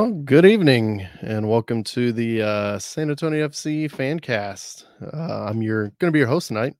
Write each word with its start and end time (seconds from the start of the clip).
Well, 0.00 0.12
good 0.12 0.46
evening 0.46 1.06
and 1.20 1.46
welcome 1.46 1.84
to 1.84 2.10
the 2.10 2.40
uh, 2.40 2.78
San 2.78 3.10
Antonio 3.10 3.46
FC 3.46 3.90
fan 3.90 4.18
cast. 4.18 4.86
Uh, 5.02 5.44
I'm 5.44 5.60
your 5.60 5.90
going 5.98 6.08
to 6.08 6.10
be 6.10 6.20
your 6.20 6.26
host 6.26 6.48
tonight. 6.48 6.74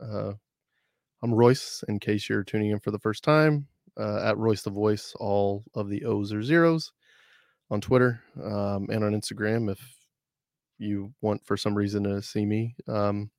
Uh, 0.00 0.32
I'm 1.22 1.34
Royce. 1.34 1.84
In 1.88 2.00
case 2.00 2.26
you're 2.26 2.42
tuning 2.42 2.70
in 2.70 2.80
for 2.80 2.90
the 2.90 2.98
first 2.98 3.22
time, 3.22 3.68
uh, 4.00 4.22
at 4.24 4.38
Royce 4.38 4.62
the 4.62 4.70
Voice, 4.70 5.12
all 5.20 5.62
of 5.74 5.90
the 5.90 6.06
O's 6.06 6.32
or 6.32 6.42
zeros 6.42 6.90
on 7.70 7.82
Twitter 7.82 8.22
um, 8.42 8.86
and 8.90 9.04
on 9.04 9.12
Instagram. 9.12 9.70
If 9.70 9.82
you 10.78 11.12
want 11.20 11.44
for 11.44 11.58
some 11.58 11.74
reason 11.74 12.04
to 12.04 12.22
see 12.22 12.46
me, 12.46 12.76
um, 12.88 13.30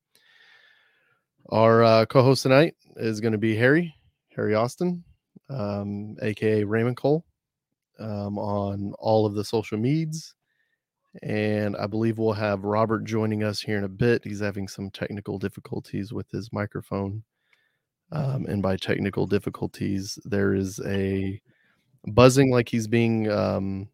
our 1.50 1.84
uh, 1.84 2.06
co-host 2.06 2.44
tonight 2.44 2.76
is 2.98 3.22
going 3.22 3.32
to 3.32 3.40
be 3.40 3.56
Harry 3.56 3.92
Harry 4.36 4.54
Austin, 4.54 5.04
um, 5.50 6.16
aka 6.22 6.64
Raymond 6.64 6.98
Cole 6.98 7.26
um, 8.00 8.38
on 8.38 8.94
all 9.00 9.26
of 9.26 9.34
the 9.34 9.44
social 9.44 9.78
medias. 9.78 10.34
And 11.24 11.78
I 11.78 11.88
believe 11.88 12.18
we'll 12.18 12.34
have 12.34 12.64
Robert 12.66 13.06
joining 13.06 13.44
us 13.44 13.62
here 13.62 13.78
in 13.78 13.86
a 13.86 13.90
bit. 13.90 14.24
He's 14.24 14.42
having 14.42 14.68
some 14.68 14.90
technical 14.90 15.40
difficulties 15.40 16.12
with 16.12 16.30
his 16.30 16.52
microphone. 16.52 17.24
Um, 18.12 18.46
and 18.48 18.62
by 18.62 18.76
technical 18.78 19.26
difficulties, 19.26 20.20
there 20.26 20.54
is 20.54 20.80
a 20.86 21.42
buzzing 22.08 22.52
like 22.52 22.70
he's 22.70 22.88
being 22.88 23.32
um, 23.32 23.88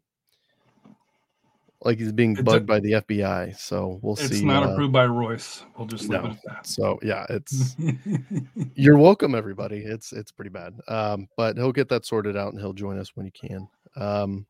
like 1.84 1.98
he's 1.98 2.12
being 2.12 2.32
It's 2.32 2.42
bugged 2.42 2.64
a- 2.64 2.66
by 2.66 2.80
the 2.80 2.92
FBI. 2.92 3.56
So 3.58 3.98
we'll 4.02 4.14
It's 4.14 4.28
see. 4.28 4.34
It's 4.36 4.42
not 4.42 4.64
uh, 4.64 4.72
approved 4.72 4.92
by 4.92 5.06
Royce. 5.06 5.64
We'll 5.76 5.86
just 5.86 6.08
leave 6.08 6.22
no. 6.22 6.28
it 6.28 6.32
at 6.32 6.42
that. 6.46 6.66
So 6.66 6.98
yeah, 7.02 7.26
it's 7.28 7.76
you're 8.74 8.98
welcome, 8.98 9.34
everybody. 9.34 9.78
It's 9.78 10.12
it's 10.12 10.30
pretty 10.30 10.50
bad. 10.50 10.74
Um, 10.88 11.28
but 11.36 11.56
he'll 11.56 11.72
get 11.72 11.88
that 11.88 12.04
sorted 12.04 12.36
out 12.36 12.52
and 12.52 12.60
he'll 12.60 12.72
join 12.72 12.98
us 12.98 13.12
when 13.14 13.26
he 13.26 13.32
can. 13.32 13.68
Um, 13.96 14.46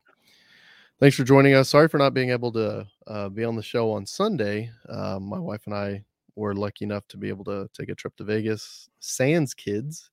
thanks 0.99 1.15
for 1.15 1.23
joining 1.23 1.53
us. 1.53 1.69
Sorry 1.69 1.87
for 1.87 1.97
not 1.97 2.13
being 2.13 2.31
able 2.31 2.51
to 2.53 2.87
uh, 3.07 3.29
be 3.29 3.43
on 3.43 3.55
the 3.55 3.63
show 3.63 3.91
on 3.91 4.05
Sunday. 4.05 4.69
Um, 4.89 5.23
my 5.23 5.39
wife 5.39 5.63
and 5.65 5.75
I 5.75 6.03
were 6.35 6.55
lucky 6.55 6.85
enough 6.85 7.07
to 7.09 7.17
be 7.17 7.29
able 7.29 7.45
to 7.45 7.69
take 7.73 7.89
a 7.89 7.95
trip 7.95 8.15
to 8.17 8.23
Vegas, 8.23 8.89
Sans 8.99 9.53
kids. 9.53 10.09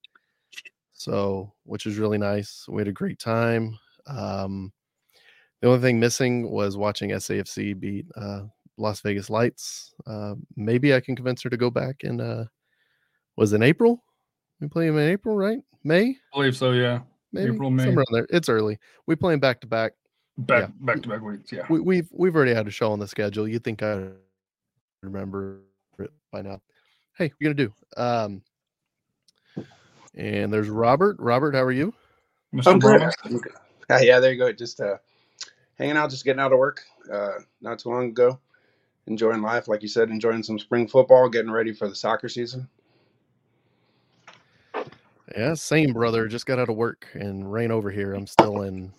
So, 0.92 1.52
which 1.64 1.86
is 1.86 1.96
really 1.96 2.18
nice. 2.18 2.66
We 2.68 2.80
had 2.80 2.88
a 2.88 2.92
great 2.92 3.18
time. 3.18 3.78
Um, 4.06 4.72
the 5.60 5.68
only 5.68 5.80
thing 5.80 6.00
missing 6.00 6.50
was 6.50 6.76
watching 6.76 7.10
SAFC 7.10 7.78
beat 7.78 8.06
uh, 8.16 8.42
Las 8.76 9.00
Vegas 9.00 9.30
Lights. 9.30 9.94
Uh, 10.06 10.34
maybe 10.56 10.94
I 10.94 11.00
can 11.00 11.16
convince 11.16 11.42
her 11.42 11.50
to 11.50 11.56
go 11.56 11.70
back 11.70 12.02
and 12.02 12.20
uh, 12.20 12.44
was 13.36 13.52
in 13.52 13.62
April. 13.62 14.02
We 14.60 14.68
play 14.68 14.86
them 14.86 14.98
in 14.98 15.08
April, 15.08 15.36
right? 15.36 15.60
May, 15.84 16.08
I 16.34 16.36
believe 16.36 16.56
so. 16.56 16.72
Yeah, 16.72 17.00
maybe 17.32 17.54
April, 17.54 17.70
May. 17.70 17.84
somewhere 17.84 18.04
there. 18.12 18.26
It's 18.30 18.48
early. 18.48 18.78
We 19.06 19.16
play 19.16 19.32
them 19.32 19.40
back 19.40 19.60
to 19.60 19.66
back. 19.66 19.92
back 20.38 20.62
Yeah. 20.62 20.68
back 20.80 21.02
to 21.02 21.08
back 21.08 21.22
weeks. 21.22 21.52
Yeah. 21.52 21.66
We, 21.68 21.80
we've 21.80 22.08
we've 22.12 22.34
already 22.34 22.54
had 22.54 22.66
a 22.66 22.70
show 22.70 22.92
on 22.92 22.98
the 22.98 23.08
schedule. 23.08 23.46
You 23.48 23.58
think 23.58 23.82
I 23.82 24.08
remember 25.02 25.60
it 25.98 26.12
by 26.32 26.42
now? 26.42 26.60
Hey, 27.16 27.26
what 27.26 27.34
you 27.40 27.54
gonna 27.54 27.54
do? 27.54 27.72
Um, 27.96 28.42
and 30.14 30.52
there's 30.52 30.68
Robert. 30.68 31.16
Robert, 31.18 31.54
how 31.54 31.62
are 31.62 31.72
you? 31.72 31.94
I'm 32.66 32.78
good. 32.78 32.98
Bravo? 32.98 33.10
I'm 33.24 33.38
good. 33.38 33.52
Ah, 33.90 33.98
yeah, 34.00 34.20
there 34.20 34.32
you 34.32 34.38
go. 34.38 34.52
Just 34.52 34.80
uh, 34.80 34.96
hanging 35.78 35.96
out, 35.96 36.10
just 36.10 36.24
getting 36.24 36.40
out 36.40 36.52
of 36.52 36.58
work. 36.58 36.82
Uh, 37.12 37.38
not 37.60 37.78
too 37.78 37.88
long 37.90 38.06
ago, 38.06 38.38
enjoying 39.06 39.42
life, 39.42 39.66
like 39.68 39.82
you 39.82 39.88
said, 39.88 40.10
enjoying 40.10 40.42
some 40.42 40.58
spring 40.58 40.86
football, 40.86 41.28
getting 41.28 41.50
ready 41.50 41.72
for 41.72 41.88
the 41.88 41.94
soccer 41.94 42.28
season. 42.28 42.68
Yeah, 45.36 45.54
same 45.54 45.92
brother. 45.92 46.26
Just 46.26 46.46
got 46.46 46.58
out 46.58 46.68
of 46.68 46.76
work 46.76 47.06
and 47.14 47.50
rain 47.50 47.70
over 47.70 47.90
here. 47.90 48.14
I'm 48.14 48.26
still 48.26 48.62
in, 48.62 48.92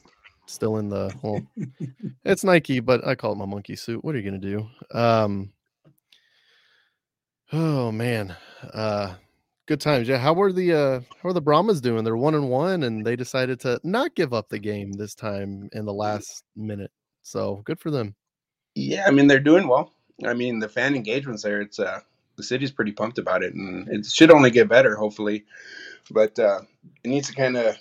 still 0.46 0.78
in 0.78 0.90
the. 0.90 1.14
Well, 1.22 1.42
it's 2.26 2.44
Nike, 2.44 2.80
but 2.80 3.06
I 3.06 3.16
call 3.16 3.34
it 3.34 3.38
my 3.38 3.46
monkey 3.46 3.76
suit. 3.76 4.04
What 4.04 4.16
are 4.16 4.20
you 4.20 4.30
gonna 4.30 4.38
do? 4.38 4.68
Um. 4.94 5.52
Oh 7.54 7.92
man, 7.92 8.36
uh, 8.74 9.16
good 9.66 9.82
times. 9.82 10.08
Yeah, 10.08 10.20
how 10.20 10.34
were 10.34 10.54
the 10.54 10.74
uh, 10.74 11.00
how 11.22 11.30
are 11.30 11.34
the 11.34 11.42
Brahmas 11.42 11.82
doing? 11.82 12.04
They're 12.04 12.16
one 12.16 12.36
and 12.36 12.50
one, 12.50 12.84
and 12.84 13.06
they 13.06 13.16
decided 13.18 13.60
to 13.62 13.80
not 13.84 14.16
give 14.16 14.34
up 14.34 14.48
the 14.48 14.60
game 14.60 14.94
this 14.94 15.16
time 15.16 15.70
in 15.74 15.86
the 15.86 15.94
last 15.94 16.46
minute. 16.56 16.92
So 17.24 17.62
good 17.66 17.80
for 17.80 17.92
them. 17.92 18.16
Yeah, 18.76 19.06
I 19.06 19.12
mean 19.12 19.28
they're 19.28 19.40
doing 19.40 19.68
well. 19.68 19.92
I 20.26 20.34
mean 20.34 20.60
the 20.60 20.70
fan 20.70 20.96
engagements 20.96 21.44
there. 21.44 21.62
It's 21.62 21.80
uh, 21.80 22.00
the 22.38 22.44
city's 22.44 22.72
pretty 22.72 22.92
pumped 22.92 23.18
about 23.18 23.44
it, 23.44 23.54
and 23.54 23.88
it 23.90 24.06
should 24.06 24.32
only 24.32 24.50
get 24.50 24.70
better, 24.70 24.96
hopefully. 24.96 25.46
But 26.10 26.38
uh, 26.40 26.62
it 27.04 27.08
needs 27.10 27.30
to 27.30 27.36
kind 27.36 27.58
of, 27.58 27.78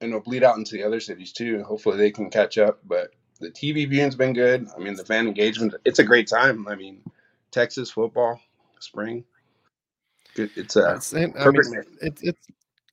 you 0.00 0.08
know, 0.08 0.20
bleed 0.20 0.44
out 0.44 0.56
into 0.58 0.72
the 0.76 0.84
other 0.84 1.00
cities 1.00 1.32
too. 1.32 1.62
Hopefully 1.64 1.96
they 1.98 2.10
can 2.10 2.30
catch 2.30 2.58
up. 2.58 2.80
But 2.84 3.12
the 3.40 3.50
TV 3.50 3.88
viewing's 3.88 4.16
been 4.16 4.32
good. 4.32 4.68
I 4.76 4.80
mean 4.80 4.94
the 4.96 5.04
fan 5.04 5.26
engagement. 5.26 5.74
It's 5.84 5.98
a 5.98 6.04
great 6.04 6.28
time. 6.28 6.66
I 6.68 6.74
mean, 6.74 7.02
Texas 7.50 7.90
football, 7.90 8.40
spring. 8.80 9.24
Good. 10.34 10.50
It's 10.56 10.76
uh, 10.76 10.96
It's- 10.96 11.12
and, 11.12 11.34
I 11.38 11.48
mean, 11.50 11.54
perfect. 11.54 11.88
it's 12.02 12.22
it's 12.22 12.46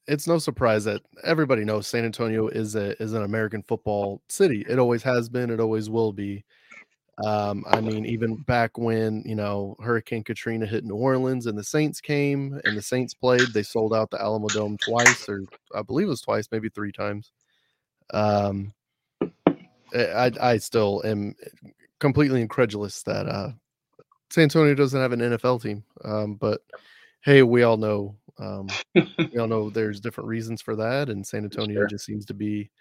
it's 0.08 0.28
no 0.28 0.38
surprise 0.38 0.84
that 0.86 1.02
everybody 1.24 1.64
knows 1.64 1.88
San 1.88 2.06
Antonio 2.06 2.48
is 2.48 2.76
a 2.76 3.02
is 3.02 3.14
an 3.14 3.24
American 3.24 3.64
football 3.64 4.22
city. 4.30 4.66
It 4.68 4.80
always 4.80 5.04
has 5.04 5.30
been. 5.30 5.50
It 5.50 5.60
always 5.60 5.90
will 5.90 6.14
be. 6.14 6.44
Um, 7.24 7.64
I 7.68 7.80
mean, 7.80 8.06
even 8.06 8.38
back 8.38 8.78
when 8.78 9.22
you 9.26 9.36
know 9.36 9.76
Hurricane 9.82 10.24
Katrina 10.24 10.66
hit 10.66 10.84
New 10.84 10.96
Orleans 10.96 11.46
and 11.46 11.58
the 11.58 11.64
Saints 11.64 12.02
came 12.02 12.60
and 12.64 12.76
the 12.76 12.82
Saints 12.82 13.14
played, 13.14 13.50
they 13.54 13.64
sold 13.64 13.94
out 13.94 14.10
the 14.10 14.18
Alamodome 14.18 14.80
twice, 14.80 15.30
or 15.30 15.44
I 15.76 15.84
believe 15.84 16.08
it 16.08 16.12
was 16.12 16.22
twice, 16.22 16.48
maybe 16.52 16.70
three 16.70 16.92
times. 16.92 17.32
Um, 18.14 18.74
I 19.96 20.32
I 20.42 20.58
still 20.58 21.02
am 21.06 21.36
completely 22.00 22.42
incredulous 22.42 23.04
that 23.04 23.28
uh, 23.28 23.52
San 24.32 24.44
Antonio 24.44 24.74
doesn't 24.74 25.00
have 25.00 25.12
an 25.12 25.20
NFL 25.20 25.62
team. 25.62 25.84
Um, 26.04 26.34
but 26.36 26.62
hey, 27.22 27.44
we 27.44 27.62
all 27.62 27.78
know 27.78 28.16
um, 28.40 28.68
we 28.96 29.38
all 29.38 29.48
know 29.48 29.70
there's 29.70 30.00
different 30.00 30.28
reasons 30.30 30.64
for 30.64 30.76
that, 30.78 31.10
and 31.10 31.26
San 31.26 31.44
Antonio 31.44 31.82
Sure. 31.82 31.88
just 31.88 32.06
seems 32.06 32.26
to 32.26 32.34
be 32.34 32.72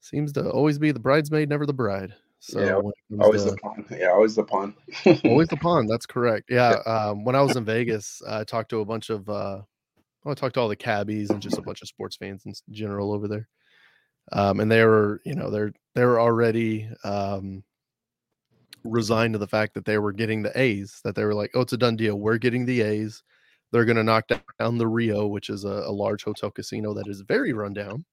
seems 0.00 0.32
to 0.32 0.48
always 0.50 0.78
be 0.78 0.92
the 0.92 0.98
bridesmaid, 1.00 1.50
never 1.50 1.66
the 1.66 1.74
bride. 1.74 2.14
So 2.40 2.60
Yeah, 2.60 3.18
Always 3.20 3.44
to- 3.44 3.50
the 3.52 3.56
pun. 3.56 3.84
Yeah, 3.90 4.10
always 4.10 4.36
the 4.36 4.44
pun. 4.44 4.74
always 5.24 5.48
the 5.48 5.56
pun. 5.56 5.86
That's 5.86 6.06
correct. 6.06 6.46
Yeah. 6.50 6.76
Um, 6.86 7.24
when 7.24 7.34
I 7.34 7.40
was 7.42 7.56
in 7.56 7.64
Vegas, 7.64 8.22
I 8.28 8.44
talked 8.44 8.70
to 8.70 8.80
a 8.80 8.84
bunch 8.84 9.10
of 9.10 9.28
uh, 9.28 9.62
I 10.24 10.34
talked 10.34 10.54
to 10.54 10.60
all 10.60 10.68
the 10.68 10.76
cabbies 10.76 11.30
and 11.30 11.40
just 11.40 11.58
a 11.58 11.62
bunch 11.62 11.82
of 11.82 11.88
sports 11.88 12.16
fans 12.16 12.42
in 12.46 12.52
general 12.70 13.12
over 13.12 13.28
there. 13.28 13.48
Um, 14.32 14.58
and 14.60 14.70
they 14.70 14.84
were, 14.84 15.20
you 15.24 15.34
know, 15.34 15.50
they're 15.50 15.72
they 15.94 16.04
were 16.04 16.20
already 16.20 16.88
um, 17.04 17.62
resigned 18.84 19.34
to 19.34 19.38
the 19.38 19.46
fact 19.46 19.74
that 19.74 19.84
they 19.84 19.98
were 19.98 20.12
getting 20.12 20.42
the 20.42 20.58
A's. 20.60 21.00
That 21.04 21.14
they 21.14 21.24
were 21.24 21.34
like, 21.34 21.50
oh, 21.54 21.60
it's 21.60 21.72
a 21.72 21.76
done 21.78 21.96
deal. 21.96 22.16
We're 22.16 22.38
getting 22.38 22.66
the 22.66 22.82
A's. 22.82 23.22
They're 23.72 23.84
going 23.84 23.96
to 23.96 24.04
knock 24.04 24.24
down 24.58 24.78
the 24.78 24.86
Rio, 24.86 25.26
which 25.26 25.48
is 25.50 25.64
a, 25.64 25.68
a 25.68 25.90
large 25.92 26.22
hotel 26.24 26.50
casino 26.50 26.94
that 26.94 27.08
is 27.08 27.20
very 27.22 27.52
rundown. 27.52 28.04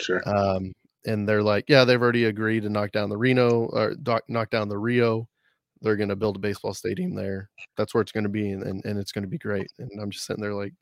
Sure. 0.00 0.22
Um, 0.28 0.72
and 1.06 1.28
they're 1.28 1.42
like, 1.42 1.64
yeah, 1.68 1.84
they've 1.84 2.00
already 2.00 2.24
agreed 2.24 2.62
to 2.62 2.68
knock 2.70 2.92
down 2.92 3.08
the 3.10 3.16
Reno 3.16 3.66
or 3.66 3.94
doc- 3.94 4.28
knock 4.28 4.50
down 4.50 4.68
the 4.68 4.78
Rio. 4.78 5.28
They're 5.82 5.96
going 5.96 6.08
to 6.08 6.16
build 6.16 6.36
a 6.36 6.38
baseball 6.40 6.72
stadium 6.74 7.14
there. 7.14 7.50
That's 7.76 7.92
where 7.94 8.00
it's 8.00 8.12
going 8.12 8.24
to 8.24 8.30
be, 8.30 8.52
and, 8.52 8.62
and, 8.62 8.84
and 8.84 8.98
it's 8.98 9.12
going 9.12 9.22
to 9.24 9.28
be 9.28 9.38
great. 9.38 9.70
And 9.78 9.90
I'm 10.00 10.10
just 10.10 10.24
sitting 10.26 10.42
there 10.42 10.54
like, 10.54 10.72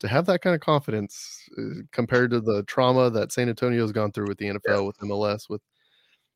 to 0.00 0.08
have 0.08 0.26
that 0.26 0.40
kind 0.42 0.54
of 0.56 0.60
confidence 0.60 1.48
uh, 1.56 1.82
compared 1.92 2.30
to 2.32 2.40
the 2.40 2.64
trauma 2.64 3.10
that 3.10 3.30
San 3.32 3.48
Antonio's 3.48 3.92
gone 3.92 4.10
through 4.10 4.26
with 4.26 4.38
the 4.38 4.46
NFL, 4.46 4.86
with 4.88 4.98
MLS, 4.98 5.48
with 5.48 5.60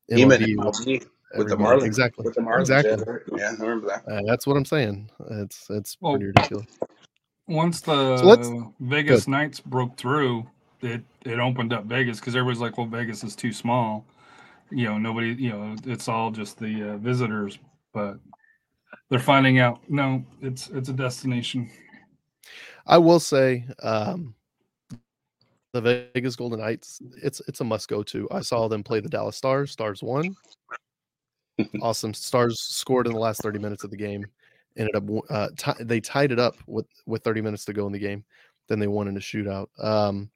Even 0.09 0.29
MLB, 0.29 0.55
with 0.65 0.75
MLB 0.87 1.05
with 1.37 1.49
the. 1.49 1.57
Marlins. 1.57 1.83
exactly, 1.83 2.23
With 2.23 2.35
the 2.35 2.41
Marlins. 2.41 2.59
exactly. 2.61 3.05
Yeah, 3.37 3.51
I 3.59 3.61
remember 3.61 3.87
that. 3.87 4.07
Uh, 4.11 4.21
that's 4.25 4.47
what 4.47 4.55
I'm 4.55 4.65
saying. 4.65 5.09
It's 5.31 5.67
it's 5.69 5.97
Well, 5.99 6.13
pretty 6.13 6.27
ridiculous. 6.27 6.67
Once 7.47 7.81
the 7.81 7.93
let's- 8.23 8.49
Vegas 8.79 9.27
Knights 9.27 9.59
broke 9.59 9.97
through, 9.97 10.47
it 10.81 11.03
it 11.25 11.39
opened 11.39 11.73
up 11.73 11.85
Vegas 11.85 12.19
because 12.19 12.35
everybody's 12.35 12.61
like, 12.61 12.77
well, 12.77 12.87
Vegas 12.87 13.23
is 13.23 13.35
too 13.35 13.53
small. 13.53 14.05
You 14.71 14.85
know, 14.85 14.97
nobody. 14.97 15.33
You 15.33 15.51
know, 15.51 15.75
it's 15.85 16.07
all 16.07 16.31
just 16.31 16.59
the 16.59 16.91
uh, 16.91 16.97
visitors. 16.97 17.59
But 17.93 18.19
they're 19.09 19.19
finding 19.19 19.59
out. 19.59 19.81
No, 19.89 20.23
it's 20.41 20.69
it's 20.69 20.89
a 20.89 20.93
destination. 20.93 21.69
I 22.87 22.97
will 22.97 23.19
say, 23.19 23.65
um, 23.83 24.33
the 25.73 26.09
Vegas 26.15 26.35
Golden 26.35 26.59
Knights, 26.59 27.01
it's 27.21 27.41
it's 27.47 27.61
a 27.61 27.63
must 27.63 27.87
go 27.87 28.03
to. 28.03 28.27
I 28.31 28.41
saw 28.41 28.67
them 28.67 28.83
play 28.83 28.99
the 28.99 29.09
Dallas 29.09 29.35
Stars. 29.35 29.71
Stars 29.71 30.01
won. 30.01 30.35
awesome. 31.81 32.13
Stars 32.13 32.59
scored 32.61 33.07
in 33.07 33.13
the 33.13 33.19
last 33.19 33.41
30 33.41 33.59
minutes 33.59 33.83
of 33.83 33.91
the 33.91 33.97
game. 33.97 34.25
Ended 34.77 34.95
up 34.95 35.03
uh, 35.29 35.49
ti- 35.57 35.83
they 35.83 35.99
tied 35.99 36.31
it 36.31 36.39
up 36.39 36.55
with 36.67 36.87
with 37.05 37.23
30 37.23 37.41
minutes 37.41 37.65
to 37.65 37.73
go 37.73 37.85
in 37.85 37.91
the 37.91 37.99
game. 37.99 38.23
Then 38.67 38.79
they 38.79 38.87
won 38.87 39.07
in 39.07 39.17
a 39.17 39.19
shootout. 39.19 39.67
Um, 39.83 40.29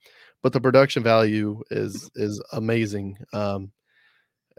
but 0.44 0.54
the 0.54 0.62
production 0.62 1.02
value 1.02 1.64
is 1.72 2.12
is 2.16 2.44
amazing. 2.52 3.18
Um, 3.32 3.72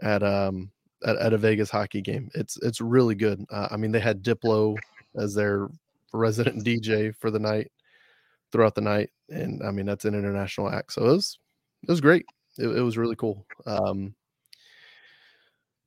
at 0.01 0.23
um 0.23 0.71
at, 1.05 1.15
at 1.17 1.33
a 1.33 1.37
Vegas 1.37 1.69
hockey 1.69 2.01
game, 2.01 2.29
it's 2.33 2.57
it's 2.63 2.81
really 2.81 3.15
good. 3.15 3.45
Uh, 3.49 3.69
I 3.71 3.77
mean, 3.77 3.91
they 3.91 3.99
had 3.99 4.23
Diplo 4.23 4.75
as 5.15 5.33
their 5.33 5.69
resident 6.11 6.65
DJ 6.65 7.15
for 7.15 7.31
the 7.31 7.39
night 7.39 7.71
throughout 8.51 8.75
the 8.75 8.81
night, 8.81 9.11
and 9.29 9.63
I 9.63 9.71
mean 9.71 9.85
that's 9.85 10.05
an 10.05 10.15
international 10.15 10.69
act, 10.69 10.93
so 10.93 11.03
it 11.03 11.11
was 11.13 11.39
it 11.83 11.91
was 11.91 12.01
great. 12.01 12.25
It, 12.57 12.67
it 12.67 12.81
was 12.81 12.97
really 12.97 13.15
cool. 13.15 13.45
Um, 13.65 14.15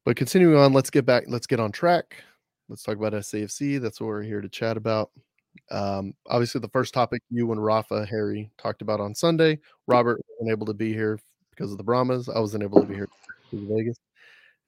but 0.05 0.17
continuing 0.17 0.57
on, 0.57 0.73
let's 0.73 0.91
get 0.91 1.05
back. 1.05 1.25
Let's 1.27 1.47
get 1.47 1.61
on 1.61 1.73
track. 1.73 2.23
Let's 2.69 2.83
talk 2.83 2.97
about 2.97 3.15
SAFC. 3.15 3.81
That's 3.81 4.01
what 4.01 4.07
we're 4.07 4.23
here 4.23 4.41
to 4.41 4.49
chat 4.49 4.77
about. 4.77 5.11
Um, 5.71 6.15
obviously, 6.27 6.61
the 6.61 6.69
first 6.69 6.95
topic 6.95 7.23
you 7.31 7.51
and 7.53 7.63
Rafa 7.63 8.07
Harry 8.07 8.51
talked 8.59 8.83
about 8.83 9.01
on 9.01 9.15
Sunday. 9.15 9.59
Robert 9.87 10.21
wasn't 10.29 10.53
able 10.53 10.67
to 10.67 10.75
be 10.75 10.93
here 10.93 11.19
because 11.51 11.73
of 11.73 11.79
the 11.79 11.85
Brahmas. 11.85 12.29
I 12.29 12.39
wasn't 12.39 12.63
able 12.63 12.81
to 12.81 12.87
be 12.87 12.95
here 12.95 13.09
Vegas. 13.53 13.99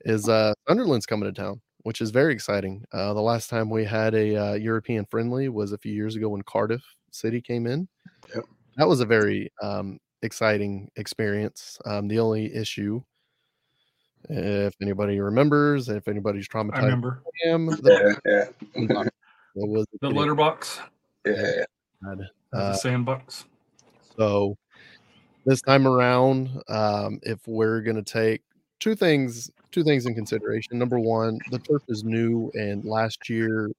Is 0.05 0.29
uh, 0.29 0.55
Sunderland's 0.67 1.07
coming 1.07 1.33
to 1.33 1.41
town, 1.41 1.61
which 1.83 2.01
is 2.01 2.11
very 2.11 2.33
exciting. 2.33 2.85
Uh, 2.93 3.13
the 3.13 3.21
last 3.21 3.51
time 3.51 3.69
we 3.69 3.85
had 3.85 4.15
a 4.15 4.37
uh, 4.37 4.55
European 4.55 5.05
friendly 5.05 5.49
was 5.49 5.73
a 5.73 5.79
few 5.79 5.93
years 5.93 6.17
ago 6.17 6.31
when 6.31 6.43
Cardiff 6.43 6.83
City 7.11 7.41
came 7.41 7.67
in. 7.67 7.87
Yep. 8.35 8.45
That 8.77 8.89
was 8.89 9.01
a 9.01 9.05
very 9.05 9.53
um, 9.63 9.99
exciting 10.23 10.91
experience. 10.97 11.79
Um, 11.85 12.09
the 12.09 12.19
only 12.19 12.55
issue, 12.55 13.03
if 14.31 14.75
anybody 14.81 15.21
remembers, 15.21 15.91
if 15.91 16.09
anybody's 16.09 16.49
traumatized, 16.49 16.77
I 16.77 16.85
remember 16.85 17.23
I 17.45 17.49
am, 17.49 17.67
the, 17.67 18.19
Yeah, 18.25 18.45
yeah, 18.75 19.05
was 19.55 19.87
the 20.01 20.09
it 20.09 20.15
litter 20.15 20.35
box, 20.35 20.81
yeah. 21.27 21.65
had, 22.07 22.19
the 22.53 22.59
uh, 22.59 22.73
sandbox. 22.75 23.45
So 24.17 24.57
this 25.47 25.63
time 25.63 25.87
around, 25.87 26.63
um, 26.69 27.19
if 27.23 27.39
we're 27.47 27.81
going 27.81 27.97
to 27.97 28.03
take 28.03 28.43
two 28.81 28.95
things, 28.95 29.51
two 29.71 29.85
things 29.85 30.07
in 30.07 30.15
consideration. 30.15 30.79
Number 30.79 30.99
one, 30.99 31.39
the 31.51 31.59
turf 31.59 31.83
is 31.89 32.03
new, 32.03 32.51
and 32.55 32.85
last 32.85 33.29
year, 33.29 33.71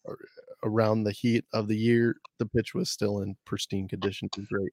around 0.64 1.04
the 1.04 1.12
heat 1.12 1.44
of 1.54 1.68
the 1.68 1.78
year, 1.78 2.16
the 2.38 2.46
pitch 2.46 2.74
was 2.74 2.90
still 2.90 3.22
in 3.22 3.36
pristine 3.46 3.88
condition. 3.88 4.30
It 4.32 4.38
was 4.38 4.48
great. 4.48 4.72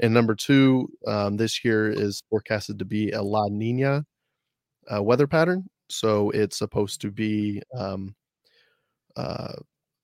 And 0.00 0.12
number 0.12 0.34
two, 0.34 0.88
um, 1.06 1.36
this 1.36 1.64
year 1.64 1.90
is 1.90 2.22
forecasted 2.28 2.78
to 2.78 2.84
be 2.84 3.12
a 3.12 3.22
La 3.22 3.46
Nina 3.48 4.04
uh, 4.92 5.02
weather 5.02 5.26
pattern. 5.26 5.68
So 5.88 6.30
it's 6.30 6.56
supposed 6.56 7.00
to 7.02 7.10
be 7.10 7.62
um, 7.76 8.14
uh, 9.16 9.54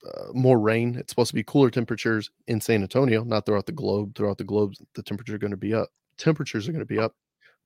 uh, 0.06 0.32
more 0.32 0.58
rain. 0.58 0.97
It's 0.97 1.11
supposed 1.11 1.31
to 1.31 1.35
be 1.35 1.44
cooler 1.44 1.70
temperatures 1.70 2.31
in 2.47 2.61
San 2.61 2.82
Antonio, 2.82 3.25
not 3.25 3.47
throughout 3.47 3.67
the 3.67 3.73
globe. 3.73 4.14
Throughout 4.14 4.38
the 4.38 4.44
globe, 4.44 4.75
the 4.94 5.03
temperature 5.03 5.38
going 5.38 5.50
to 5.50 5.56
be 5.56 5.75
up. 5.75 5.88
Temperatures 6.19 6.69
are 6.69 6.73
going 6.73 6.81
to 6.81 6.87
be 6.87 6.99
up, 6.99 7.14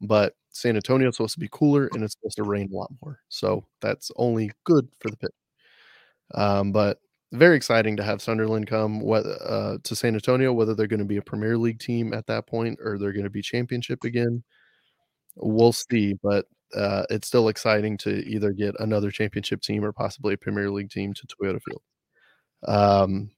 but 0.01 0.35
San 0.51 0.77
Antonio 0.77 1.09
is 1.09 1.17
supposed 1.17 1.35
to 1.35 1.41
be 1.41 1.49
cooler 1.51 1.89
and 1.93 2.03
it's 2.03 2.15
supposed 2.15 2.37
to 2.37 2.43
rain 2.45 2.69
a 2.73 2.77
lot 2.77 2.91
more. 3.03 3.21
So 3.29 3.65
that's 3.81 4.11
only 4.17 4.51
good 4.65 4.89
for 4.99 5.11
the 5.11 5.17
pit. 5.17 5.31
Um, 6.35 6.73
but 6.73 6.99
very 7.33 7.57
exciting 7.57 7.97
to 7.97 8.03
have 8.03 8.21
Sunderland 8.23 8.67
come 8.67 9.03
uh, 9.09 9.79
to 9.83 9.97
San 9.97 10.15
Antonio, 10.15 10.53
whether 10.53 10.75
they're 10.75 10.87
going 10.89 10.99
to 11.01 11.07
be 11.07 11.19
a 11.19 11.23
Premier 11.23 11.57
League 11.57 11.79
team 11.79 12.13
at 12.13 12.27
that 12.27 12.47
point 12.47 12.79
or 12.83 12.99
they're 12.99 13.13
going 13.13 13.25
to 13.25 13.31
be 13.31 13.43
Championship 13.43 14.03
again. 14.05 14.43
We'll 15.37 15.73
see, 15.73 16.15
but 16.23 16.47
uh, 16.75 17.05
it's 17.11 17.29
still 17.29 17.49
exciting 17.49 17.97
to 17.99 18.11
either 18.27 18.53
get 18.53 18.75
another 18.81 19.11
Championship 19.11 19.61
team 19.63 19.85
or 19.85 19.93
possibly 19.93 20.35
a 20.35 20.39
Premier 20.39 20.71
League 20.71 20.91
team 20.91 21.15
to 21.15 21.27
Toyota 21.27 21.61
Field. 21.63 21.83
Um, 22.67 23.31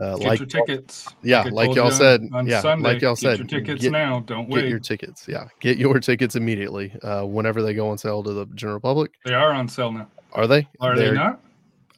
uh, 0.00 0.16
Get 0.16 0.28
like 0.28 0.38
your 0.38 0.46
tickets. 0.46 1.08
yeah, 1.22 1.40
I 1.40 1.48
like 1.48 1.74
y'all 1.74 1.90
said, 1.90 2.22
on 2.32 2.46
yeah, 2.46 2.60
Sunday, 2.60 2.88
like 2.92 3.02
y'all 3.02 3.14
get 3.16 3.20
said, 3.20 3.38
your 3.38 3.46
tickets 3.48 3.82
get- 3.82 3.90
now. 3.92 4.20
Don't 4.20 4.48
get 4.48 4.54
wait. 4.54 4.68
your 4.68 4.78
tickets. 4.78 5.26
Yeah, 5.26 5.48
get 5.60 5.76
your 5.76 5.98
tickets 6.00 6.36
immediately. 6.36 6.92
Uh, 7.02 7.24
whenever 7.24 7.62
they 7.62 7.74
go 7.74 7.88
on 7.90 7.98
sale 7.98 8.22
to 8.22 8.32
the 8.32 8.46
general 8.54 8.78
public, 8.80 9.12
they 9.24 9.34
are 9.34 9.52
on 9.52 9.66
sale 9.68 9.90
now. 9.90 10.08
are 10.34 10.46
they? 10.46 10.68
Are 10.80 10.94
they 10.96 11.06
They're- 11.06 11.14
not? 11.14 11.40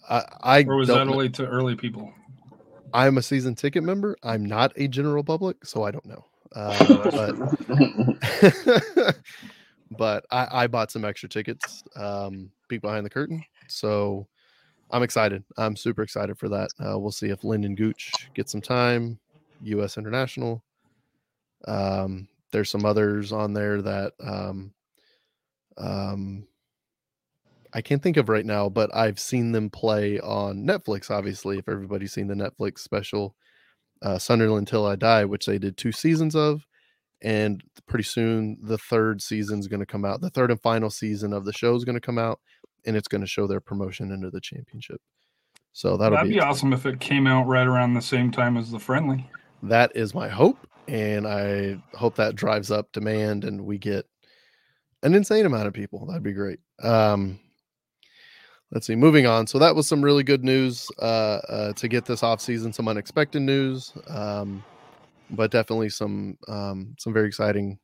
I, 0.08 0.24
I 0.42 0.64
Or 0.66 0.76
was 0.76 0.88
don't 0.88 0.98
that 0.98 1.04
know. 1.06 1.12
only 1.12 1.28
to 1.30 1.46
early 1.46 1.76
people? 1.76 2.10
I'm 2.92 3.18
a 3.18 3.22
season 3.22 3.54
ticket 3.54 3.84
member. 3.84 4.16
I'm 4.24 4.44
not 4.44 4.72
a 4.76 4.88
general 4.88 5.22
public, 5.22 5.64
so 5.64 5.84
I 5.84 5.90
don't 5.92 6.06
know. 6.06 6.24
Uh, 6.56 7.34
but 8.98 9.16
but 9.96 10.24
I, 10.30 10.62
I 10.62 10.66
bought 10.66 10.90
some 10.90 11.04
extra 11.04 11.28
tickets, 11.28 11.84
um, 11.96 12.50
peek 12.68 12.80
behind 12.80 13.04
the 13.06 13.10
curtain. 13.10 13.44
So 13.68 14.26
I'm 14.92 15.02
excited. 15.02 15.44
I'm 15.56 15.76
super 15.76 16.02
excited 16.02 16.38
for 16.38 16.48
that. 16.48 16.70
Uh, 16.78 16.98
we'll 16.98 17.12
see 17.12 17.28
if 17.28 17.44
Lyndon 17.44 17.74
Gooch 17.74 18.12
gets 18.34 18.52
some 18.52 18.60
time. 18.60 19.18
U.S. 19.62 19.98
International. 19.98 20.62
Um, 21.66 22.28
there's 22.52 22.70
some 22.70 22.84
others 22.84 23.32
on 23.32 23.52
there 23.52 23.82
that 23.82 24.12
um, 24.20 24.72
um, 25.76 26.46
I 27.72 27.82
can't 27.82 28.02
think 28.02 28.16
of 28.16 28.28
right 28.28 28.44
now, 28.44 28.68
but 28.68 28.94
I've 28.94 29.20
seen 29.20 29.52
them 29.52 29.70
play 29.70 30.18
on 30.20 30.64
Netflix. 30.66 31.10
Obviously, 31.10 31.58
if 31.58 31.68
everybody's 31.68 32.12
seen 32.12 32.26
the 32.26 32.34
Netflix 32.34 32.80
special, 32.80 33.36
uh, 34.02 34.18
Sunderland 34.18 34.68
Till 34.68 34.86
I 34.86 34.96
Die, 34.96 35.24
which 35.24 35.46
they 35.46 35.58
did 35.58 35.76
two 35.76 35.92
seasons 35.92 36.34
of, 36.34 36.66
and 37.22 37.62
pretty 37.86 38.04
soon 38.04 38.58
the 38.62 38.78
third 38.78 39.22
season 39.22 39.60
is 39.60 39.68
going 39.68 39.80
to 39.80 39.86
come 39.86 40.04
out. 40.04 40.20
The 40.20 40.30
third 40.30 40.50
and 40.50 40.60
final 40.60 40.90
season 40.90 41.32
of 41.32 41.44
the 41.44 41.52
show 41.52 41.74
is 41.76 41.84
going 41.84 41.94
to 41.96 42.00
come 42.00 42.18
out, 42.18 42.40
and 42.86 42.96
it's 42.96 43.08
going 43.08 43.20
to 43.20 43.26
show 43.26 43.46
their 43.46 43.60
promotion 43.60 44.12
into 44.12 44.30
the 44.30 44.40
championship. 44.40 45.00
So 45.72 45.96
that'll 45.96 46.16
That'd 46.16 46.30
be, 46.30 46.36
be 46.36 46.40
awesome 46.40 46.72
if 46.72 46.86
it 46.86 47.00
came 47.00 47.26
out 47.26 47.46
right 47.46 47.66
around 47.66 47.94
the 47.94 48.02
same 48.02 48.30
time 48.30 48.56
as 48.56 48.70
the 48.70 48.78
friendly. 48.78 49.28
that 49.62 49.92
is 49.94 50.14
my 50.14 50.28
hope, 50.28 50.58
and 50.88 51.26
I 51.26 51.80
hope 51.94 52.16
that 52.16 52.34
drives 52.34 52.70
up 52.70 52.90
demand 52.92 53.44
and 53.44 53.64
we 53.64 53.78
get 53.78 54.06
an 55.02 55.14
insane 55.14 55.46
amount 55.46 55.68
of 55.68 55.72
people. 55.72 56.06
That'd 56.06 56.22
be 56.22 56.32
great. 56.32 56.58
Um, 56.82 57.38
let's 58.72 58.86
see. 58.86 58.96
Moving 58.96 59.26
on. 59.26 59.46
So 59.46 59.58
that 59.58 59.74
was 59.74 59.86
some 59.86 60.02
really 60.02 60.22
good 60.22 60.44
news 60.44 60.88
uh, 61.00 61.40
uh, 61.48 61.72
to 61.74 61.88
get 61.88 62.04
this 62.04 62.22
off 62.22 62.40
season. 62.40 62.72
Some 62.72 62.88
unexpected 62.88 63.40
news, 63.42 63.92
um, 64.08 64.62
but 65.30 65.50
definitely 65.50 65.90
some 65.90 66.36
um, 66.48 66.94
some 66.98 67.12
very 67.12 67.28
exciting 67.28 67.78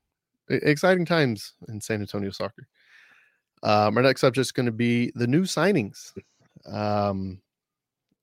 exciting 0.48 1.04
times 1.04 1.54
in 1.68 1.80
San 1.80 2.00
Antonio 2.00 2.30
soccer. 2.30 2.66
Um, 3.62 3.96
our 3.96 4.02
next 4.02 4.20
subject 4.20 4.46
is 4.46 4.52
going 4.52 4.66
to 4.66 4.72
be 4.72 5.12
the 5.14 5.26
new 5.26 5.42
signings. 5.42 6.12
Um, 6.66 7.40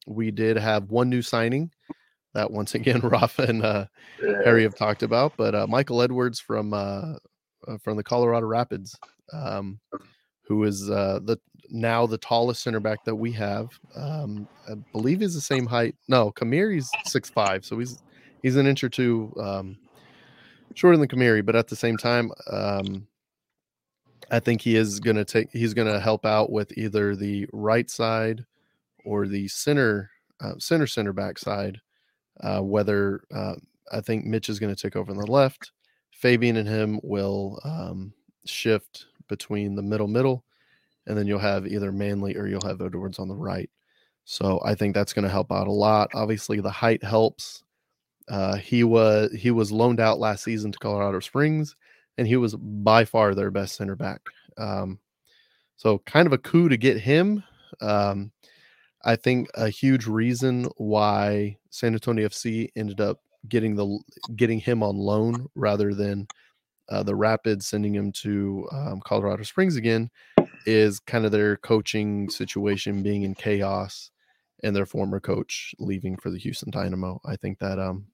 we 0.05 0.31
did 0.31 0.57
have 0.57 0.91
one 0.91 1.09
new 1.09 1.21
signing 1.21 1.71
that 2.33 2.51
once 2.51 2.75
again 2.75 2.99
Rafa 3.03 3.43
and 3.43 3.63
uh, 3.63 3.85
Harry 4.43 4.63
have 4.63 4.75
talked 4.75 5.03
about, 5.03 5.33
but 5.37 5.55
uh, 5.55 5.67
Michael 5.67 6.01
Edwards 6.01 6.39
from 6.39 6.73
uh, 6.73 7.15
uh, 7.67 7.77
from 7.81 7.97
the 7.97 8.03
Colorado 8.03 8.45
Rapids, 8.45 8.97
um, 9.31 9.79
who 10.41 10.63
is 10.63 10.89
uh, 10.89 11.19
the 11.23 11.37
now 11.69 12.05
the 12.05 12.17
tallest 12.17 12.61
center 12.63 12.79
back 12.79 13.03
that 13.05 13.15
we 13.15 13.31
have. 13.31 13.69
Um, 13.95 14.47
I 14.69 14.73
believe 14.91 15.21
he's 15.21 15.35
the 15.35 15.41
same 15.41 15.65
height. 15.65 15.95
No, 16.07 16.31
Kamiri's 16.31 16.89
six 17.05 17.29
five, 17.29 17.65
so 17.65 17.79
he's 17.79 18.01
he's 18.41 18.55
an 18.55 18.67
inch 18.67 18.83
or 18.83 18.89
two 18.89 19.33
um, 19.39 19.77
shorter 20.75 20.97
than 20.97 21.07
Kamiri, 21.07 21.45
but 21.45 21.55
at 21.55 21.67
the 21.67 21.75
same 21.75 21.97
time, 21.97 22.31
um, 22.51 23.07
I 24.31 24.39
think 24.39 24.61
he 24.61 24.75
is 24.75 24.99
going 24.99 25.15
to 25.15 25.25
take. 25.25 25.49
He's 25.51 25.73
going 25.73 25.91
to 25.91 25.99
help 25.99 26.25
out 26.25 26.51
with 26.51 26.77
either 26.77 27.15
the 27.15 27.47
right 27.51 27.89
side 27.89 28.45
or 29.05 29.27
the 29.27 29.47
center 29.47 30.11
uh, 30.41 30.53
center 30.57 30.87
center 30.87 31.13
back 31.13 31.37
side. 31.37 31.79
Uh, 32.41 32.59
whether 32.61 33.23
uh, 33.33 33.55
I 33.91 34.01
think 34.01 34.25
Mitch 34.25 34.49
is 34.49 34.59
going 34.59 34.73
to 34.73 34.81
take 34.81 34.95
over 34.95 35.11
on 35.11 35.17
the 35.17 35.31
left, 35.31 35.71
Fabian 36.11 36.57
and 36.57 36.67
him 36.67 36.99
will 37.03 37.59
um, 37.63 38.13
shift 38.45 39.05
between 39.27 39.75
the 39.75 39.83
middle 39.83 40.07
middle, 40.07 40.43
and 41.05 41.17
then 41.17 41.27
you'll 41.27 41.39
have 41.39 41.67
either 41.67 41.91
Manley 41.91 42.35
or 42.35 42.47
you'll 42.47 42.65
have 42.65 42.81
Edwards 42.81 43.19
on 43.19 43.27
the 43.27 43.35
right. 43.35 43.69
So 44.25 44.61
I 44.63 44.73
think 44.73 44.95
that's 44.95 45.13
going 45.13 45.23
to 45.23 45.31
help 45.31 45.51
out 45.51 45.67
a 45.67 45.71
lot. 45.71 46.09
Obviously, 46.13 46.59
the 46.59 46.71
height 46.71 47.03
helps. 47.03 47.63
Uh, 48.29 48.55
he 48.55 48.83
was 48.83 49.31
he 49.33 49.51
was 49.51 49.71
loaned 49.71 49.99
out 49.99 50.17
last 50.19 50.43
season 50.43 50.71
to 50.71 50.79
Colorado 50.79 51.19
Springs, 51.19 51.75
and 52.17 52.27
he 52.27 52.37
was 52.37 52.55
by 52.55 53.05
far 53.05 53.33
their 53.33 53.51
best 53.51 53.75
center 53.75 53.95
back. 53.95 54.21
Um, 54.57 54.99
so 55.75 55.99
kind 55.99 56.27
of 56.27 56.33
a 56.33 56.37
coup 56.37 56.69
to 56.69 56.77
get 56.77 56.97
him. 56.97 57.43
Um, 57.81 58.31
I 59.03 59.15
think 59.15 59.49
a 59.55 59.69
huge 59.69 60.05
reason 60.07 60.69
why 60.77 61.57
San 61.69 61.93
Antonio 61.93 62.27
FC 62.27 62.69
ended 62.75 63.01
up 63.01 63.19
getting 63.49 63.75
the 63.75 63.99
getting 64.35 64.59
him 64.59 64.81
on 64.81 64.95
loan 64.95 65.47
rather 65.55 65.93
than 65.93 66.27
uh, 66.89 67.03
the 67.03 67.15
Rapids 67.15 67.67
sending 67.67 67.93
him 67.93 68.11
to 68.11 68.67
um, 68.71 69.01
Colorado 69.03 69.43
Springs 69.43 69.75
again 69.75 70.09
is 70.65 70.99
kind 70.99 71.25
of 71.25 71.31
their 71.31 71.57
coaching 71.57 72.29
situation 72.29 73.03
being 73.03 73.23
in 73.23 73.35
chaos 73.35 74.11
and 74.63 74.75
their 74.75 74.85
former 74.85 75.19
coach 75.19 75.75
leaving 75.79 76.15
for 76.17 76.29
the 76.29 76.37
Houston 76.39 76.71
Dynamo. 76.71 77.19
I 77.25 77.35
think 77.35 77.59
that 77.59 77.79
um 77.79 78.05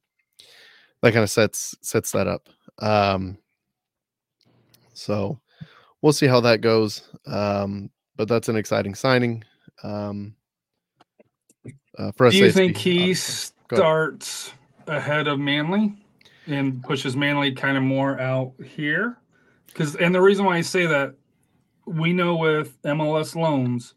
that 1.02 1.14
kind 1.14 1.24
of 1.24 1.30
sets 1.30 1.76
sets 1.82 2.12
that 2.12 2.28
up. 2.28 2.50
Um, 2.80 3.38
so 4.94 5.40
we'll 6.02 6.14
see 6.14 6.28
how 6.28 6.40
that 6.42 6.62
goes. 6.62 7.10
Um, 7.26 7.90
but 8.16 8.28
that's 8.28 8.50
an 8.50 8.56
exciting 8.56 8.96
signing. 8.96 9.44
Um, 9.84 10.36
uh, 11.98 12.12
for 12.14 12.28
us, 12.28 12.34
Do 12.34 12.40
you 12.40 12.52
think 12.52 12.78
he 12.78 13.00
obviously. 13.00 13.56
Go 13.70 13.76
ahead. 13.76 13.84
starts 13.84 14.54
ahead 14.88 15.28
of 15.28 15.40
Manley 15.40 15.94
and 16.48 16.82
pushes 16.84 17.16
Manley 17.16 17.52
kind 17.52 17.78
of 17.78 17.84
more 17.84 18.20
out 18.20 18.54
here? 18.66 19.18
Because 19.68 19.96
and 19.96 20.14
the 20.14 20.22
reason 20.22 20.46
why 20.46 20.58
I 20.58 20.62
say 20.62 20.86
that, 20.86 21.14
we 21.86 22.14
know 22.14 22.36
with 22.36 22.82
MLS 22.84 23.36
loans, 23.36 23.96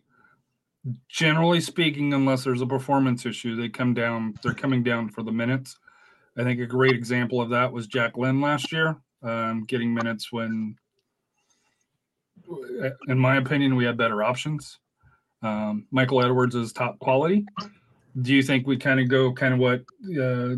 generally 1.08 1.60
speaking, 1.60 2.12
unless 2.12 2.44
there's 2.44 2.62
a 2.62 2.66
performance 2.66 3.26
issue, 3.26 3.56
they 3.56 3.68
come 3.68 3.94
down. 3.94 4.34
They're 4.42 4.54
coming 4.54 4.82
down 4.82 5.08
for 5.08 5.22
the 5.22 5.32
minutes. 5.32 5.78
I 6.36 6.44
think 6.44 6.60
a 6.60 6.66
great 6.66 6.94
example 6.94 7.40
of 7.40 7.50
that 7.50 7.72
was 7.72 7.86
Jack 7.86 8.16
Lynn 8.16 8.40
last 8.40 8.72
year, 8.72 8.96
um, 9.22 9.64
getting 9.64 9.92
minutes 9.92 10.32
when 10.32 10.76
in 13.08 13.18
my 13.18 13.36
opinion, 13.36 13.76
we 13.76 13.84
have 13.84 13.96
better 13.96 14.22
options. 14.22 14.78
Um, 15.42 15.86
Michael 15.90 16.22
Edwards 16.22 16.54
is 16.54 16.72
top 16.72 16.98
quality. 16.98 17.44
Do 18.20 18.34
you 18.34 18.42
think 18.42 18.66
we 18.66 18.76
kind 18.76 19.00
of 19.00 19.08
go 19.08 19.32
kind 19.32 19.54
of 19.54 19.60
what 19.60 19.84
uh, 20.16 20.56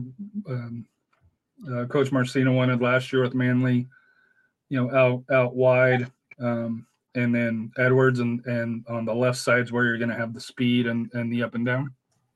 um, 0.53 0.87
uh, 1.73 1.87
Coach 1.87 2.13
Marcina 2.13 2.53
wanted 2.53 2.83
last 2.83 3.13
year 3.13 3.23
with 3.23 3.35
Manley? 3.35 3.87
You 4.69 4.83
know, 4.83 4.95
out 4.95 5.35
out 5.35 5.55
wide, 5.55 6.11
um, 6.41 6.87
and 7.15 7.35
then 7.35 7.71
Edwards 7.79 8.21
and 8.21 8.45
and 8.47 8.85
on 8.89 9.05
the 9.05 9.15
left 9.15 9.39
sides 9.39 9.71
where 9.71 9.85
you're 9.85 9.99
going 9.99 10.11
to 10.11 10.17
have 10.17 10.35
the 10.35 10.41
speed 10.41 10.87
and 10.87 11.11
and 11.15 11.33
the 11.33 11.43
up 11.43 11.55
and 11.55 11.65
down. 11.65 11.93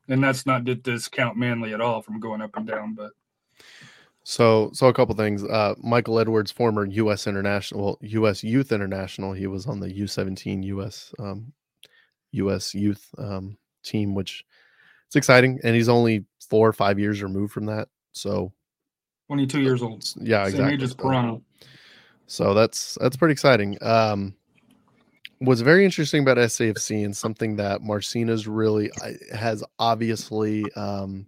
And 0.09 0.23
that's 0.23 0.47
not 0.47 0.65
to 0.67 0.75
discount 0.75 1.37
Manley 1.37 1.75
at 1.75 1.81
all 1.81 2.01
from 2.01 2.21
going 2.21 2.41
up 2.41 2.57
and 2.57 2.67
down, 2.67 2.95
but 2.95 3.11
So, 4.31 4.69
so 4.75 4.89
a 4.89 4.93
couple 4.93 5.15
things. 5.15 5.43
Uh, 5.43 5.75
Michael 5.79 6.19
Edwards, 6.19 6.53
former 6.53 6.85
U.S. 6.85 7.27
international, 7.27 7.83
well, 7.83 7.99
U.S. 8.03 8.45
Youth 8.45 8.73
International. 8.73 9.33
He 9.33 9.47
was 9.47 9.65
on 9.67 9.81
the 9.81 9.89
U17 9.89 10.63
U.S. 10.65 11.15
Um, 11.19 11.51
U.S. 12.33 12.75
Youth 12.75 13.09
um, 13.17 13.57
team, 13.83 14.15
which 14.15 14.45
it's 15.07 15.17
exciting. 15.17 15.59
And 15.65 15.75
he's 15.75 15.89
only 15.89 16.27
four 16.51 16.69
or 16.69 16.75
five 16.75 16.99
years 16.99 17.23
removed 17.23 17.55
from 17.55 17.65
that. 17.67 17.89
So, 18.13 18.53
22 19.29 19.63
years 19.63 19.83
old. 19.83 20.05
yeah, 20.21 20.45
Same 20.45 20.51
exactly. 20.51 20.75
age 20.75 20.83
as 20.83 20.91
So- 20.91 20.97
Pirano. 20.97 21.43
So 22.27 22.53
that's 22.53 22.99
that's 23.01 23.17
pretty 23.17 23.33
exciting. 23.33 23.79
Um, 23.81 24.35
what's 25.39 25.63
very 25.63 25.87
interesting 25.87 26.21
about 26.21 26.37
SAFC 26.37 27.03
and 27.03 27.17
something 27.17 27.57
that 27.57 27.81
Marcina's 27.81 28.47
really 28.47 28.91
has 29.35 29.65
obviously 29.79 30.71
um, 30.77 31.27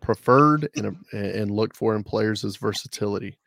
preferred 0.00 0.68
and 0.76 0.86
uh, 0.86 1.16
and 1.16 1.50
looked 1.50 1.76
for 1.76 1.94
in 1.94 2.04
players 2.04 2.44
is 2.44 2.56
versatility. 2.56 3.38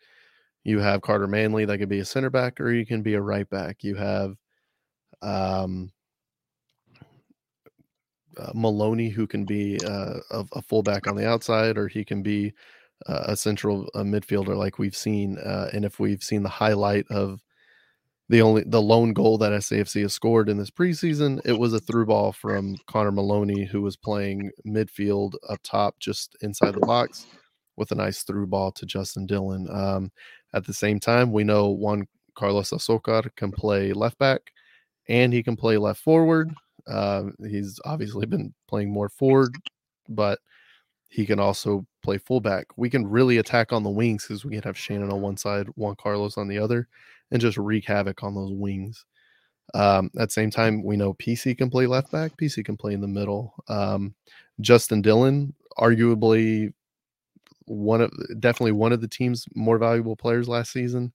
You 0.64 0.80
have 0.80 1.02
Carter 1.02 1.28
Manley 1.28 1.66
that 1.66 1.78
could 1.78 1.90
be 1.90 2.00
a 2.00 2.06
center 2.06 2.30
back 2.30 2.60
or 2.60 2.72
you 2.72 2.86
can 2.86 3.02
be 3.02 3.14
a 3.14 3.22
right 3.22 3.50
back. 3.50 3.84
You 3.84 3.96
have 3.96 4.36
um, 5.22 5.92
uh, 8.38 8.52
Maloney 8.54 9.10
who 9.10 9.28
can 9.28 9.46
be 9.46 9.80
uh, 9.86 10.20
a, 10.32 10.46
a 10.54 10.62
fullback 10.62 11.08
on 11.08 11.16
the 11.16 11.28
outside 11.28 11.78
or 11.78 11.88
he 11.88 12.04
can 12.04 12.22
be 12.22 12.54
uh, 13.08 13.24
a 13.28 13.36
central 13.36 13.90
uh, 13.96 14.02
midfielder 14.02 14.56
like 14.58 14.78
we've 14.78 14.96
seen. 14.96 15.38
Uh, 15.38 15.70
and 15.74 15.86
if 15.86 16.00
we've 16.00 16.24
seen 16.24 16.44
the 16.44 16.50
highlight 16.50 17.06
of 17.10 17.42
the 18.30 18.42
only 18.44 18.64
the 18.66 18.82
lone 18.82 19.12
goal 19.12 19.40
that 19.40 19.52
SAFC 19.52 20.04
has 20.04 20.14
scored 20.14 20.50
in 20.50 20.58
this 20.58 20.70
preseason, 20.70 21.42
it 21.46 21.58
was 21.58 21.74
a 21.74 21.80
through 21.80 22.06
ball 22.06 22.32
from 22.32 22.78
Connor 22.86 23.12
Maloney, 23.12 23.66
who 23.66 23.82
was 23.82 23.98
playing 23.98 24.52
midfield 24.66 25.34
up 25.50 25.60
top, 25.64 26.00
just 26.00 26.38
inside 26.42 26.76
the 26.76 26.82
box, 26.82 27.26
with 27.76 27.92
a 27.92 27.96
nice 27.96 28.22
through 28.22 28.46
ball 28.46 28.72
to 28.74 28.86
Justin 28.86 29.28
Dhillon. 29.28 29.74
Um, 29.76 30.12
at 30.54 30.64
the 30.66 30.74
same 30.74 31.00
time, 31.00 31.32
we 31.32 31.44
know 31.44 31.70
Juan 31.70 32.08
Carlos 32.36 32.70
Azocar 32.70 33.36
can 33.36 33.52
play 33.52 33.94
left 33.94 34.20
back, 34.20 34.42
and 35.08 35.34
he 35.34 35.42
can 35.42 35.56
play 35.56 35.78
left 35.78 36.02
forward. 36.02 36.54
Uh, 36.88 37.24
he's 37.48 37.80
obviously 37.84 38.28
been 38.28 38.54
playing 38.68 38.92
more 38.92 39.10
forward, 39.10 39.56
but 40.08 40.38
he 41.08 41.26
can 41.26 41.40
also 41.40 41.84
play 42.04 42.20
fullback. 42.20 42.68
We 42.78 42.92
can 42.92 43.08
really 43.08 43.40
attack 43.40 43.74
on 43.74 43.82
the 43.82 43.90
wings 43.90 44.28
because 44.28 44.46
we 44.46 44.54
can 44.54 44.62
have 44.64 44.78
Shannon 44.78 45.12
on 45.12 45.22
one 45.22 45.38
side, 45.38 45.68
Juan 45.76 45.96
Carlos 45.96 46.38
on 46.38 46.48
the 46.48 46.60
other, 46.60 46.88
and 47.32 47.42
just 47.42 47.58
wreak 47.58 47.86
havoc 47.86 48.24
on 48.24 48.36
those 48.36 48.54
wings. 48.54 49.06
Um, 49.74 50.10
at 50.18 50.30
the 50.30 50.34
same 50.34 50.50
time, 50.50 50.84
we 50.84 50.98
know 50.98 51.14
PC 51.14 51.58
can 51.58 51.70
play 51.70 51.86
left 51.86 52.12
back, 52.12 52.36
PC 52.38 52.66
can 52.66 52.76
play 52.78 52.94
in 52.94 53.02
the 53.02 53.08
middle. 53.08 53.54
Um, 53.68 54.16
Justin 54.62 55.04
Dhillon, 55.04 55.54
arguably 55.78 56.74
one 57.66 58.02
of 58.02 58.12
definitely 58.40 58.72
one 58.72 58.92
of 58.92 59.00
the 59.00 59.08
team's 59.08 59.46
more 59.54 59.78
valuable 59.78 60.16
players 60.16 60.50
last 60.50 60.72
season. 60.72 61.14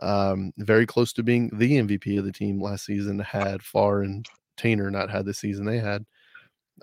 Um, 0.00 0.52
very 0.56 0.86
close 0.86 1.12
to 1.14 1.22
being 1.22 1.50
the 1.52 1.78
MVP 1.78 2.18
of 2.18 2.24
the 2.24 2.32
team 2.32 2.62
last 2.62 2.86
season. 2.86 3.18
Had 3.18 3.62
Far 3.62 4.02
and 4.02 4.26
Tainer 4.56 4.90
not 4.90 5.10
had 5.10 5.24
the 5.26 5.34
season 5.34 5.66
they 5.66 5.78
had, 5.78 6.06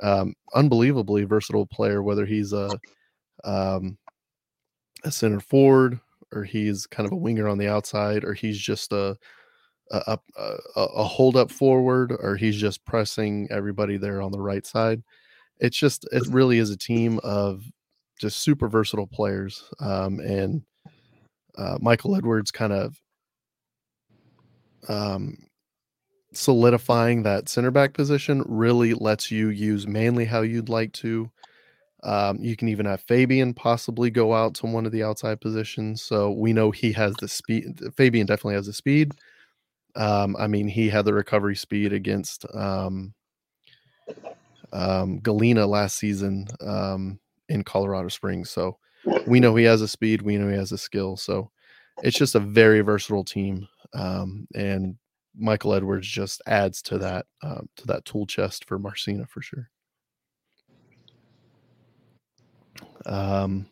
um, 0.04 0.36
unbelievably 0.54 1.24
versatile 1.24 1.66
player. 1.66 2.04
Whether 2.04 2.26
he's 2.26 2.52
a 2.54 2.78
um, 3.46 3.98
a 5.04 5.12
center 5.12 5.40
forward 5.40 6.00
or 6.34 6.44
he's 6.44 6.86
kind 6.86 7.06
of 7.06 7.14
a 7.14 7.18
winger 7.18 7.48
on 7.48 7.58
the 7.58 7.68
outside, 7.68 8.24
or 8.24 8.34
he's 8.34 8.58
just 8.58 8.92
a 8.92 9.18
a, 9.92 10.20
a, 10.38 10.82
a 10.82 11.04
hold 11.04 11.38
up 11.38 11.50
forward, 11.50 12.12
or 12.20 12.36
he's 12.36 12.58
just 12.58 12.84
pressing 12.86 13.48
everybody 13.50 13.98
there 13.98 14.22
on 14.22 14.32
the 14.32 14.42
right 14.42 14.66
side. 14.66 15.02
It's 15.60 15.78
just 15.78 16.06
it 16.12 16.28
really 16.30 16.60
is 16.60 16.70
a 16.70 16.78
team 16.78 17.20
of 17.24 17.64
just 18.20 18.42
super 18.42 18.68
versatile 18.68 19.08
players, 19.08 19.64
um, 19.80 20.20
and 20.20 20.64
uh, 21.58 21.78
Michael 21.82 22.16
Edwards 22.16 22.52
kind 22.52 22.74
of 22.74 23.00
um, 24.88 25.38
solidifying 26.34 27.24
that 27.24 27.50
center 27.50 27.72
back 27.72 27.94
position 27.94 28.44
really 28.48 28.94
lets 28.94 29.32
you 29.32 29.50
use 29.50 29.88
Manley 29.88 30.26
how 30.26 30.42
you'd 30.42 30.70
like 30.70 30.94
to. 30.94 31.32
Um, 32.08 32.38
you 32.40 32.56
can 32.56 32.70
even 32.70 32.86
have 32.86 33.02
Fabian 33.02 33.54
possibly 33.54 34.10
go 34.10 34.34
out 34.34 34.56
to 34.56 34.66
one 34.66 34.86
of 34.86 34.94
the 34.94 35.04
outside 35.04 35.42
positions. 35.42 36.02
So 36.02 36.32
we 36.32 36.54
know 36.54 36.72
he 36.72 36.94
has 36.94 37.14
the 37.20 37.28
speed. 37.28 37.82
Fabian 37.98 38.26
definitely 38.26 38.56
has 38.56 38.66
the 38.66 38.74
speed. 38.74 39.12
Um, 39.98 40.38
I 40.40 40.48
mean, 40.48 40.70
he 40.70 40.88
had 40.88 41.04
the 41.04 41.14
recovery 41.14 41.56
speed 41.58 41.92
against 41.92 42.46
um, 42.56 43.14
um, 44.72 45.20
Galena 45.20 45.68
last 45.68 45.98
season 45.98 46.48
um, 46.62 47.20
in 47.50 47.66
Colorado 47.66 48.08
Springs. 48.08 48.52
So 48.52 48.78
we 49.26 49.42
know 49.42 49.56
he 49.56 49.66
has 49.66 49.82
a 49.82 49.88
speed. 49.88 50.22
We 50.22 50.38
know 50.38 50.48
he 50.48 50.56
has 50.56 50.72
a 50.72 50.78
skill. 50.78 51.18
So 51.18 51.52
it's 52.04 52.18
just 52.18 52.36
a 52.36 52.40
very 52.40 52.80
versatile 52.80 53.26
team. 53.26 53.68
Um, 53.94 54.48
and 54.56 54.96
Michael 55.38 55.74
Edwards 55.74 56.08
just 56.08 56.42
adds 56.48 56.82
to 56.84 56.98
that 57.00 57.26
to 57.42 57.88
that 57.88 58.06
tool 58.06 58.26
chest 58.26 58.64
for 58.64 58.80
Marcina 58.80 59.26
for 59.26 59.42
sure. 59.42 59.70
Um, 63.08 63.68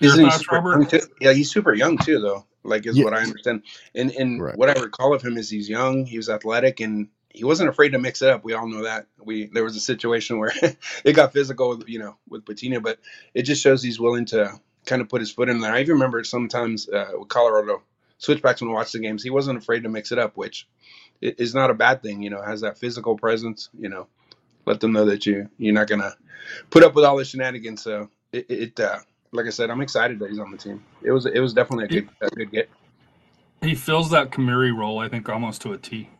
Isn't 0.00 0.24
he 0.24 0.30
super 0.30 0.62
young 0.72 0.86
too? 0.86 1.00
Yeah, 1.20 1.34
he's 1.34 1.52
super 1.52 1.74
young 1.74 1.98
too, 1.98 2.20
though. 2.20 2.46
Like 2.64 2.86
is 2.86 2.98
Yeah. 2.98 3.02
what 3.02 3.14
I 3.14 3.22
understand. 3.22 3.64
And 3.96 4.12
and 4.12 4.42
Right. 4.42 4.56
what 4.56 4.70
I 4.70 4.80
recall 4.80 5.14
of 5.14 5.22
him 5.22 5.38
is 5.38 5.50
he's 5.50 5.68
young, 5.70 6.06
he 6.06 6.18
was 6.18 6.30
athletic, 6.30 6.80
and 6.80 7.08
he 7.30 7.44
wasn't 7.44 7.70
afraid 7.70 7.90
to 7.90 8.00
mix 8.00 8.22
it 8.22 8.30
up. 8.30 8.44
We 8.44 8.54
all 8.54 8.68
know 8.68 8.84
that. 8.84 9.08
We 9.24 9.46
there 9.46 9.64
was 9.64 9.76
a 9.76 9.80
situation 9.80 10.38
where 10.40 10.52
it 11.04 11.14
got 11.14 11.34
physical, 11.34 11.82
you 11.88 12.00
know, 12.00 12.18
with 12.28 12.46
Patina, 12.46 12.80
but 12.80 13.00
it 13.34 13.42
just 13.44 13.62
shows 13.62 13.82
he's 13.82 14.00
willing 14.00 14.26
to 14.26 14.60
kind 14.86 15.02
of 15.02 15.08
put 15.10 15.20
his 15.22 15.32
foot 15.32 15.50
in 15.50 15.60
there. 15.60 15.72
I 15.74 15.80
even 15.80 15.94
remember 15.94 16.24
sometimes 16.24 16.88
uh, 16.88 17.12
with 17.18 17.28
Colorado 17.28 17.82
switchbacks 18.18 18.62
when 18.62 18.70
we 18.70 18.74
watched 18.76 18.94
the 18.94 19.00
games, 19.00 19.22
he 19.24 19.30
wasn't 19.30 19.58
afraid 19.58 19.84
to 19.84 19.90
mix 19.90 20.12
it 20.12 20.18
up, 20.18 20.36
which 20.36 20.68
is 21.22 21.54
not 21.54 21.70
a 21.70 21.74
bad 21.74 22.02
thing. 22.02 22.22
You 22.22 22.30
know, 22.30 22.42
has 22.42 22.62
that 22.62 22.78
physical 22.78 23.16
presence. 23.16 23.70
You 23.78 23.88
know, 23.90 24.08
let 24.66 24.80
them 24.80 24.92
know 24.92 25.04
that 25.04 25.26
you 25.26 25.48
you're 25.58 25.74
not 25.74 25.88
gonna 25.88 26.14
put 26.70 26.82
up 26.82 26.94
with 26.94 27.04
all 27.04 27.16
the 27.16 27.24
shenanigans. 27.24 27.82
So 27.82 28.10
it, 28.32 28.46
it 28.48 28.80
uh, 28.80 28.98
like 29.32 29.46
I 29.46 29.50
said, 29.50 29.70
I'm 29.70 29.80
excited 29.80 30.18
that 30.18 30.30
he's 30.30 30.38
on 30.38 30.50
the 30.50 30.58
team. 30.58 30.84
It 31.02 31.12
was 31.12 31.26
it 31.26 31.40
was 31.40 31.54
definitely 31.54 31.84
a 31.84 31.88
good 31.88 32.08
a 32.20 32.30
good 32.30 32.50
get. 32.50 32.70
He 33.62 33.74
fills 33.74 34.10
that 34.10 34.30
Kamiri 34.30 34.76
role, 34.76 34.98
I 34.98 35.08
think, 35.08 35.28
almost 35.28 35.62
to 35.62 35.72
a 35.72 35.78
T. 35.78 36.10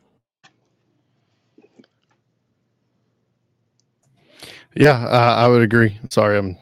yeah, 4.77 5.07
uh, 5.07 5.35
I 5.37 5.49
would 5.49 5.63
agree. 5.63 5.99
Sorry, 6.11 6.39
I'm 6.39 6.57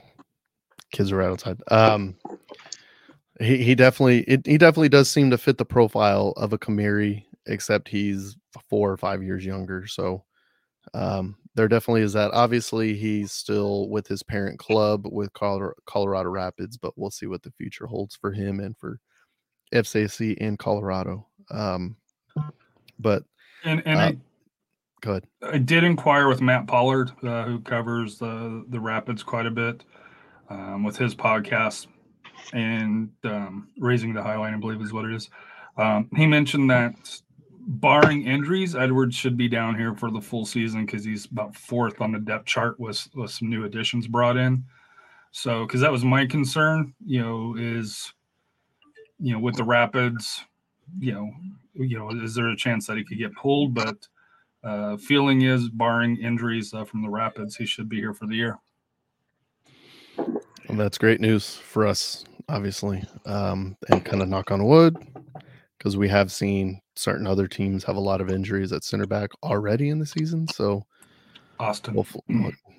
kids 0.92 1.10
are 1.10 1.16
right 1.16 1.30
outside. 1.30 1.60
Um, 1.68 2.16
he 3.40 3.58
he 3.58 3.74
definitely 3.74 4.20
it, 4.20 4.46
he 4.46 4.56
definitely 4.56 4.88
does 4.88 5.10
seem 5.10 5.30
to 5.30 5.38
fit 5.38 5.58
the 5.58 5.64
profile 5.64 6.32
of 6.36 6.52
a 6.52 6.58
Kamiri, 6.58 7.24
except 7.46 7.88
he's 7.88 8.36
four 8.70 8.90
or 8.92 8.96
five 8.96 9.22
years 9.22 9.44
younger. 9.44 9.86
So 9.88 10.24
um, 10.94 11.36
there 11.54 11.68
definitely 11.68 12.02
is 12.02 12.12
that. 12.14 12.32
Obviously, 12.32 12.94
he's 12.94 13.32
still 13.32 13.88
with 13.88 14.06
his 14.06 14.23
parent 14.23 14.58
club 14.58 15.06
with 15.11 15.32
Colorado, 15.32 16.28
Rapids, 16.28 16.76
but 16.76 16.92
we'll 16.96 17.11
see 17.11 17.26
what 17.26 17.42
the 17.42 17.52
future 17.52 17.87
holds 17.87 18.16
for 18.16 18.32
him 18.32 18.61
and 18.61 18.76
for 18.76 18.99
FCC 19.73 20.34
in 20.38 20.56
Colorado. 20.56 21.26
Um, 21.50 21.96
but 22.99 23.25
And 23.64 23.82
and 23.87 24.00
Uh, 24.00 24.02
I, 24.02 24.16
go 25.00 25.11
ahead. 25.12 25.25
I 25.42 25.58
did 25.58 25.84
inquire 25.84 26.28
with 26.28 26.40
Matt 26.40 26.66
Pollard, 26.66 27.12
uh, 27.23 27.44
who 27.44 27.61
covers 27.61 28.18
the 28.18 28.64
the 28.68 28.80
Rapids 28.80 29.23
quite 29.23 29.46
a 29.46 29.50
bit, 29.50 29.84
um, 30.50 30.82
with 30.82 30.96
his 30.96 31.14
podcast 31.14 31.87
and 32.52 33.11
um, 33.25 33.68
raising 33.78 34.12
the 34.12 34.20
highline, 34.20 34.54
I 34.54 34.58
believe 34.58 34.80
is 34.82 34.92
what 34.92 35.04
it 35.04 35.14
is. 35.14 35.30
Um, 35.76 36.08
he 36.14 36.26
mentioned 36.26 36.70
that 36.70 36.94
barring 37.66 38.26
injuries, 38.26 38.75
Edwards 38.75 39.14
should 39.14 39.37
be 39.37 39.49
down 39.49 39.76
here 39.76 39.94
for 39.94 40.11
the 40.11 40.21
full 40.21 40.47
season 40.47 40.87
because 40.87 41.04
he's 41.04 41.26
about 41.26 41.56
fourth 41.56 42.00
on 42.00 42.12
the 42.12 42.18
depth 42.18 42.47
chart 42.47 42.78
with 42.78 43.09
with 43.14 43.30
some 43.30 43.50
new 43.50 43.64
additions 43.64 44.06
brought 44.06 44.37
in. 44.37 44.64
So, 45.33 45.66
because 45.66 45.80
that 45.80 45.92
was 45.92 46.04
my 46.04 46.26
concern, 46.26 46.94
you 47.04 47.21
know, 47.21 47.56
is 47.59 48.12
you 49.18 49.33
know 49.33 49.40
with 49.40 49.56
the 49.56 49.64
Rapids, 49.64 50.44
you 50.99 51.12
know, 51.12 51.30
you 51.75 51.99
know, 51.99 52.11
is 52.11 52.35
there 52.35 52.49
a 52.49 52.56
chance 52.56 52.87
that 52.87 52.97
he 52.97 53.04
could 53.04 53.18
get 53.18 53.35
pulled? 53.35 53.75
But 53.75 53.97
uh, 54.62 54.97
feeling 54.97 55.42
is, 55.42 55.68
barring 55.68 56.16
injuries 56.16 56.73
uh, 56.73 56.85
from 56.85 57.02
the 57.02 57.11
Rapids, 57.11 57.56
he 57.56 57.66
should 57.66 57.88
be 57.88 57.97
here 57.97 58.14
for 58.14 58.26
the 58.26 58.37
year. 58.37 58.59
And 60.68 60.80
that's 60.80 60.99
great 60.99 61.21
news 61.21 61.56
for 61.56 61.87
us, 61.87 62.25
obviously. 62.49 63.04
Um, 63.26 63.76
and 63.90 64.04
kind 64.04 64.23
of 64.23 64.28
knock 64.28 64.50
on 64.50 64.64
wood, 64.64 64.97
because 65.84 65.98
we 65.98 66.08
have 66.08 66.32
seen 66.32 66.80
certain 66.96 67.26
other 67.26 67.46
teams 67.46 67.84
have 67.84 67.96
a 67.96 68.00
lot 68.00 68.22
of 68.22 68.30
injuries 68.30 68.72
at 68.72 68.82
center 68.82 69.06
back 69.06 69.28
already 69.42 69.90
in 69.90 69.98
the 69.98 70.06
season. 70.06 70.48
So 70.48 70.86
Austin. 71.60 71.92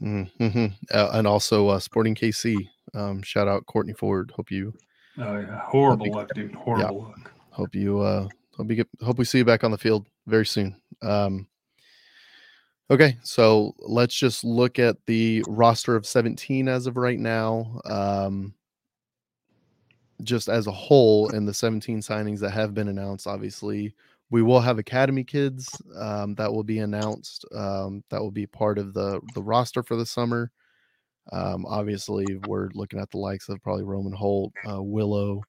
mm-hmm. 0.01 0.65
uh, 0.91 1.09
and 1.13 1.27
also 1.27 1.67
uh, 1.67 1.79
Sporting 1.79 2.15
KC. 2.15 2.67
Um, 2.95 3.21
shout 3.21 3.47
out 3.47 3.63
Courtney 3.67 3.93
Ford. 3.93 4.33
Hope 4.35 4.49
you. 4.49 4.73
Oh 5.19 5.37
yeah, 5.37 5.61
horrible 5.65 6.11
luck, 6.11 6.31
dude. 6.33 6.55
Horrible 6.55 6.83
yeah. 6.83 7.07
luck. 7.07 7.31
Hope 7.51 7.75
you. 7.75 7.99
Uh, 7.99 8.27
hope 8.57 8.71
you 8.71 8.75
get. 8.75 8.87
Hope 9.01 9.19
we 9.19 9.25
see 9.25 9.37
you 9.37 9.45
back 9.45 9.63
on 9.63 9.69
the 9.69 9.77
field 9.77 10.07
very 10.25 10.45
soon. 10.45 10.75
Um, 11.03 11.47
okay, 12.89 13.17
so 13.21 13.75
let's 13.77 14.15
just 14.15 14.43
look 14.43 14.79
at 14.79 14.97
the 15.05 15.43
roster 15.47 15.95
of 15.95 16.07
17 16.07 16.67
as 16.67 16.87
of 16.87 16.97
right 16.97 17.19
now. 17.19 17.79
Um, 17.85 18.55
just 20.23 20.49
as 20.49 20.67
a 20.67 20.71
whole, 20.71 21.29
and 21.31 21.47
the 21.47 21.53
17 21.53 21.99
signings 21.99 22.39
that 22.39 22.51
have 22.51 22.73
been 22.73 22.87
announced, 22.87 23.27
obviously, 23.27 23.93
we 24.31 24.41
will 24.41 24.59
have 24.59 24.79
academy 24.79 25.23
kids 25.23 25.69
um, 25.97 26.35
that 26.35 26.51
will 26.51 26.63
be 26.63 26.79
announced. 26.79 27.45
Um, 27.53 28.03
that 28.09 28.21
will 28.21 28.31
be 28.31 28.47
part 28.47 28.77
of 28.77 28.93
the 28.93 29.21
the 29.33 29.43
roster 29.43 29.83
for 29.83 29.95
the 29.95 30.05
summer. 30.05 30.51
Um, 31.31 31.65
obviously, 31.65 32.25
we're 32.47 32.69
looking 32.73 32.99
at 32.99 33.09
the 33.11 33.17
likes 33.17 33.49
of 33.49 33.61
probably 33.61 33.83
Roman 33.83 34.13
Holt, 34.13 34.53
uh, 34.69 34.81
Willow, 34.81 35.43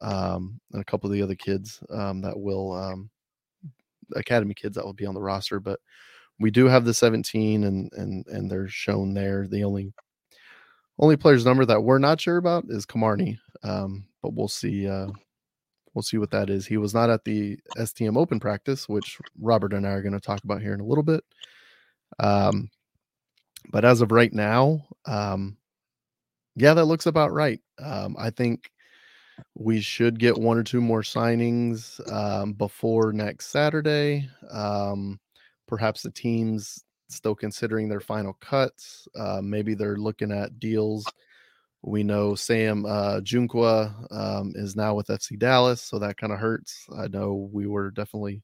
um, 0.00 0.60
and 0.72 0.80
a 0.80 0.84
couple 0.84 1.08
of 1.08 1.14
the 1.14 1.22
other 1.22 1.34
kids 1.34 1.82
um, 1.90 2.20
that 2.22 2.38
will 2.38 2.72
um, 2.72 3.10
academy 4.14 4.54
kids 4.54 4.76
that 4.76 4.84
will 4.84 4.92
be 4.92 5.06
on 5.06 5.14
the 5.14 5.22
roster. 5.22 5.60
But 5.60 5.80
we 6.38 6.50
do 6.50 6.66
have 6.66 6.84
the 6.84 6.94
17, 6.94 7.64
and 7.64 7.90
and 7.94 8.26
and 8.28 8.50
they're 8.50 8.68
shown 8.68 9.14
there. 9.14 9.46
The 9.46 9.64
only 9.64 9.92
only 10.98 11.16
player's 11.16 11.44
number 11.44 11.64
that 11.66 11.82
we're 11.82 11.98
not 11.98 12.20
sure 12.20 12.36
about 12.38 12.64
is 12.68 12.86
Kamarni, 12.86 13.38
um, 13.62 14.06
but 14.22 14.34
we'll 14.34 14.48
see. 14.48 14.88
Uh, 14.88 15.08
we'll 15.94 16.02
see 16.02 16.18
what 16.18 16.30
that 16.30 16.50
is. 16.50 16.66
He 16.66 16.76
was 16.76 16.94
not 16.94 17.10
at 17.10 17.24
the 17.24 17.58
STM 17.76 18.16
Open 18.16 18.38
practice, 18.38 18.88
which 18.88 19.18
Robert 19.40 19.72
and 19.72 19.86
I 19.86 19.90
are 19.90 20.02
going 20.02 20.12
to 20.12 20.20
talk 20.20 20.44
about 20.44 20.60
here 20.60 20.74
in 20.74 20.80
a 20.80 20.84
little 20.84 21.02
bit. 21.02 21.24
Um, 22.18 22.70
but 23.70 23.84
as 23.84 24.00
of 24.00 24.12
right 24.12 24.32
now, 24.32 24.84
um, 25.06 25.56
yeah, 26.54 26.74
that 26.74 26.84
looks 26.84 27.06
about 27.06 27.32
right. 27.32 27.60
Um, 27.78 28.16
I 28.18 28.30
think 28.30 28.70
we 29.54 29.80
should 29.80 30.18
get 30.18 30.38
one 30.38 30.56
or 30.56 30.62
two 30.62 30.80
more 30.80 31.02
signings 31.02 32.00
um, 32.12 32.54
before 32.54 33.12
next 33.12 33.46
Saturday. 33.48 34.28
Um, 34.50 35.20
perhaps 35.66 36.02
the 36.02 36.10
teams 36.10 36.84
still 37.08 37.34
considering 37.34 37.88
their 37.88 38.00
final 38.00 38.34
cuts. 38.34 39.08
Uh, 39.16 39.40
maybe 39.42 39.74
they're 39.74 39.96
looking 39.96 40.32
at 40.32 40.58
deals. 40.58 41.06
We 41.82 42.02
know 42.02 42.34
Sam 42.34 42.84
uh, 42.84 43.20
Junqua 43.20 43.94
um, 44.10 44.52
is 44.56 44.74
now 44.74 44.94
with 44.94 45.06
FC 45.06 45.38
Dallas, 45.38 45.80
so 45.80 45.98
that 45.98 46.16
kind 46.16 46.32
of 46.32 46.38
hurts. 46.38 46.86
I 46.98 47.06
know 47.06 47.48
we 47.52 47.66
were 47.66 47.90
definitely, 47.90 48.42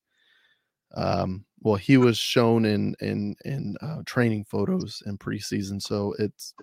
um, 0.95 1.45
well, 1.61 1.75
he 1.75 1.97
was 1.97 2.16
shown 2.16 2.64
in 2.64 2.95
in 3.00 3.35
in 3.45 3.76
uh, 3.81 4.02
training 4.07 4.45
photos 4.45 5.02
in 5.07 5.19
preseason, 5.19 5.83
so 5.83 6.14
it's 6.19 6.54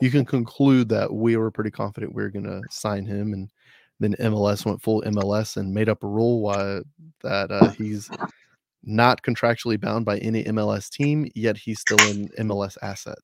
you 0.00 0.10
can 0.10 0.24
conclude 0.24 0.88
that 0.88 1.12
we 1.12 1.36
were 1.36 1.50
pretty 1.50 1.70
confident 1.70 2.14
we 2.14 2.22
were 2.22 2.30
going 2.30 2.46
to 2.46 2.62
sign 2.70 3.04
him, 3.04 3.34
and 3.34 3.50
then 4.00 4.14
MLS 4.14 4.64
went 4.64 4.82
full 4.82 5.02
MLS 5.02 5.58
and 5.58 5.74
made 5.74 5.88
up 5.88 6.02
a 6.02 6.08
rule 6.08 6.40
why 6.40 6.80
that 7.22 7.50
uh, 7.50 7.70
he's 7.72 8.10
not 8.84 9.22
contractually 9.22 9.80
bound 9.80 10.04
by 10.04 10.18
any 10.18 10.44
MLS 10.44 10.90
team, 10.90 11.30
yet 11.34 11.56
he's 11.56 11.80
still 11.80 12.00
an 12.00 12.28
MLS 12.40 12.76
asset. 12.82 13.18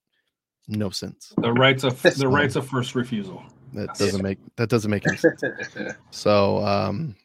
No 0.68 0.90
sense. 0.90 1.32
The 1.38 1.52
rights 1.52 1.82
of 1.84 2.00
the 2.02 2.28
rights 2.28 2.56
of 2.56 2.68
first 2.68 2.94
refusal. 2.94 3.42
That 3.72 3.94
doesn't 3.94 4.22
make 4.22 4.38
that 4.56 4.68
doesn't 4.68 4.90
make 4.90 5.06
any 5.06 5.16
sense. 5.16 5.42
so 6.10 6.64
um 6.64 7.16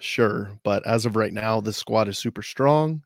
sure, 0.00 0.50
but 0.62 0.86
as 0.86 1.06
of 1.06 1.16
right 1.16 1.32
now, 1.32 1.60
this 1.60 1.76
squad 1.76 2.08
is 2.08 2.18
super 2.18 2.42
strong. 2.42 3.02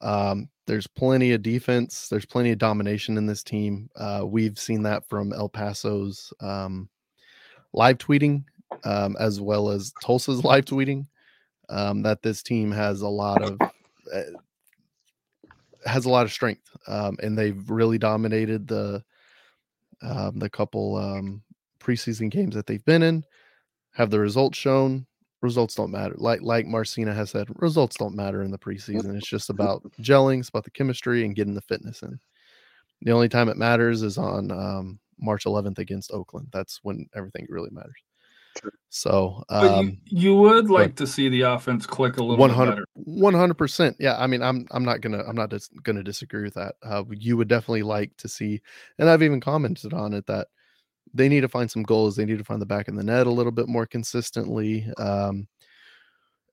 Um, 0.00 0.48
there's 0.66 0.86
plenty 0.86 1.32
of 1.32 1.42
defense, 1.42 2.08
there's 2.08 2.26
plenty 2.26 2.50
of 2.50 2.58
domination 2.58 3.16
in 3.16 3.26
this 3.26 3.42
team. 3.42 3.88
Uh, 3.96 4.22
we've 4.24 4.58
seen 4.58 4.82
that 4.82 5.08
from 5.08 5.32
El 5.32 5.48
Paso's 5.48 6.32
um, 6.40 6.88
live 7.72 7.98
tweeting, 7.98 8.44
um, 8.84 9.16
as 9.18 9.40
well 9.40 9.70
as 9.70 9.92
Tulsa's 10.02 10.44
live 10.44 10.64
tweeting 10.64 11.06
um, 11.68 12.02
that 12.02 12.22
this 12.22 12.42
team 12.42 12.70
has 12.70 13.00
a 13.02 13.08
lot 13.08 13.42
of 13.42 13.58
uh, 13.60 14.20
has 15.84 16.04
a 16.04 16.10
lot 16.10 16.26
of 16.26 16.32
strength, 16.32 16.68
um, 16.86 17.16
and 17.22 17.36
they've 17.36 17.68
really 17.70 17.98
dominated 17.98 18.66
the 18.66 19.02
um, 20.02 20.38
the 20.38 20.50
couple 20.50 20.96
um, 20.96 21.42
preseason 21.80 22.30
games 22.30 22.54
that 22.54 22.66
they've 22.66 22.84
been 22.84 23.02
in. 23.02 23.24
Have 23.92 24.10
the 24.10 24.20
results 24.20 24.58
shown? 24.58 25.06
Results 25.42 25.74
don't 25.74 25.90
matter. 25.90 26.14
Like 26.18 26.42
like 26.42 26.66
Marcina 26.66 27.14
has 27.14 27.30
said, 27.30 27.48
results 27.56 27.96
don't 27.96 28.16
matter 28.16 28.42
in 28.42 28.50
the 28.50 28.58
preseason. 28.58 29.16
It's 29.16 29.28
just 29.28 29.50
about 29.50 29.82
gelling. 30.00 30.40
It's 30.40 30.48
about 30.48 30.64
the 30.64 30.70
chemistry 30.70 31.24
and 31.24 31.36
getting 31.36 31.54
the 31.54 31.60
fitness 31.62 32.02
in. 32.02 32.18
The 33.02 33.12
only 33.12 33.28
time 33.28 33.48
it 33.48 33.56
matters 33.56 34.02
is 34.02 34.18
on 34.18 34.50
um, 34.50 34.98
March 35.18 35.44
11th 35.44 35.78
against 35.78 36.10
Oakland. 36.12 36.48
That's 36.52 36.80
when 36.82 37.06
everything 37.14 37.46
really 37.48 37.70
matters. 37.70 38.02
So, 38.88 39.44
um, 39.48 39.98
you, 40.06 40.30
you, 40.30 40.36
would 40.36 40.70
like 40.70 40.96
to 40.96 41.06
see 41.06 41.28
the 41.28 41.42
offense 41.42 41.86
click 41.86 42.16
a 42.16 42.22
little 42.22 42.38
100, 42.38 42.70
better. 42.70 42.84
One 42.94 43.34
hundred 43.34 43.54
percent. 43.54 43.96
Yeah, 43.98 44.16
I 44.16 44.26
mean, 44.26 44.42
I'm 44.42 44.66
I'm 44.70 44.84
not 44.84 45.00
gonna 45.00 45.22
I'm 45.26 45.36
not 45.36 45.50
dis- 45.50 45.70
gonna 45.82 46.02
disagree 46.02 46.42
with 46.42 46.54
that. 46.54 46.76
Uh, 46.82 47.04
you 47.10 47.36
would 47.36 47.48
definitely 47.48 47.82
like 47.82 48.16
to 48.18 48.28
see, 48.28 48.60
and 48.98 49.10
I've 49.10 49.22
even 49.22 49.40
commented 49.40 49.92
on 49.92 50.14
it 50.14 50.26
that 50.26 50.48
they 51.12 51.28
need 51.28 51.42
to 51.42 51.48
find 51.48 51.70
some 51.70 51.82
goals. 51.82 52.16
They 52.16 52.24
need 52.24 52.38
to 52.38 52.44
find 52.44 52.60
the 52.60 52.66
back 52.66 52.88
in 52.88 52.96
the 52.96 53.02
net 53.02 53.26
a 53.26 53.30
little 53.30 53.52
bit 53.52 53.68
more 53.68 53.86
consistently. 53.86 54.90
Um, 54.98 55.46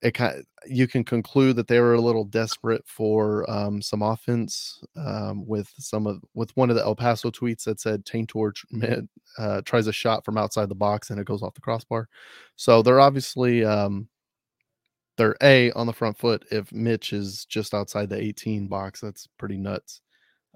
it 0.03 0.13
kind 0.13 0.37
of, 0.37 0.45
you 0.65 0.85
can 0.85 1.03
conclude 1.03 1.55
that 1.55 1.67
they 1.67 1.79
were 1.79 1.93
a 1.93 2.01
little 2.01 2.25
desperate 2.25 2.83
for 2.85 3.49
um, 3.49 3.81
some 3.81 4.01
offense 4.01 4.81
um, 4.97 5.47
with 5.47 5.71
some 5.77 6.05
of 6.05 6.21
with 6.33 6.55
one 6.57 6.69
of 6.69 6.75
the 6.75 6.83
El 6.83 6.95
Paso 6.95 7.31
tweets 7.31 7.63
that 7.63 7.79
said 7.79 8.05
Taintor 8.05 8.51
uh, 9.37 9.61
tries 9.61 9.87
a 9.87 9.93
shot 9.93 10.25
from 10.25 10.37
outside 10.37 10.67
the 10.67 10.75
box 10.75 11.09
and 11.09 11.19
it 11.19 11.25
goes 11.25 11.41
off 11.41 11.53
the 11.53 11.61
crossbar. 11.61 12.09
So 12.57 12.81
they're 12.81 12.99
obviously 12.99 13.63
um, 13.63 14.09
they're 15.17 15.37
a 15.41 15.71
on 15.71 15.87
the 15.87 15.93
front 15.93 16.17
foot. 16.17 16.45
If 16.51 16.71
Mitch 16.73 17.13
is 17.13 17.45
just 17.45 17.73
outside 17.73 18.09
the 18.09 18.19
18 18.19 18.67
box, 18.67 18.99
that's 18.99 19.27
pretty 19.37 19.57
nuts. 19.57 20.01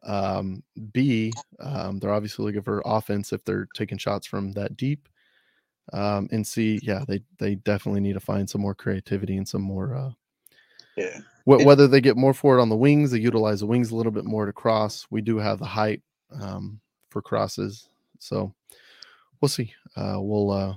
Um, 0.03 0.61
B, 0.91 1.31
um, 1.59 1.99
they're 1.99 2.13
obviously 2.13 2.45
looking 2.45 2.61
for 2.63 2.81
offense 2.85 3.31
if 3.31 3.43
they're 3.45 3.67
taking 3.75 3.97
shots 3.97 4.27
from 4.27 4.51
that 4.53 4.75
deep 4.75 5.07
um, 5.93 6.27
and 6.31 6.45
see, 6.45 6.79
yeah, 6.83 7.03
they 7.07 7.21
they 7.37 7.55
definitely 7.55 8.01
need 8.01 8.13
to 8.13 8.19
find 8.19 8.49
some 8.49 8.61
more 8.61 8.75
creativity 8.75 9.37
and 9.37 9.47
some 9.47 9.61
more. 9.61 9.95
Uh, 9.95 10.11
yeah. 10.95 11.19
Wh- 11.45 11.65
whether 11.65 11.87
they 11.87 12.01
get 12.01 12.17
more 12.17 12.33
for 12.33 12.57
it 12.57 12.61
on 12.61 12.69
the 12.69 12.75
wings, 12.75 13.11
they 13.11 13.19
utilize 13.19 13.61
the 13.61 13.67
wings 13.67 13.91
a 13.91 13.95
little 13.95 14.11
bit 14.11 14.25
more 14.25 14.45
to 14.45 14.53
cross. 14.53 15.07
We 15.09 15.21
do 15.21 15.37
have 15.37 15.59
the 15.59 15.65
height 15.65 16.01
um, 16.41 16.79
for 17.09 17.21
crosses, 17.21 17.87
so 18.19 18.53
we'll 19.39 19.49
see. 19.49 19.73
Uh, 19.95 20.17
we'll 20.19 20.51
uh, 20.51 20.75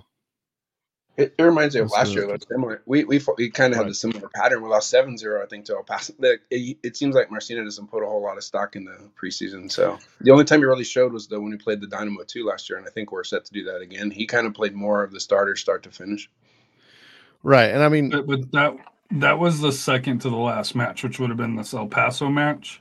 it, 1.20 1.34
it 1.36 1.42
reminds 1.42 1.74
me 1.74 1.82
of 1.82 1.90
last 1.90 2.12
year. 2.12 2.26
That's 2.26 2.46
similar. 2.48 2.82
We 2.86 3.04
we 3.04 3.20
we 3.36 3.50
kind 3.50 3.72
of 3.72 3.78
right. 3.78 3.84
had 3.84 3.90
a 3.90 3.94
similar 3.94 4.28
pattern. 4.34 4.62
We 4.62 4.68
lost 4.68 4.92
7-0, 4.92 5.42
I 5.42 5.46
think, 5.46 5.66
to 5.66 5.74
El 5.76 5.82
Paso. 5.82 6.14
It, 6.20 6.40
it, 6.50 6.78
it, 6.82 6.96
seems 6.96 7.14
like 7.14 7.30
Marcina 7.30 7.64
doesn't 7.64 7.88
put 7.88 8.02
a 8.02 8.06
whole 8.06 8.22
lot 8.22 8.36
of 8.36 8.44
stock 8.44 8.76
in 8.76 8.84
the 8.84 8.96
preseason. 9.20 9.70
So 9.70 9.98
the 10.20 10.30
only 10.30 10.44
time 10.44 10.60
he 10.60 10.64
really 10.64 10.84
showed 10.84 11.12
was 11.12 11.26
the 11.26 11.40
when 11.40 11.50
we 11.50 11.56
played 11.56 11.80
the 11.80 11.86
Dynamo 11.86 12.24
two 12.24 12.46
last 12.46 12.68
year, 12.70 12.78
and 12.78 12.86
I 12.86 12.90
think 12.90 13.12
we're 13.12 13.24
set 13.24 13.44
to 13.44 13.52
do 13.52 13.64
that 13.64 13.80
again. 13.80 14.10
He 14.10 14.26
kind 14.26 14.46
of 14.46 14.54
played 14.54 14.74
more 14.74 15.02
of 15.02 15.12
the 15.12 15.20
starter, 15.20 15.56
start 15.56 15.82
to 15.84 15.90
finish. 15.90 16.30
Right, 17.42 17.70
and 17.70 17.82
I 17.82 17.88
mean, 17.88 18.10
but, 18.10 18.26
but 18.26 18.52
that 18.52 18.76
that 19.12 19.38
was 19.38 19.60
the 19.60 19.72
second 19.72 20.20
to 20.20 20.30
the 20.30 20.36
last 20.36 20.74
match, 20.74 21.02
which 21.02 21.18
would 21.18 21.30
have 21.30 21.38
been 21.38 21.56
this 21.56 21.74
El 21.74 21.86
Paso 21.86 22.28
match. 22.28 22.80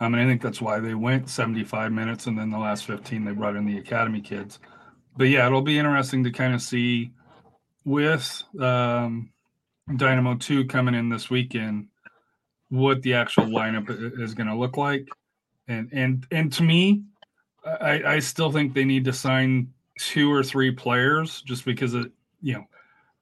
I 0.00 0.08
mean, 0.08 0.20
I 0.20 0.26
think 0.26 0.42
that's 0.42 0.60
why 0.60 0.78
they 0.78 0.94
went 0.94 1.28
75 1.28 1.92
minutes, 1.92 2.26
and 2.26 2.38
then 2.38 2.50
the 2.50 2.58
last 2.58 2.84
15 2.84 3.24
they 3.24 3.32
brought 3.32 3.56
in 3.56 3.66
the 3.66 3.78
academy 3.78 4.20
kids. 4.20 4.60
But 5.16 5.24
yeah, 5.24 5.46
it'll 5.46 5.62
be 5.62 5.78
interesting 5.78 6.22
to 6.24 6.30
kind 6.30 6.54
of 6.54 6.62
see 6.62 7.10
with 7.88 8.42
um, 8.60 9.30
Dynamo 9.96 10.36
2 10.36 10.66
coming 10.66 10.94
in 10.94 11.08
this 11.08 11.30
weekend, 11.30 11.88
what 12.68 13.02
the 13.02 13.14
actual 13.14 13.46
lineup 13.46 13.88
is 14.20 14.34
going 14.34 14.46
to 14.48 14.54
look 14.54 14.76
like. 14.76 15.08
And 15.68 15.88
and 15.92 16.26
and 16.30 16.52
to 16.54 16.62
me, 16.62 17.02
I, 17.64 18.02
I 18.04 18.18
still 18.20 18.50
think 18.50 18.74
they 18.74 18.84
need 18.84 19.04
to 19.06 19.12
sign 19.12 19.72
two 19.98 20.32
or 20.32 20.42
three 20.42 20.70
players 20.70 21.42
just 21.42 21.64
because 21.64 21.94
it, 21.94 22.10
you 22.40 22.54
know 22.54 22.64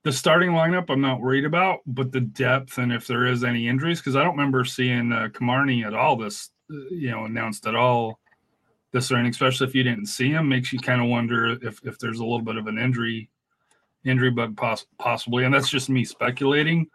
the 0.05 0.12
starting 0.12 0.50
lineup 0.50 0.88
I'm 0.88 1.00
not 1.00 1.20
worried 1.20 1.44
about, 1.44 1.81
but 1.85 2.12
the 2.12 2.20
depth 2.20 2.79
and 2.79 2.92
if 2.92 3.09
there 3.09 3.26
is 3.26 3.42
any 3.42 3.66
injuries, 3.66 3.98
because 3.98 4.14
I 4.14 4.22
don't 4.22 4.37
remember 4.37 4.64
seeing 4.64 5.11
uh, 5.11 5.31
Kamarni 5.33 5.85
at 5.85 5.94
all 5.94 6.14
this, 6.14 6.50
uh, 6.70 6.76
you 6.90 7.11
know, 7.11 7.24
announced 7.24 7.66
at 7.66 7.74
all 7.74 8.20
this 8.92 9.11
or 9.11 9.18
especially 9.18 9.66
if 9.66 9.74
you 9.74 9.83
didn't 9.83 10.07
see 10.07 10.31
him, 10.31 10.48
makes 10.48 10.72
you 10.72 10.79
kind 10.79 11.00
of 11.00 11.09
wonder 11.09 11.59
if 11.61 11.85
if 11.85 11.98
there's 11.98 12.20
a 12.20 12.24
little 12.24 12.42
bit 12.42 12.57
of 12.57 12.68
an 12.68 12.79
injury 12.79 13.29
injury 14.07 14.31
bug 14.31 14.57
poss- 14.57 14.87
possibly, 14.99 15.45
and 15.45 15.53
that's 15.53 15.69
just 15.69 15.88
me 15.90 16.05
speculating. 16.05 16.87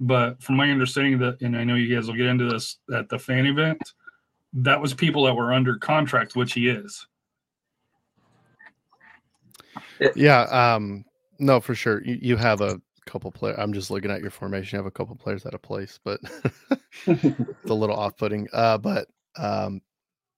But 0.00 0.40
from 0.42 0.56
my 0.56 0.70
understanding 0.70 1.18
that, 1.18 1.40
and 1.40 1.56
I 1.56 1.64
know 1.64 1.74
you 1.74 1.94
guys 1.94 2.06
will 2.06 2.16
get 2.16 2.26
into 2.26 2.48
this 2.48 2.78
at 2.94 3.08
the 3.08 3.18
fan 3.18 3.46
event, 3.46 3.80
that 4.52 4.80
was 4.80 4.94
people 4.94 5.24
that 5.24 5.34
were 5.34 5.52
under 5.52 5.76
contract, 5.76 6.36
which 6.36 6.52
he 6.52 6.68
is. 6.68 7.06
Yeah, 10.14 10.42
um, 10.42 11.04
no, 11.38 11.60
for 11.60 11.74
sure. 11.74 12.02
You, 12.04 12.18
you 12.20 12.36
have 12.36 12.60
a 12.60 12.80
couple 13.06 13.30
players. 13.32 13.56
I'm 13.58 13.72
just 13.72 13.90
looking 13.90 14.10
at 14.10 14.20
your 14.20 14.30
formation. 14.30 14.76
You 14.76 14.78
have 14.78 14.86
a 14.86 14.90
couple 14.90 15.16
players 15.16 15.46
out 15.46 15.54
of 15.54 15.62
place, 15.62 15.98
but 16.04 16.20
it's 17.06 17.70
a 17.70 17.74
little 17.74 17.96
off-putting. 17.96 18.48
Uh, 18.52 18.78
but 18.78 19.08
um, 19.36 19.80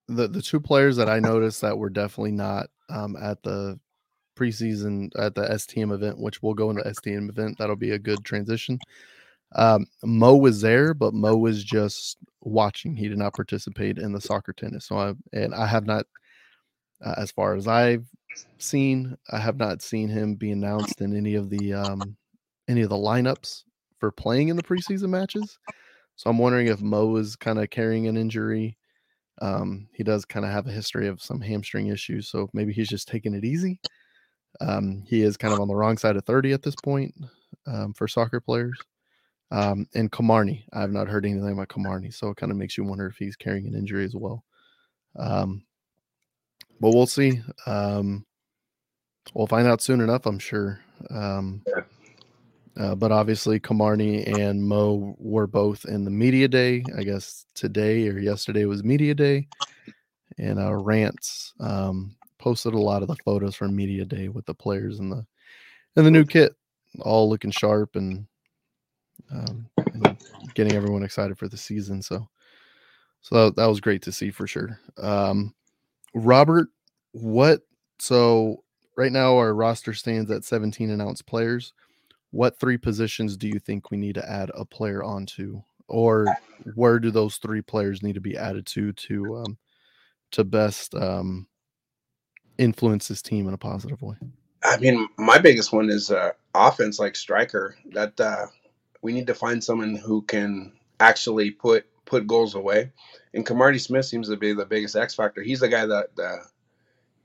the 0.07 0.27
the 0.27 0.41
two 0.41 0.59
players 0.59 0.95
that 0.97 1.09
I 1.09 1.19
noticed 1.19 1.61
that 1.61 1.77
were 1.77 1.89
definitely 1.89 2.31
not 2.31 2.69
um, 2.89 3.15
at 3.21 3.41
the 3.43 3.79
preseason 4.35 5.09
at 5.17 5.35
the 5.35 5.43
STM 5.43 5.93
event, 5.93 6.19
which 6.19 6.41
we'll 6.41 6.53
go 6.53 6.69
into 6.69 6.83
STM 6.83 7.29
event. 7.29 7.57
That'll 7.57 7.75
be 7.75 7.91
a 7.91 7.99
good 7.99 8.23
transition. 8.23 8.79
Um, 9.55 9.85
Mo 10.03 10.35
was 10.35 10.61
there, 10.61 10.93
but 10.93 11.13
Mo 11.13 11.35
was 11.35 11.63
just 11.63 12.17
watching. 12.41 12.95
He 12.95 13.09
did 13.09 13.17
not 13.17 13.33
participate 13.33 13.97
in 13.97 14.13
the 14.13 14.21
soccer 14.21 14.53
tennis. 14.53 14.85
So 14.85 14.97
I 14.97 15.13
and 15.33 15.53
I 15.53 15.65
have 15.65 15.85
not, 15.85 16.05
uh, 17.03 17.15
as 17.17 17.31
far 17.31 17.55
as 17.55 17.67
I've 17.67 18.05
seen, 18.57 19.17
I 19.31 19.39
have 19.39 19.57
not 19.57 19.81
seen 19.81 20.07
him 20.09 20.35
be 20.35 20.51
announced 20.51 21.01
in 21.01 21.15
any 21.15 21.35
of 21.35 21.49
the 21.49 21.73
um, 21.73 22.15
any 22.67 22.81
of 22.81 22.89
the 22.89 22.95
lineups 22.95 23.63
for 23.99 24.11
playing 24.11 24.47
in 24.47 24.55
the 24.55 24.63
preseason 24.63 25.09
matches. 25.09 25.59
So 26.15 26.29
I'm 26.29 26.37
wondering 26.37 26.67
if 26.67 26.81
Mo 26.81 27.15
is 27.17 27.35
kind 27.35 27.59
of 27.59 27.69
carrying 27.69 28.07
an 28.07 28.17
injury. 28.17 28.77
Um, 29.41 29.87
he 29.93 30.03
does 30.03 30.23
kind 30.23 30.45
of 30.45 30.51
have 30.51 30.67
a 30.67 30.71
history 30.71 31.07
of 31.07 31.21
some 31.21 31.41
hamstring 31.41 31.87
issues, 31.87 32.29
so 32.29 32.49
maybe 32.53 32.73
he's 32.73 32.89
just 32.89 33.07
taking 33.07 33.33
it 33.33 33.43
easy. 33.43 33.79
Um, 34.59 35.03
he 35.07 35.21
is 35.21 35.37
kind 35.37 35.53
of 35.53 35.59
on 35.59 35.67
the 35.67 35.75
wrong 35.75 35.97
side 35.97 36.17
of 36.17 36.25
30 36.25 36.53
at 36.53 36.61
this 36.61 36.75
point 36.75 37.13
um, 37.67 37.93
for 37.93 38.07
soccer 38.07 38.39
players. 38.39 38.77
Um, 39.51 39.87
and 39.93 40.11
Kamarni, 40.11 40.63
I 40.71 40.81
have 40.81 40.91
not 40.91 41.07
heard 41.07 41.25
anything 41.25 41.51
about 41.51 41.67
Kamarni, 41.67 42.13
so 42.13 42.29
it 42.29 42.37
kind 42.37 42.51
of 42.51 42.57
makes 42.57 42.77
you 42.77 42.83
wonder 42.85 43.07
if 43.07 43.17
he's 43.17 43.35
carrying 43.35 43.67
an 43.67 43.75
injury 43.75 44.05
as 44.05 44.15
well. 44.15 44.43
Um, 45.17 45.63
but 46.79 46.93
we'll 46.93 47.05
see. 47.05 47.41
Um, 47.65 48.25
we'll 49.33 49.47
find 49.47 49.67
out 49.67 49.81
soon 49.81 49.99
enough, 49.99 50.25
I'm 50.25 50.39
sure. 50.39 50.79
Um, 51.09 51.63
uh, 52.77 52.95
but 52.95 53.11
obviously, 53.11 53.59
Kamarni 53.59 54.39
and 54.39 54.63
Mo 54.63 55.15
were 55.19 55.47
both 55.47 55.83
in 55.85 56.05
the 56.05 56.11
media 56.11 56.47
day. 56.47 56.83
I 56.97 57.03
guess 57.03 57.45
today 57.53 58.07
or 58.07 58.17
yesterday 58.17 58.63
was 58.65 58.83
media 58.83 59.13
day, 59.13 59.47
and 60.37 60.57
uh, 60.59 60.73
Rants 60.73 61.53
um, 61.59 62.15
posted 62.41 62.73
a 62.73 62.79
lot 62.79 63.01
of 63.01 63.07
the 63.07 63.15
photos 63.23 63.55
from 63.55 63.75
media 63.75 64.03
day 64.03 64.27
with 64.27 64.45
the 64.45 64.53
players 64.53 64.99
and 64.99 65.11
the 65.11 65.25
in 65.95 66.03
the 66.03 66.11
new 66.11 66.25
kit, 66.25 66.55
all 67.01 67.29
looking 67.29 67.51
sharp 67.51 67.95
and, 67.95 68.25
um, 69.31 69.67
and 69.77 70.17
getting 70.55 70.73
everyone 70.73 71.03
excited 71.03 71.37
for 71.37 71.47
the 71.47 71.57
season. 71.57 72.01
So, 72.01 72.27
so 73.21 73.45
that, 73.45 73.55
that 73.57 73.65
was 73.67 73.81
great 73.81 74.01
to 74.03 74.11
see 74.11 74.31
for 74.31 74.47
sure. 74.47 74.79
Um, 74.97 75.53
Robert, 76.13 76.69
what? 77.11 77.61
So 77.99 78.63
right 78.97 79.11
now 79.11 79.35
our 79.37 79.53
roster 79.53 79.93
stands 79.93 80.31
at 80.31 80.43
17 80.43 80.89
announced 80.89 81.25
players. 81.25 81.73
What 82.31 82.59
three 82.59 82.77
positions 82.77 83.35
do 83.35 83.47
you 83.47 83.59
think 83.59 83.91
we 83.91 83.97
need 83.97 84.15
to 84.15 84.29
add 84.29 84.51
a 84.55 84.63
player 84.63 85.03
onto, 85.03 85.61
or 85.89 86.25
where 86.75 86.97
do 86.97 87.11
those 87.11 87.35
three 87.37 87.61
players 87.61 88.01
need 88.01 88.13
to 88.13 88.21
be 88.21 88.37
added 88.37 88.65
to 88.67 88.93
to 88.93 89.35
um, 89.35 89.57
to 90.31 90.45
best 90.45 90.95
um, 90.95 91.45
influence 92.61 93.07
this 93.07 93.21
team 93.21 93.47
in 93.47 93.53
a 93.53 93.57
positive 93.57 94.01
way? 94.01 94.15
I 94.63 94.77
mean, 94.77 95.09
my 95.17 95.39
biggest 95.39 95.73
one 95.73 95.89
is 95.89 96.11
uh, 96.11 96.31
offense, 96.53 96.99
like 96.99 97.15
striker. 97.15 97.75
That 97.91 98.19
uh, 98.19 98.45
we 99.01 99.13
need 99.13 99.27
to 99.27 99.33
find 99.33 99.63
someone 99.63 99.95
who 99.95 100.21
can 100.21 100.73
actually 100.99 101.51
put 101.51 101.85
put 102.05 102.27
goals 102.27 102.55
away. 102.55 102.91
And 103.33 103.45
Kamardi 103.45 103.81
Smith 103.81 104.05
seems 104.05 104.29
to 104.29 104.37
be 104.37 104.53
the 104.53 104.65
biggest 104.65 104.95
X 104.95 105.15
factor. 105.15 105.41
He's 105.41 105.61
the 105.61 105.69
guy 105.69 105.85
that 105.85 106.09
uh, 106.21 106.43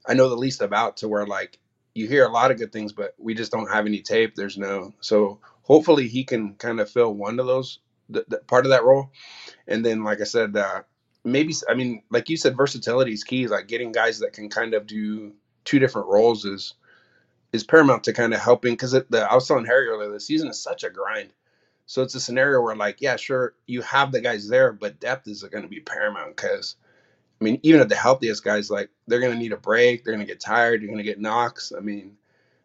I 0.07 0.15
know 0.15 0.29
the 0.29 0.37
least 0.37 0.63
about. 0.63 0.97
To 0.99 1.09
where 1.09 1.27
like 1.27 1.59
you 1.95 2.09
hear 2.09 2.25
a 2.25 2.33
lot 2.33 2.51
of 2.51 2.59
good 2.59 2.73
things, 2.73 2.93
but 2.93 3.15
we 3.19 3.35
just 3.35 3.53
don't 3.53 3.71
have 3.71 3.87
any 3.87 4.01
tape. 4.01 4.35
There's 4.35 4.57
no 4.57 4.95
so 5.01 5.41
hopefully 5.63 6.09
he 6.09 6.25
can 6.25 6.55
kind 6.55 6.81
of 6.81 6.91
fill 6.91 7.13
one 7.13 7.39
of 7.39 7.47
those 7.47 7.81
th- 8.13 8.27
th- 8.31 8.47
part 8.47 8.65
of 8.65 8.71
that 8.71 8.85
role. 8.85 9.11
And 9.69 9.85
then, 9.85 10.05
like 10.05 10.21
I 10.21 10.25
said, 10.25 10.57
uh, 10.57 10.83
maybe 11.27 11.53
I 11.69 11.75
mean, 11.75 12.03
like 12.11 12.31
you 12.31 12.37
said, 12.37 12.57
versatility 12.57 13.13
is 13.13 13.25
key. 13.25 13.49
Like 13.49 13.67
getting 13.67 13.93
guys 13.93 14.21
that 14.21 14.33
can 14.33 14.49
kind 14.49 14.73
of 14.73 14.87
do 14.87 15.35
two 15.65 15.79
different 15.79 16.09
roles 16.09 16.45
is 16.45 16.75
is 17.53 17.65
paramount 17.65 18.05
to 18.05 18.13
kind 18.13 18.33
of 18.33 18.41
helping 18.41 18.73
because 18.73 18.93
the 18.93 19.27
I 19.31 19.35
was 19.35 19.47
telling 19.47 19.67
Harry 19.67 19.89
earlier, 19.89 20.11
the 20.11 20.21
season 20.21 20.49
is 20.49 20.63
such 20.63 20.85
a 20.85 20.91
grind. 20.91 21.33
So 21.87 22.03
it's 22.03 22.15
a 22.15 22.21
scenario 22.21 22.61
where 22.61 22.75
like, 22.75 23.01
yeah, 23.01 23.17
sure, 23.17 23.55
you 23.67 23.83
have 23.83 24.13
the 24.13 24.21
guys 24.21 24.49
there, 24.49 24.73
but 24.73 25.01
depth 25.01 25.29
is 25.29 25.43
going 25.43 25.63
to 25.63 25.69
be 25.69 25.81
paramount 25.81 26.37
because 26.37 26.77
I 27.41 27.45
mean, 27.45 27.61
even 27.63 27.81
at 27.81 27.89
the 27.89 27.97
healthiest 27.97 28.43
guys, 28.45 28.71
like 28.71 28.91
they're 29.07 29.21
going 29.21 29.33
to 29.33 29.39
need 29.39 29.53
a 29.53 29.59
break, 29.59 30.05
they're 30.05 30.15
going 30.15 30.27
to 30.27 30.33
get 30.33 30.41
tired, 30.41 30.81
you're 30.81 30.89
going 30.89 30.99
to 30.99 31.05
get 31.05 31.21
knocks. 31.21 31.73
I 31.77 31.81
mean, 31.81 32.17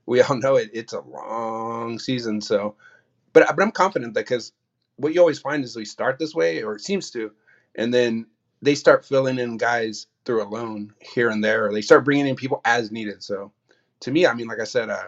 we 0.06 0.22
all 0.22 0.36
know 0.40 0.56
it. 0.56 0.70
It's 0.74 0.94
a 0.94 1.02
long 1.02 1.98
season, 1.98 2.42
so 2.42 2.76
but 3.34 3.48
but 3.56 3.64
I'm 3.64 3.72
confident 3.72 4.14
that 4.14 4.26
because 4.26 4.54
what 4.98 5.14
you 5.16 5.20
always 5.20 5.40
find 5.40 5.64
is 5.64 5.76
we 5.76 5.86
start 5.86 6.20
this 6.20 6.36
way, 6.36 6.62
or 6.62 6.76
it 6.76 6.82
seems 6.82 7.10
to, 7.12 7.32
and 7.76 7.92
then 7.92 8.28
they 8.62 8.76
start 8.76 9.06
filling 9.06 9.40
in 9.40 9.58
guys 9.58 10.08
through 10.26 10.44
a 10.44 10.46
loan 10.46 10.94
here 11.00 11.30
and 11.30 11.44
there, 11.44 11.72
they 11.72 11.82
start 11.82 12.06
bringing 12.06 12.28
in 12.28 12.36
people 12.36 12.62
as 12.66 12.92
needed. 12.92 13.24
So 13.24 13.52
to 14.02 14.12
me, 14.12 14.28
I 14.28 14.34
mean, 14.34 14.48
like 14.48 14.60
I 14.60 14.66
said, 14.66 14.90
uh, 14.90 15.08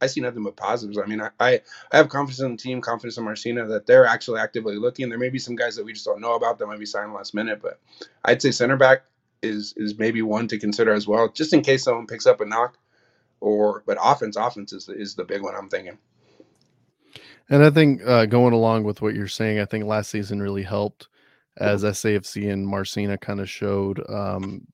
I 0.00 0.06
see 0.06 0.20
nothing 0.20 0.42
but 0.44 0.56
positives. 0.56 0.98
I 0.98 1.06
mean, 1.06 1.20
I, 1.20 1.30
I, 1.40 1.60
I 1.90 1.96
have 1.96 2.08
confidence 2.08 2.40
in 2.40 2.52
the 2.52 2.56
team, 2.56 2.80
confidence 2.80 3.16
in 3.16 3.24
Marcina 3.24 3.66
that 3.66 3.86
they're 3.86 4.06
actually 4.06 4.40
actively 4.40 4.76
looking. 4.76 5.08
There 5.08 5.18
may 5.18 5.30
be 5.30 5.38
some 5.38 5.56
guys 5.56 5.76
that 5.76 5.84
we 5.84 5.92
just 5.92 6.04
don't 6.04 6.20
know 6.20 6.34
about 6.34 6.58
that 6.58 6.66
might 6.66 6.78
be 6.78 6.86
signed 6.86 7.12
last 7.14 7.34
minute, 7.34 7.60
but 7.62 7.80
I'd 8.24 8.42
say 8.42 8.50
center 8.50 8.76
back 8.76 9.04
is 9.42 9.74
is 9.76 9.98
maybe 9.98 10.22
one 10.22 10.48
to 10.48 10.58
consider 10.58 10.92
as 10.92 11.06
well, 11.06 11.28
just 11.28 11.52
in 11.52 11.62
case 11.62 11.84
someone 11.84 12.06
picks 12.06 12.26
up 12.26 12.40
a 12.40 12.44
knock. 12.44 12.76
Or 13.40 13.82
but 13.86 13.98
offense, 14.00 14.36
offense 14.36 14.72
is 14.72 14.88
is 14.88 15.14
the 15.14 15.24
big 15.24 15.42
one 15.42 15.54
I'm 15.54 15.68
thinking. 15.68 15.98
And 17.50 17.62
I 17.62 17.70
think 17.70 18.02
uh, 18.06 18.26
going 18.26 18.54
along 18.54 18.84
with 18.84 19.02
what 19.02 19.14
you're 19.14 19.28
saying, 19.28 19.60
I 19.60 19.66
think 19.66 19.84
last 19.84 20.10
season 20.10 20.40
really 20.40 20.62
helped 20.62 21.08
as 21.58 21.84
SAFC 21.84 22.52
and 22.52 22.66
Marcina 22.66 23.16
kind 23.18 23.40
of 23.40 23.48
showed 23.48 24.02
um, 24.10 24.66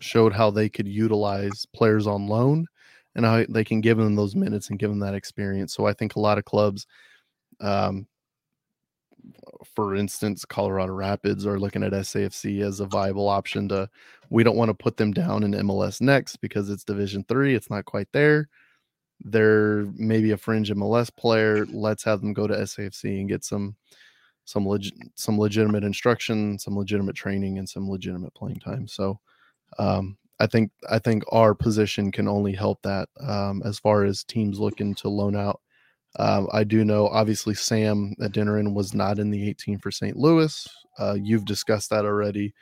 showed 0.00 0.32
how 0.32 0.50
they 0.50 0.68
could 0.68 0.88
utilize 0.88 1.66
players 1.66 2.06
on 2.06 2.26
loan 2.26 2.66
and 3.14 3.24
how 3.24 3.44
they 3.48 3.64
can 3.64 3.80
give 3.80 3.98
them 3.98 4.14
those 4.14 4.34
minutes 4.34 4.70
and 4.70 4.78
give 4.78 4.90
them 4.90 5.00
that 5.00 5.14
experience. 5.14 5.74
So 5.74 5.86
I 5.86 5.92
think 5.92 6.14
a 6.14 6.20
lot 6.20 6.38
of 6.38 6.44
clubs, 6.44 6.86
um, 7.60 8.06
for 9.74 9.96
instance, 9.96 10.44
Colorado 10.44 10.92
Rapids 10.92 11.46
are 11.46 11.58
looking 11.58 11.82
at 11.82 11.92
SAFC 11.92 12.62
as 12.62 12.80
a 12.80 12.86
viable 12.86 13.28
option 13.28 13.68
to. 13.68 13.88
We 14.30 14.44
don't 14.44 14.56
want 14.56 14.68
to 14.68 14.74
put 14.74 14.96
them 14.96 15.12
down 15.12 15.42
in 15.42 15.52
MLS 15.52 16.00
next 16.00 16.36
because 16.36 16.70
it's 16.70 16.84
Division 16.84 17.24
Three. 17.28 17.54
It's 17.54 17.70
not 17.70 17.86
quite 17.86 18.08
there. 18.12 18.48
They're 19.20 19.86
maybe 19.96 20.30
a 20.30 20.36
fringe 20.36 20.70
MLS 20.70 21.14
player. 21.14 21.66
Let's 21.66 22.04
have 22.04 22.20
them 22.20 22.34
go 22.34 22.46
to 22.46 22.54
SAFC 22.54 23.20
and 23.20 23.28
get 23.28 23.42
some 23.42 23.74
some 24.48 24.64
leg- 24.64 25.10
some 25.14 25.38
legitimate 25.38 25.84
instruction, 25.84 26.58
some 26.58 26.74
legitimate 26.74 27.14
training, 27.14 27.58
and 27.58 27.68
some 27.68 27.86
legitimate 27.86 28.34
playing 28.34 28.58
time. 28.60 28.88
So 28.88 29.20
um, 29.78 30.16
I 30.40 30.46
think 30.46 30.70
I 30.88 30.98
think 30.98 31.22
our 31.30 31.54
position 31.54 32.10
can 32.10 32.26
only 32.26 32.54
help 32.54 32.80
that 32.82 33.10
um, 33.20 33.62
as 33.66 33.78
far 33.78 34.04
as 34.04 34.24
teams 34.24 34.58
looking 34.58 34.94
to 34.96 35.10
loan 35.10 35.36
out. 35.36 35.60
Um, 36.18 36.48
I 36.50 36.64
do 36.64 36.82
know, 36.82 37.08
obviously, 37.08 37.52
Sam 37.52 38.14
at 38.22 38.32
Adeniran 38.32 38.72
was 38.72 38.94
not 38.94 39.18
in 39.18 39.28
the 39.30 39.50
18 39.50 39.78
for 39.80 39.90
St. 39.90 40.16
Louis. 40.16 40.66
Uh, 40.98 41.18
you've 41.20 41.44
discussed 41.44 41.90
that 41.90 42.06
already. 42.06 42.54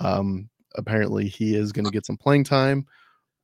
Um, 0.00 0.48
apparently, 0.74 1.28
he 1.28 1.54
is 1.54 1.70
going 1.70 1.84
to 1.84 1.90
get 1.90 2.06
some 2.06 2.16
playing 2.16 2.44
time. 2.44 2.86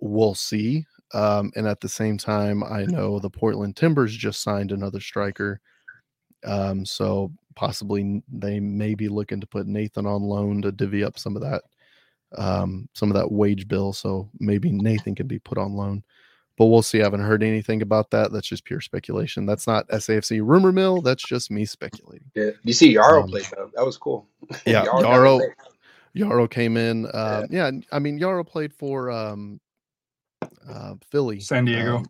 We'll 0.01 0.35
see. 0.35 0.87
Um, 1.13 1.53
and 1.55 1.67
at 1.67 1.81
the 1.81 1.91
same 1.91 2.17
time, 2.17 2.65
I 2.65 2.87
know 2.87 3.19
the 3.19 3.29
Portland 3.29 3.77
Timbers 3.77 4.17
just 4.17 4.43
signed 4.43 4.73
another 4.73 5.01
striker. 5.01 5.61
Um, 6.45 6.85
so 6.85 7.33
possibly 7.55 8.23
they 8.33 8.61
may 8.61 8.95
be 8.95 9.09
looking 9.09 9.41
to 9.41 9.47
put 9.47 9.67
Nathan 9.67 10.07
on 10.07 10.23
loan 10.23 10.63
to 10.63 10.73
divvy 10.73 11.05
up 11.05 11.19
some 11.19 11.37
of 11.37 11.43
that 11.43 11.63
um, 12.37 12.89
some 12.95 13.11
of 13.11 13.15
that 13.17 13.31
wage 13.31 13.69
bill. 13.69 13.93
So 13.93 14.29
maybe 14.39 14.73
Nathan 14.73 15.15
can 15.15 15.27
be 15.27 15.39
put 15.39 15.59
on 15.59 15.75
loan. 15.75 16.03
But 16.59 16.67
we'll 16.67 16.83
see. 16.83 17.01
I 17.01 17.05
haven't 17.05 17.23
heard 17.23 17.43
anything 17.43 17.81
about 17.81 18.11
that. 18.11 18.31
That's 18.31 18.47
just 18.47 18.65
pure 18.65 18.81
speculation. 18.81 19.47
That's 19.47 19.67
not 19.67 19.89
SAFC 19.89 20.41
rumor 20.45 20.71
mill. 20.71 21.01
That's 21.01 21.23
just 21.23 21.51
me 21.51 21.65
speculating. 21.65 22.31
Yeah, 22.35 22.51
you 22.63 22.75
see 22.75 22.93
Yarrow 22.93 23.23
Um, 23.23 23.29
played 23.31 23.47
though. 23.57 23.71
That 23.75 23.87
was 23.87 23.97
cool. 23.97 24.29
Yeah, 24.67 24.85
got 24.85 25.03
Yarrow. 25.03 25.41
Yarrow 26.13 26.47
came 26.47 26.77
in. 26.77 27.07
Uh, 27.07 27.47
yeah. 27.49 27.71
I 27.91 27.99
mean 27.99 28.19
Yarrow 28.19 28.45
played 28.45 28.75
for 28.75 29.11
um, 29.11 29.61
uh, 30.69 30.95
Philly, 31.11 31.41
San 31.41 31.65
Diego. 31.65 32.03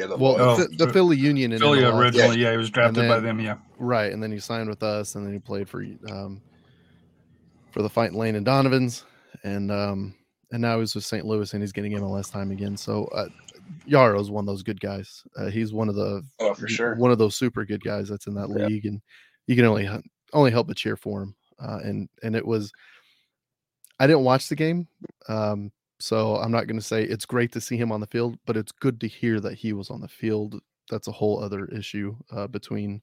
Yeah, 0.00 0.06
the 0.06 0.16
well, 0.16 0.40
Oh, 0.40 0.56
the, 0.56 0.68
the 0.86 0.92
Philly 0.92 1.16
Union 1.18 1.52
in 1.52 1.58
Philly 1.60 1.80
MLS. 1.80 1.98
originally, 2.00 2.38
yeah, 2.38 2.52
he 2.52 2.56
was 2.56 2.70
drafted 2.70 3.06
by 3.06 3.20
them. 3.20 3.38
Yeah, 3.38 3.58
Right, 3.78 4.12
and 4.12 4.22
then 4.22 4.32
he 4.32 4.38
signed 4.38 4.68
with 4.70 4.82
us, 4.82 5.14
and 5.14 5.26
then 5.26 5.32
he 5.34 5.38
played 5.38 5.68
for 5.68 5.84
um, 6.08 6.40
for 7.70 7.82
the 7.82 7.90
Fight 7.90 8.14
Lane 8.14 8.34
and 8.34 8.44
Donovan's, 8.46 9.04
and 9.44 9.70
um, 9.70 10.14
and 10.52 10.62
now 10.62 10.80
he's 10.80 10.94
with 10.94 11.04
St. 11.04 11.24
Louis, 11.26 11.52
and 11.52 11.62
he's 11.62 11.72
getting 11.72 11.92
MLS 11.92 12.32
time 12.32 12.50
again. 12.50 12.76
So 12.76 13.04
uh, 13.14 13.28
Yarrow's 13.86 14.30
one 14.30 14.42
of 14.42 14.46
those 14.46 14.62
good 14.62 14.80
guys. 14.80 15.22
Uh, 15.36 15.50
he's 15.50 15.72
one 15.72 15.88
of 15.90 15.94
the 15.94 16.22
oh 16.40 16.54
for 16.54 16.66
sure. 16.66 16.94
one 16.96 17.10
of 17.10 17.18
those 17.18 17.36
super 17.36 17.64
good 17.66 17.84
guys 17.84 18.08
that's 18.08 18.26
in 18.26 18.34
that 18.34 18.48
Yeah. 18.48 18.66
league, 18.66 18.86
and 18.86 19.00
you 19.46 19.54
can 19.54 19.66
only 19.66 19.86
h- 19.86 20.02
only 20.32 20.50
help 20.50 20.66
but 20.68 20.76
cheer 20.78 20.96
for 20.96 21.22
him. 21.22 21.34
Uh, 21.62 21.78
and 21.84 22.08
and 22.22 22.34
it 22.34 22.46
was, 22.46 22.72
I 23.98 24.06
didn't 24.06 24.24
watch 24.24 24.48
the 24.48 24.56
game, 24.56 24.88
um, 25.28 25.70
so 26.00 26.36
I'm 26.36 26.50
not 26.50 26.66
going 26.66 26.78
to 26.78 26.84
say 26.84 27.04
it's 27.04 27.26
great 27.26 27.52
to 27.52 27.60
see 27.60 27.76
him 27.76 27.92
on 27.92 28.00
the 28.00 28.06
field, 28.06 28.38
but 28.46 28.56
it's 28.56 28.72
good 28.72 29.00
to 29.00 29.08
hear 29.08 29.40
that 29.40 29.54
he 29.54 29.72
was 29.72 29.90
on 29.90 30.00
the 30.00 30.08
field 30.08 30.60
that's 30.90 31.08
a 31.08 31.12
whole 31.12 31.42
other 31.42 31.66
issue 31.66 32.16
uh, 32.32 32.46
between 32.46 33.00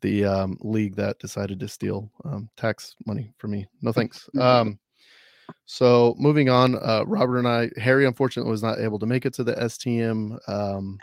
the 0.00 0.24
um, 0.24 0.58
league 0.60 0.96
that 0.96 1.18
decided 1.18 1.60
to 1.60 1.68
steal 1.68 2.10
um, 2.24 2.50
tax 2.56 2.96
money 3.06 3.32
for 3.38 3.48
me. 3.48 3.66
No 3.82 3.92
thanks. 3.92 4.28
Um, 4.38 4.78
so 5.64 6.14
moving 6.18 6.48
on, 6.48 6.74
uh, 6.74 7.04
Robert 7.06 7.38
and 7.38 7.48
I, 7.48 7.70
Harry 7.76 8.06
unfortunately 8.06 8.50
was 8.50 8.62
not 8.62 8.80
able 8.80 8.98
to 8.98 9.06
make 9.06 9.24
it 9.26 9.34
to 9.34 9.44
the 9.44 9.54
STM 9.54 10.38
um, 10.48 10.98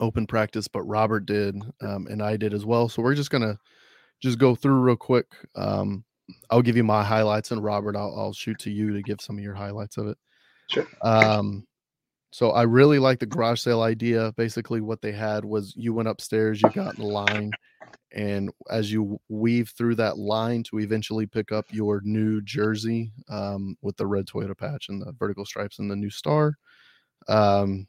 open 0.00 0.26
practice, 0.26 0.68
but 0.68 0.82
Robert 0.82 1.26
did, 1.26 1.56
um, 1.80 2.06
and 2.08 2.22
I 2.22 2.36
did 2.36 2.52
as 2.52 2.64
well. 2.64 2.88
So 2.88 3.02
we're 3.02 3.14
just 3.14 3.30
gonna 3.30 3.58
just 4.20 4.38
go 4.38 4.54
through 4.54 4.80
real 4.80 4.96
quick. 4.96 5.26
Um, 5.54 6.04
I'll 6.50 6.62
give 6.62 6.76
you 6.76 6.84
my 6.84 7.02
highlights, 7.02 7.50
and 7.50 7.62
Robert, 7.62 7.96
I'll, 7.96 8.14
I'll 8.16 8.32
shoot 8.32 8.58
to 8.60 8.70
you 8.70 8.92
to 8.92 9.02
give 9.02 9.20
some 9.20 9.38
of 9.38 9.44
your 9.44 9.54
highlights 9.54 9.96
of 9.96 10.08
it. 10.08 10.18
Sure. 10.68 10.86
Um, 11.02 11.66
so 12.30 12.50
I 12.50 12.62
really 12.62 12.98
like 12.98 13.18
the 13.18 13.26
garage 13.26 13.60
sale 13.60 13.82
idea. 13.82 14.32
Basically, 14.36 14.80
what 14.80 15.00
they 15.00 15.12
had 15.12 15.44
was 15.44 15.72
you 15.76 15.94
went 15.94 16.08
upstairs, 16.08 16.60
you 16.60 16.70
got 16.70 16.96
in 16.98 17.02
the 17.02 17.08
line, 17.08 17.50
and 18.12 18.50
as 18.70 18.92
you 18.92 19.18
weave 19.28 19.72
through 19.76 19.94
that 19.96 20.18
line 20.18 20.62
to 20.64 20.80
eventually 20.80 21.26
pick 21.26 21.52
up 21.52 21.64
your 21.70 22.00
new 22.04 22.40
jersey 22.42 23.12
um, 23.28 23.76
with 23.82 23.96
the 23.96 24.06
red 24.06 24.26
Toyota 24.26 24.56
patch 24.56 24.88
and 24.88 25.00
the 25.00 25.12
vertical 25.12 25.46
stripes 25.46 25.78
and 25.78 25.90
the 25.90 25.96
new 25.96 26.10
star, 26.10 26.54
um, 27.28 27.86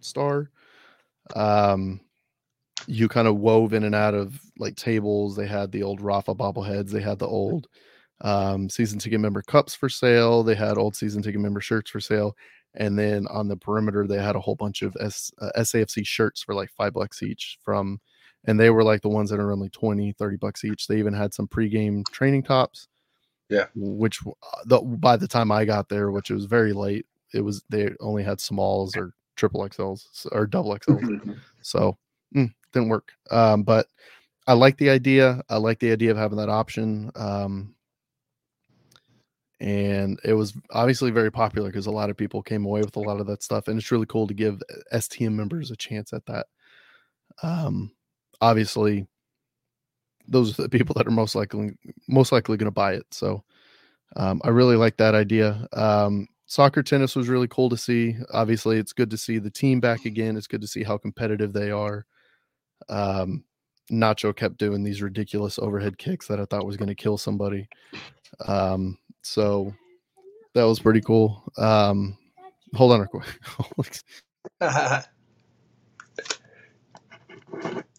star, 0.00 0.50
um, 1.34 2.00
you 2.86 3.08
kind 3.08 3.28
of 3.28 3.36
wove 3.36 3.72
in 3.72 3.84
and 3.84 3.94
out 3.94 4.14
of 4.14 4.40
like 4.58 4.76
tables. 4.76 5.36
They 5.36 5.46
had 5.46 5.72
the 5.72 5.82
old 5.82 6.00
Rafa 6.00 6.34
bobbleheads. 6.34 6.90
They 6.90 7.00
had 7.00 7.18
the 7.18 7.26
old 7.26 7.68
um, 8.20 8.68
season 8.68 8.98
ticket 8.98 9.20
member 9.20 9.42
cups 9.42 9.74
for 9.74 9.88
sale. 9.88 10.42
They 10.42 10.54
had 10.54 10.78
old 10.78 10.96
season 10.96 11.22
ticket 11.22 11.40
member 11.40 11.60
shirts 11.60 11.90
for 11.90 12.00
sale. 12.00 12.36
And 12.74 12.98
then 12.98 13.26
on 13.28 13.48
the 13.48 13.56
perimeter, 13.56 14.06
they 14.06 14.20
had 14.20 14.36
a 14.36 14.40
whole 14.40 14.56
bunch 14.56 14.82
of 14.82 14.96
S, 15.00 15.30
uh, 15.40 15.50
SAFC 15.58 16.04
shirts 16.06 16.42
for 16.42 16.54
like 16.54 16.70
five 16.70 16.92
bucks 16.92 17.22
each 17.22 17.58
from, 17.62 18.00
and 18.46 18.58
they 18.58 18.70
were 18.70 18.82
like 18.82 19.00
the 19.02 19.08
ones 19.08 19.30
that 19.30 19.38
are 19.38 19.52
only 19.52 19.68
20, 19.68 20.12
30 20.12 20.36
bucks 20.38 20.64
each. 20.64 20.86
They 20.86 20.98
even 20.98 21.14
had 21.14 21.32
some 21.32 21.46
pregame 21.46 22.04
training 22.10 22.42
tops. 22.42 22.88
Yeah. 23.48 23.66
Which 23.76 24.18
uh, 24.26 24.32
the, 24.64 24.80
by 24.80 25.16
the 25.16 25.28
time 25.28 25.52
I 25.52 25.64
got 25.64 25.88
there, 25.88 26.10
which 26.10 26.30
was 26.30 26.46
very 26.46 26.72
late, 26.72 27.06
it 27.32 27.42
was, 27.42 27.62
they 27.68 27.90
only 28.00 28.24
had 28.24 28.40
smalls 28.40 28.96
or 28.96 29.12
triple 29.36 29.60
XLs 29.60 30.26
or 30.32 30.46
double 30.46 30.76
XLs. 30.76 31.38
so 31.62 31.96
mm, 32.34 32.52
didn't 32.74 32.90
work. 32.90 33.12
Um, 33.30 33.62
but 33.62 33.86
I 34.46 34.52
like 34.52 34.76
the 34.76 34.90
idea. 34.90 35.42
I 35.48 35.56
like 35.56 35.78
the 35.78 35.92
idea 35.92 36.10
of 36.10 36.18
having 36.18 36.38
that 36.38 36.50
option. 36.50 37.10
Um, 37.16 37.74
and 39.60 40.20
it 40.24 40.34
was 40.34 40.52
obviously 40.72 41.10
very 41.10 41.30
popular 41.30 41.68
because 41.68 41.86
a 41.86 41.90
lot 41.90 42.10
of 42.10 42.16
people 42.16 42.42
came 42.42 42.64
away 42.66 42.80
with 42.80 42.96
a 42.96 43.00
lot 43.00 43.20
of 43.20 43.26
that 43.26 43.42
stuff 43.42 43.68
and 43.68 43.78
it's 43.78 43.90
really 43.90 44.06
cool 44.06 44.26
to 44.26 44.34
give 44.34 44.62
stm 44.92 45.32
members 45.32 45.70
a 45.70 45.76
chance 45.76 46.12
at 46.12 46.24
that 46.26 46.46
um 47.42 47.90
obviously 48.40 49.06
those 50.28 50.58
are 50.58 50.62
the 50.62 50.68
people 50.78 50.94
that 50.94 51.06
are 51.06 51.12
most 51.12 51.34
likely 51.34 51.70
most 52.08 52.32
likely 52.32 52.56
going 52.56 52.66
to 52.66 52.70
buy 52.70 52.92
it 52.94 53.06
so 53.10 53.42
um, 54.16 54.40
i 54.44 54.48
really 54.48 54.76
like 54.76 54.96
that 54.96 55.14
idea 55.14 55.66
um, 55.72 56.26
soccer 56.46 56.82
tennis 56.82 57.16
was 57.16 57.28
really 57.28 57.48
cool 57.48 57.70
to 57.70 57.76
see 57.76 58.16
obviously 58.32 58.76
it's 58.76 58.92
good 58.92 59.10
to 59.10 59.16
see 59.16 59.38
the 59.38 59.50
team 59.50 59.80
back 59.80 60.04
again 60.04 60.36
it's 60.36 60.46
good 60.46 60.60
to 60.60 60.66
see 60.68 60.82
how 60.82 60.98
competitive 60.98 61.52
they 61.52 61.70
are 61.70 62.04
um, 62.88 63.44
nacho 63.92 64.34
kept 64.34 64.58
doing 64.58 64.84
these 64.84 65.02
ridiculous 65.02 65.58
overhead 65.58 65.98
kicks 65.98 66.26
that 66.28 66.40
i 66.40 66.44
thought 66.46 66.66
was 66.66 66.76
going 66.76 66.88
to 66.88 66.94
kill 66.94 67.18
somebody 67.18 67.68
um, 68.46 68.98
so 69.22 69.74
that 70.54 70.64
was 70.64 70.80
pretty 70.80 71.00
cool. 71.00 71.42
Um, 71.56 72.16
hold 72.74 72.92
on 72.92 73.02
a 73.02 73.06
quick. 73.06 73.26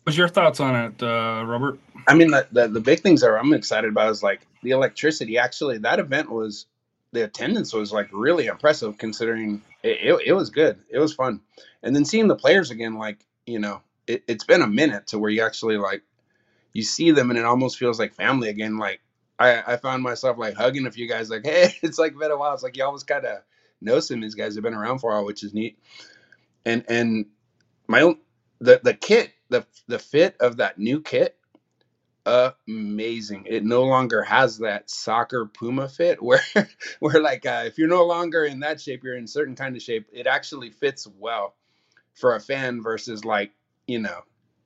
What's 0.04 0.18
your 0.18 0.28
thoughts 0.28 0.60
on 0.60 0.76
it, 0.76 1.04
uh, 1.04 1.44
Robert? 1.46 1.80
I 2.08 2.14
mean, 2.14 2.32
the, 2.32 2.48
the, 2.52 2.68
the 2.68 2.80
big 2.80 3.00
things 3.00 3.22
that 3.22 3.32
I'm 3.32 3.54
excited 3.54 3.90
about 3.90 4.12
is 4.12 4.22
like 4.22 4.46
the 4.62 4.72
electricity. 4.72 5.38
Actually, 5.38 5.80
that 5.80 6.00
event 6.00 6.30
was 6.30 6.68
the 7.12 7.24
attendance 7.24 7.74
was 7.74 7.92
like 7.92 8.10
really 8.12 8.46
impressive 8.48 8.98
considering 8.98 9.62
it, 9.84 9.98
it, 10.02 10.22
it 10.28 10.34
was 10.34 10.50
good. 10.50 10.80
It 10.90 11.00
was 11.00 11.14
fun, 11.14 11.42
and 11.82 11.96
then 11.96 12.06
seeing 12.06 12.28
the 12.28 12.36
players 12.36 12.72
again, 12.72 12.96
like 12.96 13.26
you 13.48 13.60
know, 13.60 13.82
it, 14.08 14.24
it's 14.28 14.44
been 14.44 14.62
a 14.62 14.68
minute 14.68 15.08
to 15.08 15.20
where 15.20 15.30
you 15.30 15.44
actually 15.44 15.78
like 15.78 16.04
you 16.74 16.84
see 16.84 17.12
them 17.12 17.30
and 17.30 17.40
it 17.40 17.46
almost 17.46 17.78
feels 17.78 18.00
like 18.00 18.14
family 18.14 18.50
again. 18.50 18.78
Like 18.78 19.02
I, 19.40 19.64
I 19.66 19.78
found 19.78 20.04
myself 20.04 20.38
like 20.38 20.56
hugging 20.56 20.86
a 20.86 20.92
few 20.92 21.08
guys, 21.08 21.30
like, 21.30 21.46
hey, 21.46 21.74
it's 21.82 21.98
like 21.98 22.18
been 22.18 22.32
a 22.32 22.38
while. 22.38 22.54
It's 22.54 22.64
like 22.64 22.78
you 22.78 22.84
always 22.84 23.04
kind 23.04 23.26
of 23.26 23.40
know 23.82 24.00
some 24.00 24.18
of 24.18 24.24
these 24.24 24.36
guys 24.36 24.56
have 24.56 24.64
been 24.64 24.74
around 24.74 25.00
for 25.00 25.12
a 25.12 25.16
while, 25.16 25.26
which 25.26 25.44
is 25.44 25.54
neat. 25.54 25.80
And 26.66 26.84
and 26.90 27.28
my 27.88 28.02
own 28.02 28.18
the 28.60 28.80
the 28.84 28.94
kit, 28.94 29.32
the 29.50 29.66
the 29.88 30.00
fit 30.00 30.36
of 30.40 30.58
that 30.58 30.78
new 30.78 31.02
kit, 31.02 31.38
amazing. 32.68 33.46
It 33.48 33.64
no 33.64 33.84
longer 33.84 34.24
has 34.24 34.58
that 34.60 34.90
soccer 34.90 35.46
Puma 35.46 35.88
fit 35.88 36.22
where 36.24 36.42
where 37.00 37.22
like 37.22 37.46
uh, 37.46 37.64
if 37.66 37.78
you're 37.78 37.88
no 37.88 38.06
longer 38.06 38.44
in 38.44 38.62
that 38.62 38.82
shape, 38.82 39.04
you're 39.04 39.18
in 39.18 39.28
certain 39.28 39.56
kind 39.56 39.76
of 39.76 39.82
shape. 39.82 40.08
It 40.12 40.28
actually 40.28 40.72
fits 40.72 41.08
well 41.20 41.56
for 42.14 42.36
a 42.36 42.40
fan 42.40 42.82
versus 42.82 43.26
like 43.26 43.52
you 43.88 44.00
know 44.00 44.22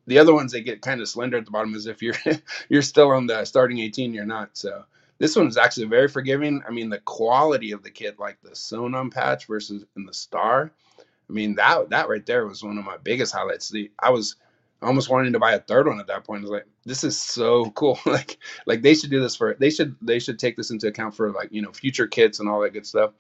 the 0.08 0.18
other 0.18 0.34
ones 0.34 0.52
they 0.52 0.62
get 0.62 0.82
kind 0.82 1.02
of 1.02 1.08
slender 1.08 1.38
at 1.38 1.46
the 1.46 1.52
bottom 1.52 1.76
as 1.76 1.86
if 1.86 2.02
you're 2.02 2.16
you're 2.70 2.82
still 2.82 3.12
on 3.12 3.28
the 3.28 3.46
starting 3.46 3.80
18 3.80 4.14
you're 4.14 4.26
not 4.26 4.58
so 4.58 4.84
this 5.18 5.36
one 5.36 5.48
is 5.48 5.58
actually 5.58 5.88
very 5.88 6.08
forgiving 6.08 6.62
i 6.68 6.72
mean 6.72 6.90
the 6.90 7.00
quality 7.00 7.72
of 7.72 7.84
the 7.84 7.92
kit 7.92 8.20
like 8.20 8.38
the 8.42 8.52
sonon 8.52 9.12
patch 9.12 9.46
versus 9.48 9.86
in 9.96 10.06
the 10.06 10.14
star 10.14 10.72
i 11.00 11.34
mean 11.34 11.56
that 11.56 11.90
that 11.90 12.10
right 12.10 12.26
there 12.26 12.46
was 12.46 12.64
one 12.64 12.78
of 12.78 12.86
my 12.86 12.98
biggest 12.98 13.34
highlights 13.34 13.70
the 13.70 13.92
i 14.00 14.10
was 14.10 14.36
almost 14.82 15.10
wanting 15.10 15.34
to 15.34 15.40
buy 15.40 15.54
a 15.54 15.60
third 15.60 15.88
one 15.88 16.00
at 16.00 16.08
that 16.08 16.24
point. 16.24 16.40
I 16.40 16.44
was 16.44 16.52
like, 16.52 16.68
this 16.86 17.04
is 17.04 17.20
so 17.20 17.70
cool. 17.76 18.00
like, 18.06 18.38
like 18.66 18.82
they 18.82 18.94
should 18.94 19.10
do 19.10 19.20
this 19.20 19.36
for 19.36 19.56
they 19.60 19.70
should 19.70 19.96
they 20.02 20.20
should 20.20 20.40
take 20.40 20.56
this 20.56 20.72
into 20.72 20.88
account 20.88 21.16
for 21.16 21.32
like 21.32 21.50
you 21.52 21.62
know 21.62 21.72
future 21.72 22.08
kits 22.08 22.40
and 22.40 22.50
all 22.50 22.62
that 22.62 22.74
good 22.74 22.86
stuff. 22.86 23.12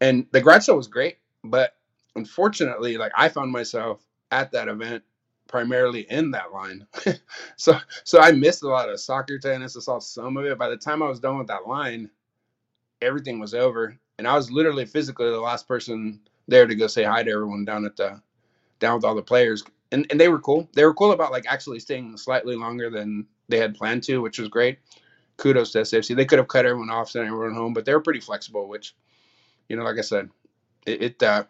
And 0.00 0.26
the 0.30 0.40
garage 0.40 0.64
sale 0.64 0.76
was 0.76 0.88
great, 0.88 1.18
but 1.42 1.74
unfortunately, 2.14 2.96
like 2.96 3.12
I 3.14 3.28
found 3.28 3.50
myself 3.52 4.02
at 4.30 4.52
that 4.52 4.68
event 4.68 5.04
primarily 5.48 6.02
in 6.10 6.30
that 6.32 6.52
line. 6.52 6.86
so 7.56 7.78
so 8.04 8.20
I 8.20 8.32
missed 8.32 8.62
a 8.62 8.68
lot 8.68 8.88
of 8.88 9.00
soccer 9.00 9.38
tennis. 9.38 9.76
I 9.76 9.80
saw 9.80 9.98
some 9.98 10.36
of 10.36 10.44
it. 10.44 10.58
By 10.58 10.68
the 10.68 10.76
time 10.76 11.02
I 11.02 11.08
was 11.08 11.20
done 11.20 11.38
with 11.38 11.48
that 11.48 11.66
line, 11.66 12.10
everything 13.00 13.38
was 13.38 13.54
over. 13.54 13.98
And 14.18 14.26
I 14.26 14.34
was 14.34 14.50
literally 14.50 14.86
physically 14.86 15.30
the 15.30 15.40
last 15.40 15.68
person 15.68 16.20
there 16.48 16.66
to 16.66 16.74
go 16.74 16.86
say 16.86 17.04
hi 17.04 17.22
to 17.22 17.30
everyone 17.30 17.64
down 17.64 17.84
at 17.84 17.96
the 17.96 18.20
down 18.80 18.96
with 18.96 19.04
all 19.04 19.14
the 19.14 19.22
players. 19.22 19.64
And 19.92 20.06
and 20.10 20.20
they 20.20 20.28
were 20.28 20.40
cool. 20.40 20.68
They 20.74 20.84
were 20.84 20.94
cool 20.94 21.12
about 21.12 21.32
like 21.32 21.46
actually 21.48 21.80
staying 21.80 22.16
slightly 22.16 22.56
longer 22.56 22.90
than 22.90 23.26
they 23.48 23.58
had 23.58 23.74
planned 23.74 24.02
to, 24.04 24.20
which 24.20 24.38
was 24.38 24.48
great. 24.48 24.78
Kudos 25.36 25.72
to 25.72 25.80
SFC. 25.84 26.14
They 26.16 26.24
could 26.24 26.38
have 26.38 26.48
cut 26.48 26.66
everyone 26.66 26.90
off, 26.90 27.10
sent 27.10 27.26
everyone 27.26 27.54
home, 27.54 27.74
but 27.74 27.84
they 27.84 27.94
were 27.94 28.00
pretty 28.00 28.20
flexible, 28.20 28.68
which, 28.68 28.94
you 29.68 29.76
know, 29.76 29.84
like 29.84 29.98
I 29.98 30.02
said, 30.02 30.30
it, 30.86 31.02
it 31.02 31.22
uh 31.22 31.44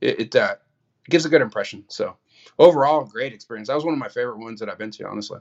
it, 0.00 0.20
it 0.20 0.36
uh 0.36 0.56
gives 1.08 1.26
a 1.26 1.30
good 1.30 1.42
impression. 1.42 1.84
So 1.88 2.16
overall, 2.58 3.04
great 3.04 3.32
experience. 3.32 3.68
That 3.68 3.74
was 3.74 3.84
one 3.84 3.94
of 3.94 4.00
my 4.00 4.08
favorite 4.08 4.38
ones 4.38 4.60
that 4.60 4.68
I've 4.68 4.78
been 4.78 4.90
to, 4.92 5.08
honestly. 5.08 5.40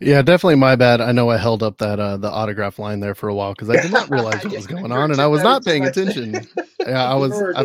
Yeah, 0.00 0.20
definitely 0.22 0.56
my 0.56 0.74
bad. 0.74 1.00
I 1.00 1.12
know 1.12 1.30
I 1.30 1.36
held 1.36 1.62
up 1.62 1.78
that 1.78 2.00
uh 2.00 2.16
the 2.16 2.30
autograph 2.30 2.78
line 2.80 2.98
there 2.98 3.14
for 3.14 3.28
a 3.28 3.34
while 3.34 3.54
because 3.54 3.70
I 3.70 3.80
did 3.80 3.92
not 3.92 4.10
realize 4.10 4.44
what 4.44 4.54
was 4.54 4.66
going 4.66 4.90
on 4.90 5.12
and 5.12 5.20
I 5.20 5.28
was 5.28 5.42
not 5.42 5.64
paying 5.64 5.84
attention. 5.86 6.46
Yeah, 6.80 7.08
I 7.08 7.14
was. 7.14 7.32
I, 7.32 7.64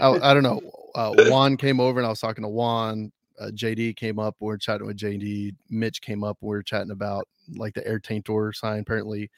I, 0.00 0.30
I 0.30 0.34
don't 0.34 0.42
know. 0.42 0.60
Uh, 0.94 1.12
Juan 1.28 1.56
came 1.56 1.80
over 1.80 1.98
and 1.98 2.06
I 2.06 2.10
was 2.10 2.20
talking 2.20 2.42
to 2.42 2.48
Juan. 2.48 3.12
Uh, 3.38 3.46
JD 3.46 3.96
came 3.96 4.18
up. 4.18 4.36
We 4.40 4.52
are 4.52 4.58
chatting 4.58 4.86
with 4.86 4.96
JD. 4.96 5.54
Mitch 5.68 6.00
came 6.00 6.24
up. 6.24 6.38
We 6.40 6.56
are 6.56 6.62
chatting 6.62 6.90
about 6.90 7.26
like 7.56 7.74
the 7.74 7.86
Air 7.86 8.00
Taintor 8.00 8.54
sign. 8.54 8.80
Apparently, 8.80 9.30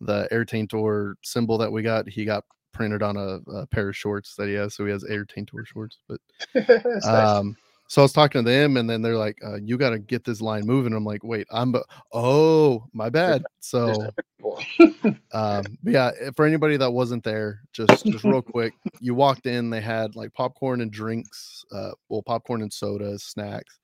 the 0.00 0.28
Air 0.30 0.44
Taintor 0.44 1.14
symbol 1.22 1.58
that 1.58 1.70
we 1.72 1.82
got, 1.82 2.08
he 2.08 2.24
got 2.24 2.44
printed 2.72 3.02
on 3.02 3.16
a, 3.16 3.40
a, 3.50 3.66
pair 3.66 3.88
of 3.88 3.96
shorts 3.96 4.34
that 4.36 4.48
he 4.48 4.54
has. 4.54 4.74
So 4.74 4.84
he 4.84 4.92
has 4.92 5.04
Air 5.04 5.24
Taintor 5.24 5.66
shorts. 5.66 5.98
But 6.08 6.20
um, 7.04 7.56
so 7.90 8.02
I 8.02 8.04
was 8.04 8.12
talking 8.12 8.44
to 8.44 8.48
them, 8.48 8.76
and 8.76 8.88
then 8.88 9.02
they're 9.02 9.16
like, 9.16 9.36
uh, 9.44 9.56
"You 9.56 9.76
got 9.76 9.90
to 9.90 9.98
get 9.98 10.24
this 10.24 10.40
line 10.40 10.64
moving." 10.64 10.92
I'm 10.92 11.04
like, 11.04 11.24
"Wait, 11.24 11.48
I'm 11.50 11.72
but 11.72 11.84
oh, 12.12 12.84
my 12.92 13.10
bad." 13.10 13.42
So, 13.58 14.10
um, 15.32 15.64
yeah, 15.82 16.12
eh, 16.20 16.30
for 16.36 16.46
anybody 16.46 16.76
that 16.76 16.92
wasn't 16.92 17.24
there, 17.24 17.62
just 17.72 18.06
just 18.06 18.22
real 18.22 18.42
quick, 18.42 18.74
you 19.00 19.14
walked 19.16 19.46
in. 19.46 19.70
They 19.70 19.80
had 19.80 20.14
like 20.14 20.32
popcorn 20.34 20.82
and 20.82 20.90
drinks, 20.92 21.64
uh, 21.72 21.90
well, 22.08 22.22
popcorn 22.22 22.62
and 22.62 22.72
sodas, 22.72 23.24
snacks, 23.24 23.80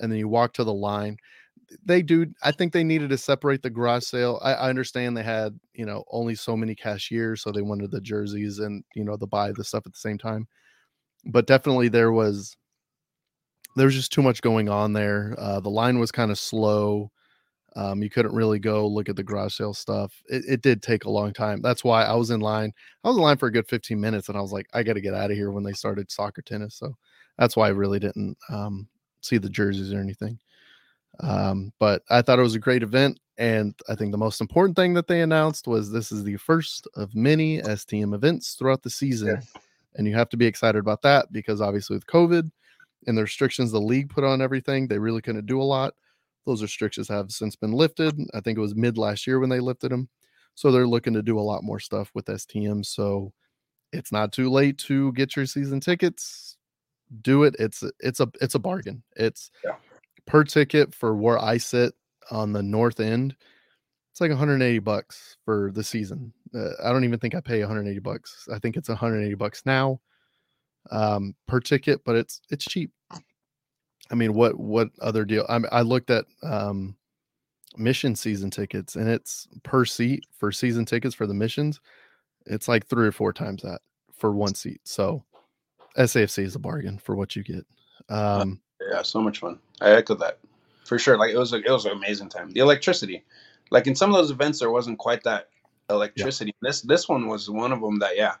and 0.00 0.10
then 0.10 0.18
you 0.18 0.28
walk 0.28 0.52
to 0.54 0.64
the 0.64 0.74
line 0.74 1.16
they 1.84 2.02
do. 2.02 2.26
I 2.42 2.52
think 2.52 2.72
they 2.72 2.84
needed 2.84 3.10
to 3.10 3.18
separate 3.18 3.62
the 3.62 3.70
garage 3.70 4.04
sale. 4.04 4.40
I, 4.42 4.54
I, 4.54 4.68
understand 4.68 5.16
they 5.16 5.22
had, 5.22 5.58
you 5.72 5.86
know, 5.86 6.04
only 6.10 6.34
so 6.34 6.56
many 6.56 6.74
cashiers, 6.74 7.42
so 7.42 7.50
they 7.50 7.62
wanted 7.62 7.90
the 7.90 8.00
jerseys 8.00 8.58
and 8.58 8.84
you 8.94 9.04
know 9.04 9.16
the 9.16 9.26
buy 9.26 9.52
the 9.52 9.64
stuff 9.64 9.86
at 9.86 9.92
the 9.92 9.98
same 9.98 10.18
time. 10.18 10.46
But 11.26 11.46
definitely 11.46 11.88
there 11.88 12.12
was 12.12 12.56
there 13.76 13.86
was 13.86 13.94
just 13.94 14.12
too 14.12 14.22
much 14.22 14.42
going 14.42 14.68
on 14.68 14.92
there. 14.92 15.34
Uh, 15.38 15.60
the 15.60 15.70
line 15.70 15.98
was 15.98 16.12
kind 16.12 16.30
of 16.30 16.38
slow. 16.38 17.10
Um, 17.76 18.02
you 18.02 18.10
couldn't 18.10 18.34
really 18.34 18.60
go 18.60 18.86
look 18.86 19.08
at 19.08 19.16
the 19.16 19.24
garage 19.24 19.54
sale 19.54 19.74
stuff. 19.74 20.14
It, 20.28 20.44
it 20.46 20.62
did 20.62 20.80
take 20.80 21.04
a 21.04 21.10
long 21.10 21.32
time. 21.32 21.60
That's 21.60 21.82
why 21.82 22.04
I 22.04 22.14
was 22.14 22.30
in 22.30 22.40
line. 22.40 22.72
I 23.02 23.08
was 23.08 23.16
in 23.16 23.22
line 23.22 23.36
for 23.36 23.48
a 23.48 23.52
good 23.52 23.66
15 23.68 24.00
minutes, 24.00 24.28
and 24.28 24.38
I 24.38 24.40
was 24.40 24.52
like, 24.52 24.66
I 24.74 24.84
got 24.84 24.92
to 24.92 25.00
get 25.00 25.14
out 25.14 25.30
of 25.30 25.36
here 25.36 25.50
when 25.50 25.64
they 25.64 25.72
started 25.72 26.10
soccer 26.10 26.42
tennis. 26.42 26.76
So 26.76 26.94
that's 27.36 27.56
why 27.56 27.66
I 27.66 27.70
really 27.70 27.98
didn't 27.98 28.36
um, 28.48 28.86
see 29.22 29.38
the 29.38 29.48
jerseys 29.48 29.92
or 29.92 29.98
anything. 29.98 30.38
Um, 31.20 31.72
but 31.78 32.02
I 32.10 32.22
thought 32.22 32.38
it 32.38 32.42
was 32.42 32.54
a 32.54 32.60
great 32.60 32.82
event. 32.82 33.18
And 33.36 33.74
I 33.88 33.94
think 33.94 34.12
the 34.12 34.18
most 34.18 34.40
important 34.40 34.76
thing 34.76 34.94
that 34.94 35.08
they 35.08 35.20
announced 35.20 35.66
was 35.66 35.90
this 35.90 36.12
is 36.12 36.22
the 36.22 36.36
first 36.36 36.86
of 36.94 37.14
many 37.14 37.60
STM 37.62 38.14
events 38.14 38.54
throughout 38.54 38.82
the 38.82 38.90
season. 38.90 39.40
Yes. 39.40 39.52
And 39.96 40.06
you 40.06 40.14
have 40.14 40.28
to 40.30 40.36
be 40.36 40.46
excited 40.46 40.78
about 40.78 41.02
that 41.02 41.32
because 41.32 41.60
obviously 41.60 41.96
with 41.96 42.06
COVID 42.06 42.50
and 43.06 43.18
the 43.18 43.22
restrictions 43.22 43.72
the 43.72 43.80
league 43.80 44.08
put 44.08 44.24
on 44.24 44.40
everything, 44.40 44.86
they 44.86 44.98
really 44.98 45.20
couldn't 45.20 45.46
do 45.46 45.60
a 45.60 45.64
lot. 45.64 45.94
Those 46.46 46.62
restrictions 46.62 47.08
have 47.08 47.30
since 47.30 47.56
been 47.56 47.72
lifted. 47.72 48.18
I 48.34 48.40
think 48.40 48.58
it 48.58 48.60
was 48.62 48.74
mid 48.74 48.98
last 48.98 49.26
year 49.26 49.40
when 49.40 49.50
they 49.50 49.60
lifted 49.60 49.90
them. 49.90 50.08
So 50.54 50.70
they're 50.70 50.86
looking 50.86 51.14
to 51.14 51.22
do 51.22 51.38
a 51.38 51.40
lot 51.40 51.64
more 51.64 51.80
stuff 51.80 52.10
with 52.14 52.26
STM. 52.26 52.84
So 52.84 53.32
it's 53.92 54.12
not 54.12 54.32
too 54.32 54.50
late 54.50 54.78
to 54.78 55.12
get 55.12 55.34
your 55.34 55.46
season 55.46 55.80
tickets. 55.80 56.56
Do 57.22 57.44
it. 57.44 57.56
It's 57.58 57.82
it's 58.00 58.20
a 58.20 58.28
it's 58.40 58.54
a 58.54 58.58
bargain. 58.58 59.02
It's 59.16 59.50
Yeah. 59.64 59.76
Per 60.26 60.44
ticket 60.44 60.94
for 60.94 61.14
where 61.14 61.38
I 61.38 61.58
sit 61.58 61.94
on 62.30 62.52
the 62.52 62.62
north 62.62 63.00
end. 63.00 63.36
It's 64.12 64.20
like 64.20 64.30
180 64.30 64.78
bucks 64.78 65.36
for 65.44 65.70
the 65.72 65.82
season. 65.82 66.32
Uh, 66.54 66.70
I 66.84 66.92
don't 66.92 67.04
even 67.04 67.18
think 67.18 67.34
I 67.34 67.40
pay 67.40 67.60
180 67.60 67.98
bucks. 68.00 68.48
I 68.52 68.58
think 68.58 68.76
it's 68.76 68.88
180 68.88 69.34
bucks 69.34 69.62
now 69.66 70.00
um, 70.90 71.34
per 71.46 71.60
ticket, 71.60 72.02
but 72.04 72.16
it's 72.16 72.40
it's 72.50 72.64
cheap. 72.64 72.90
I 74.10 74.14
mean, 74.14 74.34
what 74.34 74.58
what 74.58 74.90
other 75.00 75.24
deal? 75.24 75.46
I 75.48 75.60
I 75.72 75.80
looked 75.82 76.10
at 76.10 76.26
um, 76.42 76.96
mission 77.76 78.14
season 78.14 78.50
tickets, 78.50 78.96
and 78.96 79.08
it's 79.08 79.48
per 79.62 79.84
seat 79.84 80.24
for 80.38 80.52
season 80.52 80.84
tickets 80.84 81.14
for 81.14 81.26
the 81.26 81.34
missions. 81.34 81.80
It's 82.46 82.68
like 82.68 82.86
three 82.86 83.06
or 83.06 83.12
four 83.12 83.32
times 83.32 83.62
that 83.62 83.80
for 84.16 84.32
one 84.32 84.54
seat. 84.54 84.80
So 84.84 85.24
SAFC 85.96 86.44
is 86.44 86.54
a 86.54 86.60
bargain 86.60 86.98
for 86.98 87.16
what 87.16 87.34
you 87.34 87.42
get. 87.42 87.66
Um, 88.08 88.60
Yeah, 88.90 89.02
so 89.02 89.20
much 89.20 89.38
fun. 89.38 89.58
I 89.80 89.90
echo 89.90 90.14
that 90.16 90.38
for 90.84 90.98
sure. 90.98 91.16
Like 91.18 91.32
it 91.32 91.38
was, 91.38 91.52
like, 91.52 91.64
it 91.66 91.70
was 91.70 91.84
an 91.86 91.92
amazing 91.92 92.28
time. 92.28 92.50
The 92.50 92.60
electricity, 92.60 93.24
like 93.70 93.86
in 93.86 93.94
some 93.94 94.10
of 94.10 94.16
those 94.16 94.30
events, 94.30 94.58
there 94.60 94.70
wasn't 94.70 94.98
quite 94.98 95.24
that 95.24 95.48
electricity. 95.90 96.54
This 96.60 96.82
this 96.82 97.08
one 97.08 97.26
was 97.28 97.50
one 97.50 97.72
of 97.72 97.80
them 97.80 97.98
that 98.00 98.16
yeah, 98.16 98.34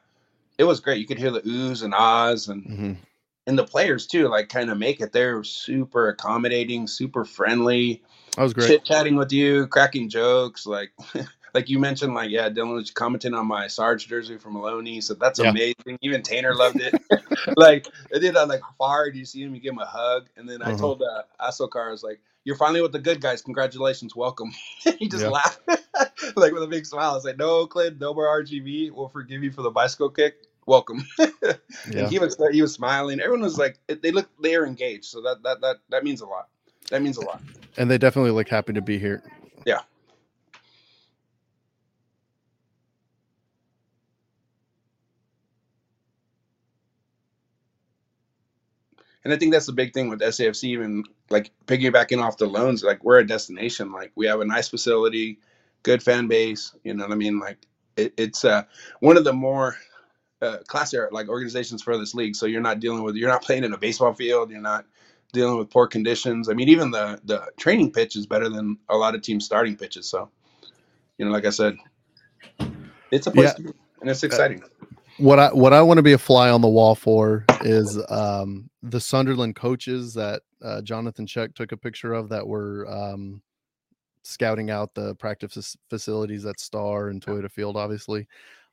it 0.58 0.64
was 0.64 0.80
great. 0.80 0.98
You 0.98 1.06
could 1.06 1.18
hear 1.18 1.30
the 1.30 1.42
oohs 1.42 1.82
and 1.82 1.94
ahs, 1.94 2.48
and 2.48 2.64
mhm. 2.64 2.96
and 3.46 3.58
the 3.58 3.64
players 3.64 4.06
too. 4.06 4.28
Like 4.28 4.48
kind 4.48 4.70
of 4.70 4.78
make 4.78 5.00
it. 5.00 5.12
They're 5.12 5.44
super 5.44 6.08
accommodating, 6.08 6.86
super 6.86 7.24
friendly, 7.24 8.02
That 8.36 8.42
was 8.42 8.54
great. 8.54 8.68
chit 8.68 8.84
chatting 8.84 9.16
with 9.16 9.32
you, 9.32 9.66
cracking 9.66 10.08
jokes. 10.08 10.66
Like 10.66 10.92
like 11.54 11.68
you 11.70 11.78
mentioned, 11.78 12.14
like 12.14 12.30
yeah, 12.30 12.50
Dhillon 12.50 12.74
was 12.74 12.90
commenting 12.90 13.34
on 13.34 13.46
my 13.46 13.66
Sarge 13.68 14.08
jersey 14.08 14.36
from 14.38 14.54
Maloney. 14.54 15.00
So 15.00 15.14
that's 15.14 15.38
Yeah. 15.38 15.50
amazing. 15.50 15.98
Even 16.02 16.22
Tanner 16.22 16.54
loved 16.54 16.80
it. 16.80 16.94
like 17.56 17.86
I 18.14 18.18
did 18.18 18.34
that 18.34 18.48
like 18.48 18.62
far. 18.78 19.10
Do 19.10 19.18
you 19.18 19.24
see 19.24 19.42
him? 19.42 19.54
You 19.54 19.60
give 19.60 19.72
him 19.72 19.78
a 19.78 19.86
hug, 19.86 20.28
and 20.36 20.48
then 20.48 20.62
I 20.62 20.66
Uh-huh. 20.66 20.76
told 20.78 21.02
uh, 21.02 21.22
Asokar, 21.40 21.88
I 21.88 21.90
was 21.90 22.02
like, 22.02 22.20
"You're 22.44 22.56
finally 22.56 22.82
with 22.82 22.92
the 22.92 22.98
good 22.98 23.20
guys. 23.20 23.42
Congratulations, 23.42 24.16
welcome." 24.16 24.52
he 24.98 25.08
just 25.08 25.24
Yeah. 25.24 25.30
laughed 25.30 25.60
like 26.36 26.52
with 26.52 26.62
a 26.62 26.68
big 26.68 26.86
smile. 26.86 27.12
I 27.12 27.14
was 27.14 27.24
like, 27.24 27.38
"No, 27.38 27.66
Clint, 27.66 28.00
no 28.00 28.14
more 28.14 28.26
RGV. 28.42 28.90
We'll 28.92 29.08
forgive 29.08 29.42
you 29.44 29.52
for 29.52 29.62
the 29.62 29.70
bicycle 29.70 30.10
kick. 30.10 30.36
Welcome." 30.66 31.06
Yeah. 31.90 32.00
And 32.00 32.08
he 32.08 32.18
was 32.18 32.36
he 32.52 32.62
was 32.62 32.72
smiling. 32.72 33.20
Everyone 33.20 33.42
was 33.42 33.58
like, 33.58 33.78
they 33.88 34.10
look 34.10 34.28
they 34.42 34.56
are 34.56 34.66
engaged. 34.66 35.06
So 35.06 35.20
that 35.22 35.42
that 35.44 35.60
that 35.60 35.76
that 35.90 36.04
means 36.04 36.20
a 36.20 36.26
lot. 36.26 36.48
That 36.90 37.02
means 37.02 37.16
a 37.16 37.22
lot. 37.22 37.42
And 37.76 37.90
they 37.90 37.98
definitely 37.98 38.30
look 38.32 38.48
happy 38.48 38.72
to 38.72 38.82
be 38.82 38.98
here. 38.98 39.22
Yeah. 39.64 39.80
And 49.24 49.32
I 49.32 49.38
think 49.38 49.52
that's 49.52 49.66
the 49.66 49.72
big 49.72 49.94
thing 49.94 50.08
with 50.10 50.20
SAFC, 50.20 50.64
even 50.64 51.04
like 51.30 51.50
piggybacking 51.66 52.22
off 52.22 52.36
the 52.36 52.46
loans, 52.46 52.82
like 52.84 53.02
we're 53.02 53.20
a 53.20 53.26
destination. 53.26 53.90
Like 53.90 54.12
we 54.14 54.26
have 54.26 54.40
a 54.40 54.44
nice 54.44 54.68
facility, 54.68 55.38
good 55.82 56.02
fan 56.02 56.28
base. 56.28 56.74
You 56.84 56.94
know 56.94 57.04
what 57.04 57.12
I 57.12 57.16
mean? 57.16 57.38
Like 57.38 57.66
it, 57.96 58.12
it's 58.18 58.44
uh, 58.44 58.64
one 59.00 59.16
of 59.16 59.24
the 59.24 59.32
more 59.32 59.76
uh, 60.42 60.58
classier 60.68 61.10
like 61.10 61.28
organizations 61.28 61.82
for 61.82 61.96
this 61.96 62.14
league. 62.14 62.36
So 62.36 62.46
you're 62.46 62.60
not 62.60 62.80
dealing 62.80 63.02
with 63.02 63.16
you're 63.16 63.30
not 63.30 63.42
playing 63.42 63.64
in 63.64 63.72
a 63.72 63.78
baseball 63.78 64.12
field. 64.12 64.50
You're 64.50 64.60
not 64.60 64.84
dealing 65.32 65.58
with 65.58 65.70
poor 65.70 65.86
conditions. 65.86 66.48
I 66.48 66.52
mean, 66.54 66.68
even 66.68 66.90
the 66.90 67.20
the 67.24 67.50
training 67.56 67.92
pitch 67.92 68.16
is 68.16 68.26
better 68.26 68.48
than 68.50 68.78
a 68.88 68.96
lot 68.96 69.14
of 69.14 69.22
teams' 69.22 69.46
starting 69.46 69.76
pitches. 69.76 70.08
So, 70.08 70.30
you 71.18 71.24
know, 71.24 71.32
like 71.32 71.46
I 71.46 71.50
said, 71.50 71.76
it's 73.10 73.26
a 73.26 73.30
place 73.30 73.50
Yeah. 73.50 73.54
to 73.54 73.62
be, 73.62 73.70
and 74.02 74.10
it's 74.10 74.22
exciting. 74.22 74.62
What 75.18 75.38
I 75.38 75.48
what 75.52 75.72
I 75.72 75.82
want 75.82 75.98
to 75.98 76.02
be 76.02 76.12
a 76.12 76.18
fly 76.18 76.50
on 76.50 76.60
the 76.60 76.68
wall 76.68 76.94
for 76.94 77.44
is 77.62 78.00
um, 78.08 78.68
the 78.82 79.00
Sunderland 79.00 79.56
coaches 79.56 80.14
that 80.14 80.42
uh, 80.62 80.82
Jonathan 80.82 81.26
Check 81.26 81.54
took 81.54 81.72
a 81.72 81.76
picture 81.76 82.14
of 82.14 82.28
that 82.30 82.46
were 82.46 82.86
um, 82.88 83.42
scouting 84.22 84.70
out 84.70 84.94
the 84.94 85.14
practice 85.16 85.76
facilities 85.88 86.46
at 86.46 86.58
Star 86.58 87.08
and 87.08 87.24
Toyota 87.24 87.50
Field. 87.50 87.76
Obviously, 87.76 88.26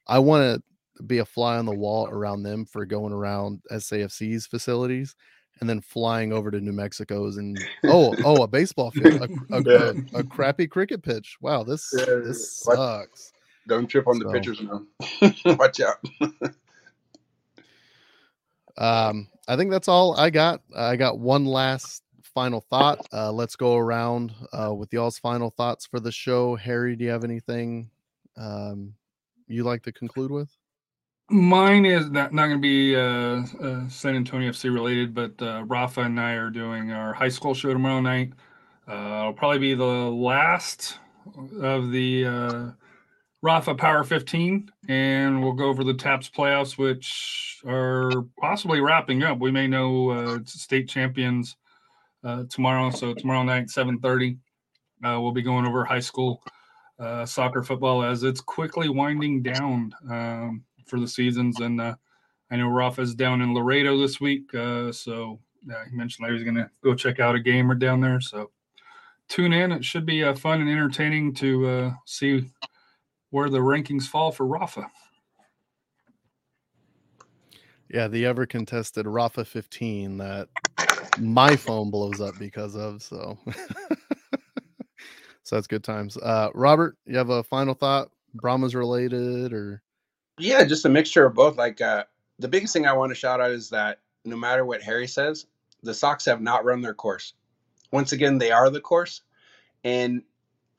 I 0.08 0.19
want 0.19 0.43
to 0.43 1.04
be 1.04 1.19
a 1.19 1.25
fly 1.25 1.58
on 1.58 1.65
the 1.65 1.75
wall 1.75 2.08
around 2.08 2.43
them 2.43 2.65
for 2.65 2.86
going 2.86 3.13
around 3.13 3.62
SAFC's 3.71 4.45
facilities 4.45 5.15
and 5.60 5.69
then 5.69 5.80
flying 5.80 6.34
over 6.34 6.49
to 6.49 6.60
New 6.60 6.71
Mexico's 6.71 7.38
and 7.38 7.58
oh 7.86 8.15
oh 8.25 8.41
a 8.43 8.47
baseball 8.47 8.91
field, 8.91 9.21
a, 9.21 9.56
a, 9.56 9.62
Yeah. 9.65 9.93
a, 10.15 10.19
a 10.19 10.23
crappy 10.23 10.67
cricket 10.67 11.04
pitch. 11.04 11.38
Wow, 11.41 11.63
this 11.63 11.93
Yeah, 11.95 12.15
this 12.23 12.58
sucks. 12.58 13.32
Don't 13.67 13.88
trip 13.88 14.08
on 14.08 14.19
the 14.19 14.26
So- 14.26 14.32
pitchers 14.32 14.62
now. 14.62 14.84
Watch 15.58 15.80
out. 15.82 15.97
Um, 18.78 19.28
I 19.47 19.58
think 19.58 19.69
that's 19.69 19.88
all 19.88 20.15
I 20.17 20.30
got. 20.30 20.62
I 20.76 20.95
got 20.95 21.19
one 21.19 21.45
last 21.45 22.04
final 22.34 22.62
thought. 22.62 23.06
Uh, 23.13 23.32
let's 23.32 23.56
go 23.56 23.76
around 23.76 24.34
uh, 24.54 24.74
with 24.74 24.91
y'all's 24.93 25.19
final 25.19 25.50
thoughts 25.52 25.86
for 25.86 26.00
the 26.00 26.12
show. 26.12 26.56
Harry, 26.56 26.95
do 26.95 27.04
you 27.04 27.12
have 27.12 27.24
anything 27.24 27.89
um, 28.38 28.93
you 29.47 29.63
like 29.63 29.84
to 29.84 29.91
conclude 29.91 30.32
with? 30.32 30.50
Mine 31.30 31.86
is 31.86 32.10
not, 32.10 32.34
not 32.34 32.47
going 32.47 32.58
to 32.58 32.62
be 32.62 32.95
uh, 32.95 33.43
uh, 33.65 33.88
San 33.88 34.15
Antonio 34.15 34.52
FC 34.52 34.74
related, 34.74 35.13
but 35.13 35.34
uh, 35.41 35.63
Rafa 35.65 36.02
and 36.02 36.19
I 36.19 36.32
are 36.34 36.50
doing 36.50 36.91
our 36.91 37.13
high 37.13 37.30
school 37.30 37.54
show 37.54 37.71
tomorrow 37.74 38.02
night. 38.02 38.34
Uh, 38.88 39.19
it'll 39.19 39.34
probably 39.34 39.60
be 39.60 39.74
the 39.74 39.84
last 39.84 40.97
of 41.62 41.91
the 41.91 42.26
uh, 42.26 42.71
Rafa 43.43 43.73
Power 43.73 44.04
15, 44.04 44.71
and 44.88 45.41
we'll 45.41 45.54
go 45.54 45.65
over 45.65 45.84
the 45.84 45.95
TAPPS 45.95 46.30
playoffs, 46.30 46.77
which 46.77 47.60
are 47.65 48.23
possibly 48.39 48.82
wrapping 48.82 49.23
up. 49.23 49.39
We 49.39 49.49
may 49.49 49.67
know 49.67 50.12
uh, 50.12 50.39
state 50.45 50.88
champions 50.88 51.58
uh, 52.23 52.43
tomorrow, 52.49 52.91
so 52.91 53.15
tomorrow 53.15 53.41
night, 53.41 53.67
7:30, 53.67 54.38
uh, 55.04 55.19
we'll 55.19 55.32
be 55.32 55.41
going 55.41 55.65
over 55.65 55.84
high 55.84 55.99
school 55.99 56.43
uh, 56.99 57.25
soccer 57.25 57.63
football 57.63 58.04
as 58.04 58.21
it's 58.21 58.41
quickly 58.41 58.89
winding 58.89 59.41
down 59.41 59.91
um, 60.08 60.63
for 60.86 60.99
the 60.99 61.08
seasons. 61.08 61.62
And 61.62 61.82
uh, 61.82 61.95
I 62.51 62.58
know 62.58 62.67
Rafa's 62.67 63.15
down 63.15 63.41
in 63.41 63.56
Laredo 63.56 63.97
this 63.97 64.21
week, 64.21 64.54
uh, 64.54 64.91
so 64.91 65.39
he 65.89 65.95
mentioned 65.95 66.27
he 66.32 66.43
going 66.43 66.56
to 66.56 66.69
go 66.84 66.93
check 66.93 67.19
out 67.19 67.34
a 67.34 67.39
game 67.39 67.71
or 67.71 67.75
down 67.75 68.01
there. 68.01 68.21
So 68.21 68.51
tune 69.30 69.51
in; 69.51 69.71
it 69.71 69.84
should 69.84 70.06
be 70.06 70.32
fun 70.36 70.62
and 70.62 70.69
entertaining 70.69 71.34
to 71.36 71.95
see 72.06 72.47
where 73.32 73.50
the 73.50 73.60
rankings 73.60 74.08
fall 74.08 74.32
for 74.32 74.46
Rafa. 74.46 74.90
Yeah, 77.90 78.08
the 78.08 78.25
ever 78.25 78.46
contested 78.46 79.06
Rafa 79.06 79.44
15 79.44 80.17
that 80.17 80.48
my 81.19 81.56
phone 81.56 81.90
blows 81.92 82.21
up 82.21 82.36
because 82.40 82.75
of. 82.75 83.02
So, 83.02 83.38
so 85.44 85.56
that's 85.56 85.67
good 85.67 85.84
times. 85.84 86.15
Uh, 86.17 86.50
Robert, 86.54 86.98
you 87.06 87.17
have 87.17 87.29
a 87.29 87.44
final 87.44 87.73
thought? 87.73 88.10
Brahmas 88.34 88.75
related 88.75 89.52
or? 89.52 89.82
Yeah, 90.40 90.63
just 90.63 90.86
a 90.86 90.90
mixture 90.90 91.25
of 91.25 91.34
both. 91.34 91.58
Like 91.58 91.82
uh, 91.82 92.06
the 92.40 92.48
biggest 92.48 92.73
thing 92.73 92.86
I 92.86 92.94
want 92.94 93.10
to 93.12 93.15
shout 93.15 93.42
out 93.42 93.52
is 93.52 93.69
that 93.71 94.00
no 94.23 94.38
matter 94.38 94.63
what 94.63 94.82
Harry 94.82 95.08
says, 95.08 95.48
the 95.84 95.94
Sox 95.94 96.25
have 96.25 96.42
not 96.42 96.63
run 96.63 96.82
their 96.82 96.94
course. 96.94 97.34
Once 97.92 98.13
again, 98.13 98.38
they 98.38 98.52
are 98.52 98.69
the 98.69 98.79
course. 98.79 99.21
And 99.84 100.23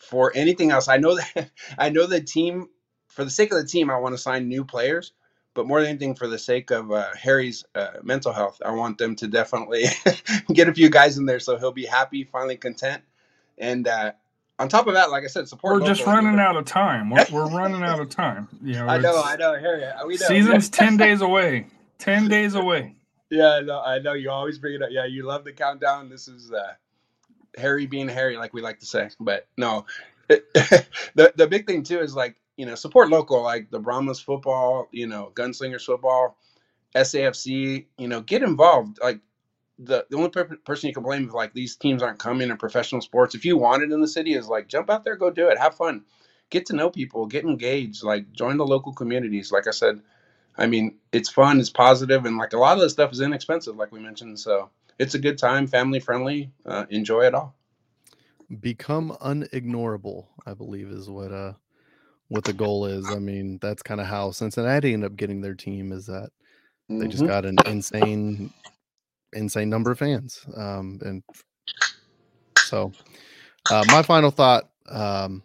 for 0.02 0.32
anything 0.34 0.70
else, 0.70 0.88
I 0.88 0.96
know 0.96 1.16
that 1.16 1.50
I 1.78 1.90
know 1.90 2.06
the 2.06 2.20
team. 2.20 2.68
For 3.08 3.24
the 3.24 3.30
sake 3.30 3.52
of 3.52 3.58
the 3.58 3.66
team, 3.66 3.90
I 3.90 3.98
want 3.98 4.14
to 4.14 4.18
sign 4.18 4.48
new 4.48 4.64
players. 4.64 5.12
But 5.54 5.66
more 5.66 5.80
than 5.80 5.90
anything, 5.90 6.14
for 6.14 6.26
the 6.26 6.38
sake 6.38 6.70
of 6.70 6.90
uh, 6.90 7.10
Harry's 7.14 7.62
uh, 7.74 7.98
mental 8.02 8.32
health, 8.32 8.62
I 8.64 8.70
want 8.70 8.96
them 8.96 9.16
to 9.16 9.28
definitely 9.28 9.84
get 10.52 10.68
a 10.68 10.72
few 10.72 10.88
guys 10.88 11.18
in 11.18 11.26
there 11.26 11.40
so 11.40 11.58
he'll 11.58 11.72
be 11.72 11.84
happy, 11.84 12.24
finally 12.24 12.56
content. 12.56 13.02
And 13.58 13.86
uh, 13.86 14.12
on 14.58 14.70
top 14.70 14.86
of 14.86 14.94
that, 14.94 15.10
like 15.10 15.24
I 15.24 15.26
said, 15.26 15.48
support. 15.48 15.80
We're 15.80 15.86
just 15.86 16.06
running 16.06 16.38
out 16.38 16.56
of 16.56 16.64
time. 16.64 17.10
We're, 17.10 17.26
we're 17.30 17.50
running 17.58 17.82
out 17.82 18.00
of 18.00 18.08
time. 18.08 18.48
You 18.62 18.74
know, 18.74 18.86
I 18.86 18.96
know, 18.96 19.22
I 19.22 19.36
know, 19.36 19.58
Harry. 19.58 19.84
We 20.06 20.16
know. 20.16 20.26
Season's 20.26 20.70
ten 20.70 20.96
days 20.96 21.20
away. 21.20 21.66
Ten 21.98 22.28
days 22.28 22.54
away. 22.54 22.96
Yeah, 23.28 23.56
I 23.56 23.60
know. 23.60 23.80
I 23.80 23.98
know. 23.98 24.14
You 24.14 24.30
always 24.30 24.58
bring 24.58 24.74
it 24.74 24.82
up. 24.82 24.88
Yeah, 24.90 25.04
you 25.04 25.24
love 25.24 25.44
the 25.44 25.52
countdown. 25.52 26.08
This 26.08 26.28
is 26.28 26.50
uh, 26.50 26.72
Harry 27.56 27.86
being 27.86 28.08
Harry, 28.08 28.36
like 28.36 28.54
we 28.54 28.62
like 28.62 28.80
to 28.80 28.86
say. 28.86 29.10
But 29.20 29.46
no, 29.56 29.86
the 30.28 31.32
the 31.36 31.46
big 31.46 31.66
thing 31.66 31.82
too 31.82 32.00
is 32.00 32.14
like 32.14 32.36
you 32.56 32.66
know 32.66 32.74
support 32.74 33.10
local, 33.10 33.42
like 33.42 33.70
the 33.70 33.80
Brahmas 33.80 34.20
football, 34.20 34.88
you 34.92 35.06
know 35.06 35.32
Gunslingers 35.34 35.84
football, 35.84 36.36
SAFC. 36.96 37.86
You 37.98 38.08
know, 38.08 38.20
get 38.20 38.42
involved. 38.42 38.98
Like 39.02 39.20
the 39.78 40.06
the 40.10 40.16
only 40.16 40.30
per- 40.30 40.56
person 40.64 40.88
you 40.88 40.94
can 40.94 41.02
blame 41.02 41.26
if 41.26 41.34
like 41.34 41.54
these 41.54 41.76
teams 41.76 42.02
aren't 42.02 42.18
coming 42.18 42.50
in 42.50 42.56
professional 42.56 43.00
sports. 43.00 43.34
If 43.34 43.44
you 43.44 43.56
want 43.56 43.82
it 43.82 43.92
in 43.92 44.00
the 44.00 44.08
city, 44.08 44.34
is 44.34 44.48
like 44.48 44.68
jump 44.68 44.90
out 44.90 45.04
there, 45.04 45.16
go 45.16 45.30
do 45.30 45.48
it, 45.48 45.58
have 45.58 45.76
fun, 45.76 46.04
get 46.50 46.66
to 46.66 46.76
know 46.76 46.90
people, 46.90 47.26
get 47.26 47.44
engaged, 47.44 48.04
like 48.04 48.32
join 48.32 48.56
the 48.56 48.66
local 48.66 48.92
communities. 48.92 49.50
Like 49.52 49.66
I 49.66 49.72
said, 49.72 50.00
I 50.56 50.66
mean, 50.66 50.98
it's 51.12 51.30
fun, 51.30 51.60
it's 51.60 51.70
positive, 51.70 52.24
and 52.26 52.38
like 52.38 52.52
a 52.52 52.58
lot 52.58 52.76
of 52.76 52.82
this 52.82 52.92
stuff 52.92 53.12
is 53.12 53.20
inexpensive, 53.20 53.76
like 53.76 53.92
we 53.92 54.00
mentioned. 54.00 54.38
So 54.38 54.70
it's 54.98 55.14
a 55.14 55.18
good 55.18 55.38
time, 55.38 55.66
family 55.66 56.00
friendly. 56.00 56.52
Uh, 56.64 56.86
enjoy 56.90 57.22
it 57.26 57.34
all. 57.34 57.54
Become 58.60 59.16
unignorable, 59.22 60.26
I 60.46 60.54
believe, 60.54 60.88
is 60.88 61.08
what 61.08 61.32
uh 61.32 61.54
what 62.28 62.44
the 62.44 62.52
goal 62.52 62.86
is. 62.86 63.10
I 63.10 63.18
mean, 63.18 63.58
that's 63.62 63.82
kind 63.82 64.00
of 64.00 64.06
how 64.06 64.30
Cincinnati 64.30 64.92
ended 64.92 65.10
up 65.10 65.16
getting 65.16 65.40
their 65.40 65.54
team. 65.54 65.92
Is 65.92 66.06
that 66.06 66.30
they 66.98 67.08
just 67.08 67.24
Mhm. 67.24 67.26
got 67.26 67.44
an 67.46 67.60
insane, 67.64 68.52
insane 69.32 69.70
number 69.70 69.90
of 69.90 69.98
fans, 69.98 70.44
um, 70.56 70.98
and 71.02 71.22
so 72.60 72.92
uh, 73.70 73.84
my 73.84 74.02
final 74.02 74.30
thought, 74.30 74.70
um, 74.88 75.42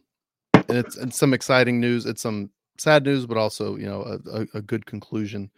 and 0.70 0.78
it's, 0.78 0.98
it's 0.98 1.18
some 1.18 1.34
exciting 1.34 1.80
news. 1.80 2.06
It's 2.06 2.22
some 2.22 2.52
sad 2.78 3.06
news, 3.06 3.26
but 3.26 3.38
also 3.38 3.76
you 3.78 3.86
know 3.86 4.02
a, 4.04 4.42
a, 4.42 4.48
a 4.56 4.62
good 4.62 4.86
conclusion. 4.86 5.52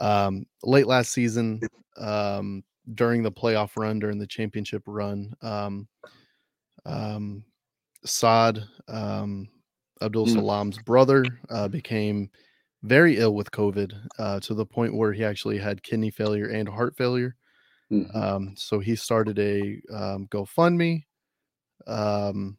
Um, 0.00 0.46
late 0.64 0.86
last 0.86 1.12
season, 1.12 1.64
um, 1.98 2.64
during 2.94 3.22
the 3.22 3.32
playoff 3.32 3.76
run, 3.76 3.98
during 3.98 4.18
the 4.18 4.26
championship 4.26 4.82
run, 4.86 5.34
um, 5.42 5.88
um, 6.84 7.44
Saad 8.04 8.68
um, 8.88 9.48
Abdul 10.00 10.26
Mm. 10.26 10.32
Salaam's 10.32 10.78
brother 10.78 11.40
uh, 11.50 11.68
became 11.68 12.30
very 12.82 13.18
ill 13.18 13.34
with 13.34 13.50
COVID 13.52 14.08
uh, 14.18 14.40
to 14.40 14.54
the 14.54 14.66
point 14.66 14.94
where 14.96 15.12
he 15.12 15.24
actually 15.24 15.58
had 15.58 15.82
kidney 15.82 16.10
failure 16.10 16.48
and 16.48 16.68
heart 16.68 16.96
failure. 16.96 17.36
Mhm. 17.92 18.14
Um, 18.14 18.54
so 18.56 18.80
he 18.80 18.96
started 18.96 19.38
a 19.38 19.80
um, 19.92 20.26
GoFundMe 20.28 21.04
um, 21.86 22.58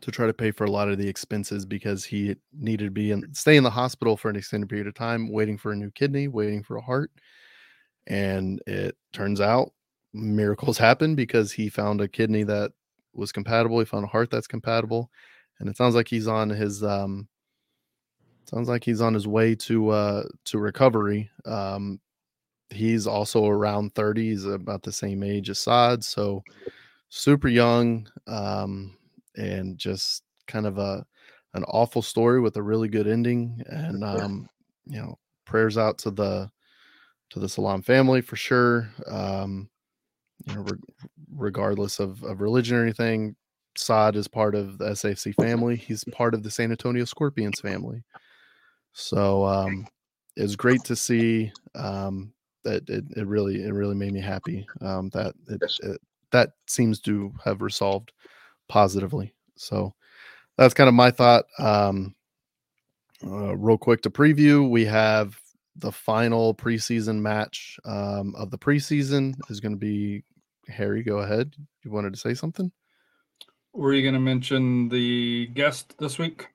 to 0.00 0.10
try 0.10 0.26
to 0.26 0.34
pay 0.34 0.50
for 0.50 0.64
a 0.64 0.70
lot 0.70 0.88
of 0.88 0.98
the 0.98 1.08
expenses 1.08 1.64
because 1.64 2.04
he 2.04 2.36
needed 2.52 2.84
to 2.84 2.90
be 2.90 3.10
in, 3.10 3.32
stay 3.34 3.56
in 3.56 3.64
the 3.64 3.70
hospital 3.70 4.16
for 4.16 4.28
an 4.28 4.36
extended 4.36 4.68
period 4.68 4.86
of 4.86 4.94
time, 4.94 5.30
waiting 5.32 5.56
for 5.56 5.72
a 5.72 5.76
new 5.76 5.90
kidney, 5.90 6.28
waiting 6.28 6.62
for 6.62 6.76
a 6.76 6.82
heart. 6.82 7.10
And 8.06 8.62
it 8.66 8.96
turns 9.12 9.40
out 9.40 9.72
miracles 10.12 10.78
happen 10.78 11.14
because 11.14 11.52
he 11.52 11.68
found 11.68 12.00
a 12.00 12.08
kidney 12.08 12.44
that 12.44 12.72
was 13.12 13.32
compatible. 13.32 13.78
He 13.78 13.84
found 13.84 14.04
a 14.04 14.08
heart 14.08 14.30
that's 14.30 14.46
compatible, 14.46 15.10
and 15.58 15.68
it 15.68 15.76
sounds 15.76 15.94
like 15.94 16.08
he's 16.08 16.28
on 16.28 16.50
his 16.50 16.82
um, 16.84 17.28
sounds 18.44 18.68
like 18.68 18.84
he's 18.84 19.00
on 19.00 19.14
his 19.14 19.26
way 19.26 19.54
to 19.54 19.90
uh 19.90 20.24
to 20.44 20.58
recovery. 20.58 21.30
Um, 21.44 22.00
he's 22.70 23.06
also 23.06 23.46
around 23.46 23.94
30 23.94 24.30
he's 24.30 24.44
about 24.44 24.82
the 24.82 24.92
same 24.92 25.22
age 25.22 25.50
as 25.50 25.58
Saad, 25.58 26.04
so 26.04 26.42
super 27.08 27.48
young 27.48 28.08
um 28.26 28.96
and 29.36 29.78
just 29.78 30.24
kind 30.48 30.66
of 30.66 30.78
a 30.78 31.06
an 31.54 31.62
awful 31.64 32.02
story 32.02 32.40
with 32.40 32.56
a 32.56 32.62
really 32.62 32.88
good 32.88 33.06
ending 33.06 33.62
and 33.66 34.02
um 34.02 34.48
you 34.86 34.98
know 35.00 35.16
prayers 35.44 35.78
out 35.78 35.98
to 35.98 36.10
the 36.10 36.50
to 37.30 37.40
the 37.40 37.48
Salaam 37.48 37.82
family 37.82 38.20
for 38.20 38.36
sure 38.36 38.88
um 39.06 39.68
you 40.46 40.54
know 40.54 40.60
re- 40.62 40.78
regardless 41.34 41.98
of, 41.98 42.22
of 42.22 42.40
religion 42.40 42.76
or 42.76 42.82
anything 42.82 43.34
Saad 43.76 44.16
is 44.16 44.28
part 44.28 44.54
of 44.54 44.78
the 44.78 44.86
SAFC 44.86 45.34
family 45.34 45.76
he's 45.76 46.04
part 46.04 46.34
of 46.34 46.42
the 46.42 46.50
San 46.50 46.70
Antonio 46.70 47.04
Scorpions 47.04 47.60
family. 47.60 48.02
So 48.92 49.44
um 49.44 49.86
it's 50.36 50.56
great 50.56 50.84
to 50.84 50.96
see 50.96 51.52
um 51.74 52.32
that 52.64 52.88
it, 52.88 53.04
it 53.16 53.26
really 53.26 53.62
it 53.62 53.72
really 53.72 53.94
made 53.94 54.12
me 54.12 54.20
happy 54.20 54.66
um 54.80 55.10
that 55.10 55.34
it, 55.48 55.62
it 55.82 56.00
that 56.30 56.50
seems 56.66 57.00
to 57.00 57.32
have 57.44 57.62
resolved 57.62 58.12
positively. 58.68 59.32
So 59.56 59.94
that's 60.56 60.74
kind 60.74 60.88
of 60.88 60.94
my 60.94 61.10
thought 61.10 61.44
um 61.58 62.14
uh, 63.24 63.56
real 63.56 63.78
quick 63.78 64.02
to 64.02 64.10
preview 64.10 64.68
we 64.68 64.84
have 64.84 65.38
the 65.78 65.92
final 65.92 66.54
preseason 66.54 67.20
match 67.20 67.78
um 67.84 68.34
of 68.36 68.50
the 68.50 68.58
preseason 68.58 69.34
is 69.50 69.60
going 69.60 69.72
to 69.72 69.78
be 69.78 70.22
harry 70.68 71.02
go 71.02 71.18
ahead 71.18 71.54
you 71.84 71.90
wanted 71.90 72.12
to 72.12 72.18
say 72.18 72.34
something 72.34 72.72
Were 73.72 73.92
you 73.92 74.02
going 74.02 74.14
to 74.14 74.20
mention 74.20 74.88
the 74.88 75.48
guest 75.48 75.94
this 75.98 76.18
week? 76.18 76.48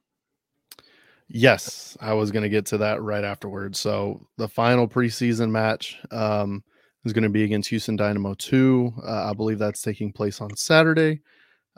Yes, 1.34 1.95
I 2.01 2.13
was 2.13 2.32
going 2.32 2.43
to 2.43 2.49
get 2.49 2.65
to 2.67 2.78
that 2.80 3.01
right 3.01 3.24
afterwards. 3.24 3.80
So 3.80 4.28
the 4.38 4.49
final 4.49 4.88
preseason 4.88 5.49
match 5.49 5.97
um, 6.11 6.63
is 7.05 7.13
going 7.13 7.24
to 7.24 7.30
be 7.30 7.43
against 7.43 7.69
Houston 7.69 7.95
Dynamo 7.95 8.34
2. 8.34 8.93
Uh, 9.05 9.30
I 9.30 9.34
believe 9.34 9.59
that's 9.59 9.82
taking 9.82 10.11
place 10.11 10.41
on 10.41 10.55
Saturday 10.57 11.22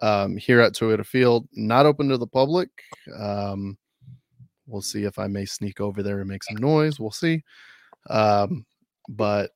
um, 0.01 0.37
here 0.37 0.59
at 0.59 0.73
Toyota 0.73 1.05
Field. 1.05 1.47
Not 1.53 1.85
open 1.85 2.09
to 2.09 2.17
the 2.17 2.25
public. 2.25 2.69
Um, 3.19 3.77
we'll 4.67 4.81
see 4.81 5.03
if 5.03 5.19
I 5.19 5.27
may 5.27 5.45
sneak 5.45 5.81
over 5.81 6.03
there 6.03 6.19
and 6.19 6.29
make 6.29 6.43
some 6.43 6.57
noise. 6.57 6.99
We'll 6.99 7.11
see. 7.11 7.43
Um, 8.09 8.65
but 9.09 9.51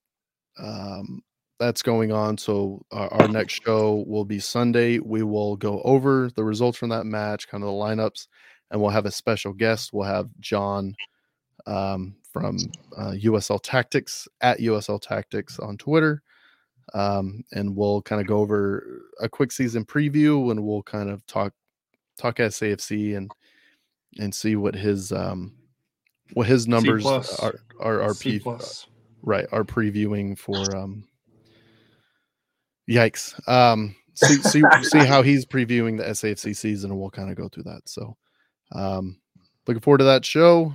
um, 0.59 1.21
that's 1.59 1.81
going 1.81 2.11
on. 2.11 2.37
So 2.37 2.83
our, 2.91 3.13
our 3.13 3.27
next 3.27 3.53
show 3.65 4.03
will 4.07 4.25
be 4.25 4.39
Sunday. 4.39 4.99
We 4.99 5.23
will 5.23 5.55
go 5.55 5.81
over 5.81 6.29
the 6.35 6.43
results 6.43 6.77
from 6.77 6.89
that 6.89 7.05
match, 7.05 7.47
kind 7.47 7.63
of 7.63 7.67
the 7.67 7.73
lineups 7.73 8.27
and 8.71 8.81
we'll 8.81 8.91
have 8.91 9.05
a 9.05 9.11
special 9.11 9.53
guest. 9.53 9.93
We'll 9.93 10.07
have 10.07 10.29
John 10.39 10.95
um, 11.65 12.15
from 12.31 12.57
uh, 12.97 13.13
USL 13.23 13.59
Tactics 13.61 14.27
at 14.41 14.59
USL 14.59 15.01
Tactics 15.01 15.59
on 15.59 15.77
Twitter. 15.77 16.21
Um, 16.93 17.43
and 17.51 17.75
we'll 17.75 18.01
kind 18.01 18.21
of 18.21 18.27
go 18.27 18.39
over 18.39 19.01
a 19.19 19.27
quick 19.27 19.51
season 19.51 19.83
preview 19.83 20.51
and 20.51 20.63
we'll 20.63 20.83
kind 20.83 21.09
of 21.09 21.25
talk 21.27 21.53
talk 22.17 22.37
SAFC 22.37 23.17
and 23.17 23.29
and 24.19 24.33
see 24.33 24.55
what 24.55 24.75
his 24.75 25.11
um 25.11 25.53
what 26.33 26.47
his 26.47 26.67
numbers 26.67 27.05
are 27.39 27.59
are, 27.79 28.01
are 28.01 28.15
P- 28.15 28.39
right 29.23 29.47
are 29.51 29.63
previewing 29.63 30.37
for 30.37 30.75
um 30.75 31.05
yikes. 32.89 33.33
Um 33.47 33.95
see 34.15 34.41
see 34.41 34.63
see 34.83 35.05
how 35.05 35.21
he's 35.21 35.45
previewing 35.45 35.97
the 35.97 36.03
SAFC 36.05 36.55
season 36.55 36.91
and 36.91 36.99
we'll 36.99 37.09
kind 37.11 37.29
of 37.29 37.37
go 37.37 37.49
through 37.49 37.63
that. 37.63 37.81
So 37.87 38.17
um 38.73 39.19
looking 39.67 39.81
forward 39.81 39.99
to 39.99 40.05
that 40.05 40.25
show. 40.25 40.73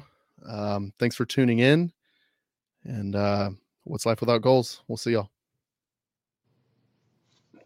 Um 0.49 0.93
thanks 0.99 1.17
for 1.17 1.27
tuning 1.27 1.59
in 1.61 1.93
and 2.85 3.17
uh 3.17 3.51
what's 3.85 4.07
life 4.07 4.21
without 4.21 4.43
goals? 4.43 4.83
We'll 4.89 4.97
see 4.99 5.13
y'all 5.13 5.32